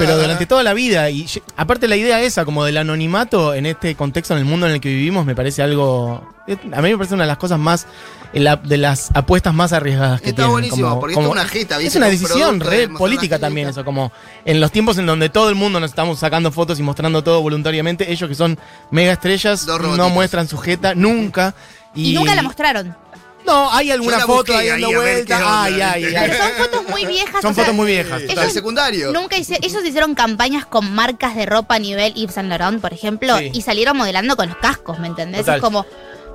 Pero 0.00 0.16
durante 0.18 0.46
toda 0.46 0.64
la 0.64 0.74
vida. 0.74 1.08
Y 1.08 1.28
aparte 1.56 1.86
la 1.86 1.94
idea 1.94 2.20
esa, 2.20 2.44
como 2.44 2.64
del 2.64 2.78
anonimato 2.78 3.54
en 3.54 3.64
este 3.66 3.94
contexto, 3.94 4.34
en 4.34 4.40
el 4.40 4.44
mundo 4.44 4.66
en 4.66 4.72
el 4.72 4.80
que 4.80 4.88
vivimos, 4.88 5.24
me 5.24 5.36
parece 5.36 5.62
algo. 5.62 6.26
A 6.72 6.82
mí 6.82 6.90
me 6.90 6.96
parece 6.96 7.14
una 7.14 7.24
de 7.24 7.28
las 7.28 7.38
cosas 7.38 7.58
más. 7.58 7.86
la- 8.34 8.56
de 8.56 8.78
las 8.78 9.10
apuestas 9.12 9.52
más 9.52 9.74
arriesgadas 9.74 10.22
que 10.22 10.30
Está 10.30 10.36
tienen. 10.44 10.52
buenísimo, 10.52 10.88
como- 10.88 11.00
porque 11.00 11.14
como- 11.14 11.26
esto 11.28 11.38
es 11.38 11.42
una 11.44 11.52
jeta, 11.52 11.76
¿viste? 11.76 11.88
Es 11.88 11.96
una 11.96 12.06
Un 12.06 12.12
decisión 12.12 12.60
re 12.60 12.88
política 12.88 13.38
también, 13.38 13.68
eso. 13.68 13.84
Como 13.84 14.10
en 14.46 14.58
los 14.58 14.72
tiempos 14.72 14.96
en 14.96 15.04
donde 15.04 15.28
todo 15.28 15.50
el 15.50 15.54
mundo 15.54 15.78
nos 15.80 15.90
estamos 15.90 16.18
sacando 16.18 16.50
fotos 16.50 16.78
y 16.78 16.82
mostrando 16.82 17.22
todo 17.22 17.42
voluntariamente, 17.42 18.10
ellos 18.10 18.30
que 18.30 18.34
son 18.34 18.58
mega 18.90 19.12
estrellas 19.12 19.66
no 19.66 20.08
muestran 20.08 20.48
su 20.48 20.56
jeta 20.56 20.94
nunca. 20.94 21.54
Y, 21.94 22.04
Y 22.12 22.14
nunca 22.14 22.34
la 22.34 22.42
mostraron. 22.42 22.96
No, 23.44 23.70
hay 23.70 23.90
alguna 23.90 24.20
foto 24.20 24.56
ahí 24.56 24.68
dando 24.68 24.92
vuelta. 24.92 25.36
onda, 25.36 25.62
Ay, 25.64 25.80
ay, 25.82 26.04
ay. 26.04 26.14
Pero 26.30 26.34
son 26.38 26.52
fotos 26.56 26.88
muy 26.88 27.04
viejas. 27.04 27.42
Son 27.42 27.50
o 27.50 27.54
sea, 27.54 27.64
fotos 27.64 27.76
muy 27.76 27.86
viejas. 27.88 28.22
Ellos 28.22 28.36
del 28.36 28.50
secundario. 28.50 29.12
Nunca 29.12 29.36
hice, 29.36 29.58
ellos 29.60 29.84
hicieron 29.84 30.14
campañas 30.14 30.64
con 30.64 30.90
marcas 30.94 31.34
de 31.36 31.44
ropa 31.44 31.74
a 31.74 31.78
nivel 31.80 32.14
Yves 32.14 32.34
Saint 32.34 32.48
Laurent, 32.48 32.80
por 32.80 32.94
ejemplo, 32.94 33.36
Sí. 33.36 33.50
y 33.52 33.60
salieron 33.60 33.96
modelando 33.98 34.36
con 34.36 34.48
los 34.48 34.56
cascos, 34.56 34.98
¿me 35.00 35.08
entendés? 35.08 35.40
Total. 35.40 35.56
Es 35.56 35.60
como, 35.60 35.84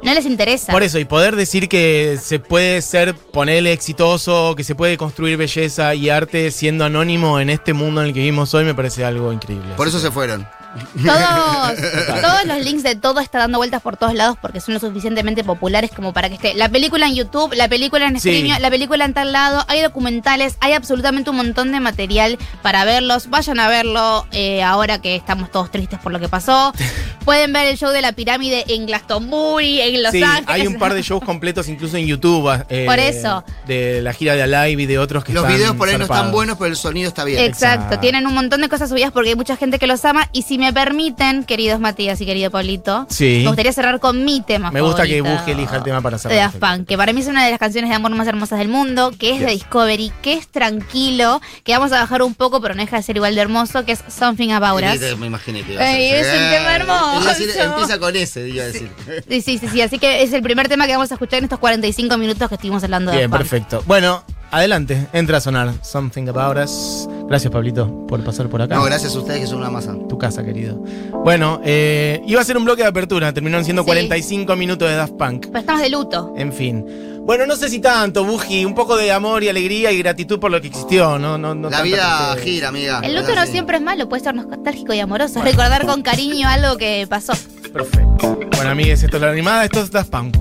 no 0.04 0.14
les 0.14 0.26
interesa. 0.26 0.72
Por 0.72 0.84
eso, 0.84 1.00
y 1.00 1.06
poder 1.06 1.36
decir 1.36 1.68
que 1.70 2.18
se 2.22 2.40
puede 2.40 2.82
ser, 2.82 3.16
ponerle 3.16 3.74
exitoso, 3.74 4.56
que 4.56 4.64
se 4.64 4.76
puede 4.76 4.98
construir 4.98 5.38
belleza 5.38 5.94
y 5.96 6.10
arte 6.10 6.52
siendo 6.52 6.86
anónimo 6.86 7.40
en 7.40 7.50
este 7.50 7.74
mundo 7.74 8.02
en 8.02 8.08
el 8.08 8.14
que 8.14 8.20
vivimos 8.20 8.54
hoy, 8.54 8.66
me 8.66 8.74
parece 8.74 9.04
algo 9.06 9.34
increíble. 9.34 9.74
Por 9.76 9.88
eso 9.88 10.00
se 10.00 10.12
fueron. 10.12 10.48
Todos, 11.06 12.22
todos 12.22 12.46
los 12.46 12.60
links 12.66 12.84
de 12.84 12.96
todo 12.96 13.20
está 13.20 13.40
dando 13.40 13.58
vueltas 13.58 13.82
por 13.82 13.98
todos 13.98 14.14
lados 14.14 14.38
porque 14.42 14.60
son 14.60 14.74
lo 14.74 14.80
suficientemente 14.80 15.44
populares 15.44 15.92
como 15.96 16.14
para 16.14 16.30
que 16.30 16.36
esté 16.36 16.54
la 16.54 16.70
película 16.70 17.08
en 17.08 17.16
YouTube, 17.16 17.54
la 17.54 17.68
película 17.68 18.06
en 18.08 18.20
Sí. 18.20 18.30
streaming, 18.30 18.60
la 18.60 18.70
película 18.70 19.06
en 19.06 19.14
tal 19.14 19.32
lado, 19.32 19.64
hay 19.68 19.82
documentales, 19.82 20.58
hay 20.60 20.74
absolutamente 20.74 21.30
un 21.30 21.38
montón 21.38 21.72
de 21.72 21.80
material 21.80 22.38
para 22.62 22.84
verlos. 22.86 23.30
Vayan 23.30 23.60
a 23.60 23.68
verlo 23.70 24.26
eh, 24.32 24.64
ahora 24.64 25.00
que 25.00 25.16
estamos 25.16 25.52
todos 25.52 25.72
tristes 25.72 26.00
por 26.00 26.12
lo 26.12 26.20
que 26.20 26.30
pasó. 26.30 26.74
Pueden 27.26 27.52
ver 27.52 27.68
el 27.68 27.78
show 27.78 27.92
de 27.92 28.02
la 28.02 28.14
pirámide 28.14 28.64
en 28.70 28.86
Glastonbury, 28.86 29.82
en 29.82 30.02
Los 30.04 30.14
sí, 30.14 30.24
Ángeles. 30.24 30.46
hay 30.48 30.66
un 30.68 30.78
par 30.78 30.94
de 30.94 31.02
shows 31.02 31.22
completos 31.24 31.68
incluso 31.68 31.98
en 31.98 32.06
YouTube. 32.08 32.64
eh, 32.70 32.86
Por 32.86 33.00
eso. 33.00 33.44
De 33.66 34.02
la 34.02 34.14
gira 34.14 34.34
de 34.36 34.44
Alive 34.44 34.84
y 34.84 34.86
de 34.86 34.98
otros 34.98 35.26
que 35.26 35.34
Los 35.34 35.44
están 35.44 35.58
videos 35.58 35.76
por 35.76 35.90
ahí 35.90 35.98
no 35.98 36.04
están 36.06 36.32
buenos, 36.32 36.58
pero 36.58 36.70
el 36.70 36.78
sonido 36.78 37.10
está 37.10 37.26
bien. 37.26 37.40
Exacto, 37.44 37.84
Exacto. 37.86 38.00
tienen 38.00 38.26
un 38.28 38.34
montón 38.34 38.62
de 38.62 38.70
cosas 38.70 38.90
subidas 38.90 39.12
porque 39.12 39.30
hay 39.30 39.36
mucha 39.36 39.58
gente 39.58 39.78
que 39.78 39.88
los 39.88 40.06
ama. 40.06 40.30
Y 40.32 40.44
si 40.44 40.58
me 40.58 40.67
permiten, 40.74 41.44
queridos 41.44 41.80
Matías 41.80 42.20
y 42.22 42.26
querido 42.26 42.52
Pablito, 42.52 43.06
Sí. 43.10 43.40
me 43.44 43.48
gustaría 43.48 43.72
cerrar 43.74 44.00
con 44.00 44.24
mi 44.26 44.42
tema 44.42 44.72
Me 44.72 44.82
gusta 44.82 45.06
que 45.06 45.22
Buji 45.22 45.52
elija 45.52 45.78
el 45.78 45.84
tema 45.84 46.02
para 46.02 46.18
de 46.18 46.22
cerrar. 46.24 46.38
Daft 46.38 46.58
Punk, 46.58 46.88
que 46.88 46.98
para 46.98 47.14
mí 47.14 47.22
es 47.22 47.28
una 47.28 47.44
de 47.46 47.52
las 47.52 47.60
canciones 47.60 47.90
de 47.90 47.96
amor 47.96 48.12
más 48.12 48.28
hermosas 48.28 48.60
del 48.60 48.68
mundo, 48.70 49.12
que 49.18 49.32
es 49.36 49.40
de. 49.40 49.48
Discovery, 49.48 50.12
que 50.22 50.34
es 50.34 50.48
tranquilo, 50.48 51.42
que 51.64 51.74
vamos 51.74 51.92
a 51.92 52.00
bajar 52.02 52.22
un 52.22 52.36
poco, 52.36 52.62
pero 52.62 52.76
no 52.76 52.82
deja 52.82 52.98
de 52.98 53.04
ser 53.04 53.16
igual 53.16 53.34
de 53.36 53.42
hermoso, 53.42 53.84
que 53.86 53.94
es 53.94 54.04
Something 54.08 54.50
About 54.52 54.82
Sí, 54.82 54.86
Us. 54.94 55.00
te- 55.00 55.16
Me 55.16 55.28
imaginé 55.28 55.64
que 55.64 55.74
iba 55.74 55.82
a 55.82 55.86
Ay, 55.88 56.10
ser. 56.10 56.26
es 56.26 56.28
un 56.28 56.50
tema 56.52 56.76
hermoso. 56.76 57.28
A 57.30 57.34
decir, 57.34 57.50
empieza 57.60 58.00
con 58.00 58.16
ese, 58.16 58.48
iba 58.50 58.64
a 58.64 58.68
decir. 58.68 58.90
Sí, 59.28 59.42
sí, 59.42 59.58
sí, 59.58 59.68
sí, 59.68 59.82
así 59.82 59.98
que 60.00 60.22
es 60.24 60.32
el 60.34 60.42
primer 60.42 60.68
tema 60.70 60.86
que 60.86 60.94
vamos 60.94 61.10
a 61.12 61.16
escuchar 61.16 61.40
en 61.40 61.46
estos 61.46 61.60
45 61.60 62.18
minutos 62.18 62.48
que 62.50 62.56
estuvimos 62.56 62.84
hablando 62.84 63.12
de 63.12 63.18
Bien, 63.18 63.32
Daft 63.32 63.42
Punk. 63.42 63.50
perfecto. 63.50 63.84
Bueno, 63.88 64.24
adelante, 64.52 65.08
entra 65.14 65.38
a 65.38 65.42
sonar 65.42 65.74
Something 65.82 66.28
About 66.30 66.58
Us. 66.64 67.08
Gracias, 67.28 67.52
Pablito, 67.52 68.06
por 68.08 68.24
pasar 68.24 68.48
por 68.50 68.62
acá. 68.62 68.76
No, 68.76 68.84
gracias 68.84 69.16
a 69.16 69.20
ustedes 69.20 69.42
que 69.42 69.48
son 69.48 69.60
una 69.60 69.70
masa. 69.70 69.96
Tu 70.08 70.18
casa, 70.18 70.44
querido. 70.46 70.76
Bueno, 71.24 71.60
eh, 71.66 72.22
iba 72.26 72.40
a 72.42 72.44
ser 72.46 72.58
un 72.58 72.64
bloque 72.66 72.82
de 72.84 72.88
apertura, 72.88 73.34
terminaron 73.34 73.66
siendo 73.66 73.84
Sí. 73.84 73.88
45 73.88 74.56
minutos 74.56 74.90
de 74.90 74.96
Daft 74.96 75.14
Punk. 75.14 75.48
Pero 75.48 75.60
estamos 75.60 75.82
de 75.82 75.90
luto. 75.90 76.34
En 76.38 76.54
fin. 76.54 76.86
Bueno, 77.26 77.46
no 77.46 77.58
sé 77.58 77.68
si 77.68 77.80
tanto, 77.80 78.24
Buji, 78.24 78.64
un 78.64 78.74
poco 78.74 78.96
de 78.96 79.12
amor 79.12 79.44
y 79.44 79.50
alegría 79.50 79.92
y 79.92 79.98
gratitud 79.98 80.40
por 80.40 80.50
lo 80.50 80.62
que 80.62 80.68
existió, 80.68 81.20
¿no? 81.20 81.38
no, 81.38 81.54
no 81.54 81.70
La 81.70 81.82
vida 81.82 82.34
gira, 82.42 82.70
amiga. 82.70 83.02
El 83.04 83.16
luto 83.16 83.36
no 83.36 83.42
así. 83.42 83.52
siempre 83.52 83.76
es 83.78 83.84
malo, 83.84 84.08
puede 84.08 84.24
ser 84.24 84.34
nostálgico 84.34 84.94
y 84.94 85.02
amoroso. 85.02 85.42
Recordar 85.42 85.86
con 85.86 86.02
cariño 86.04 86.48
algo 86.48 86.78
que 86.78 87.06
pasó. 87.10 87.34
Perfecto. 87.74 88.40
Bueno, 88.56 88.70
amigues, 88.72 89.04
esto 89.04 89.18
es 89.18 89.22
la 89.22 89.30
animada, 89.32 89.66
esto 89.66 89.82
es 89.82 89.92
Daft 89.92 90.10
Punk. 90.10 90.38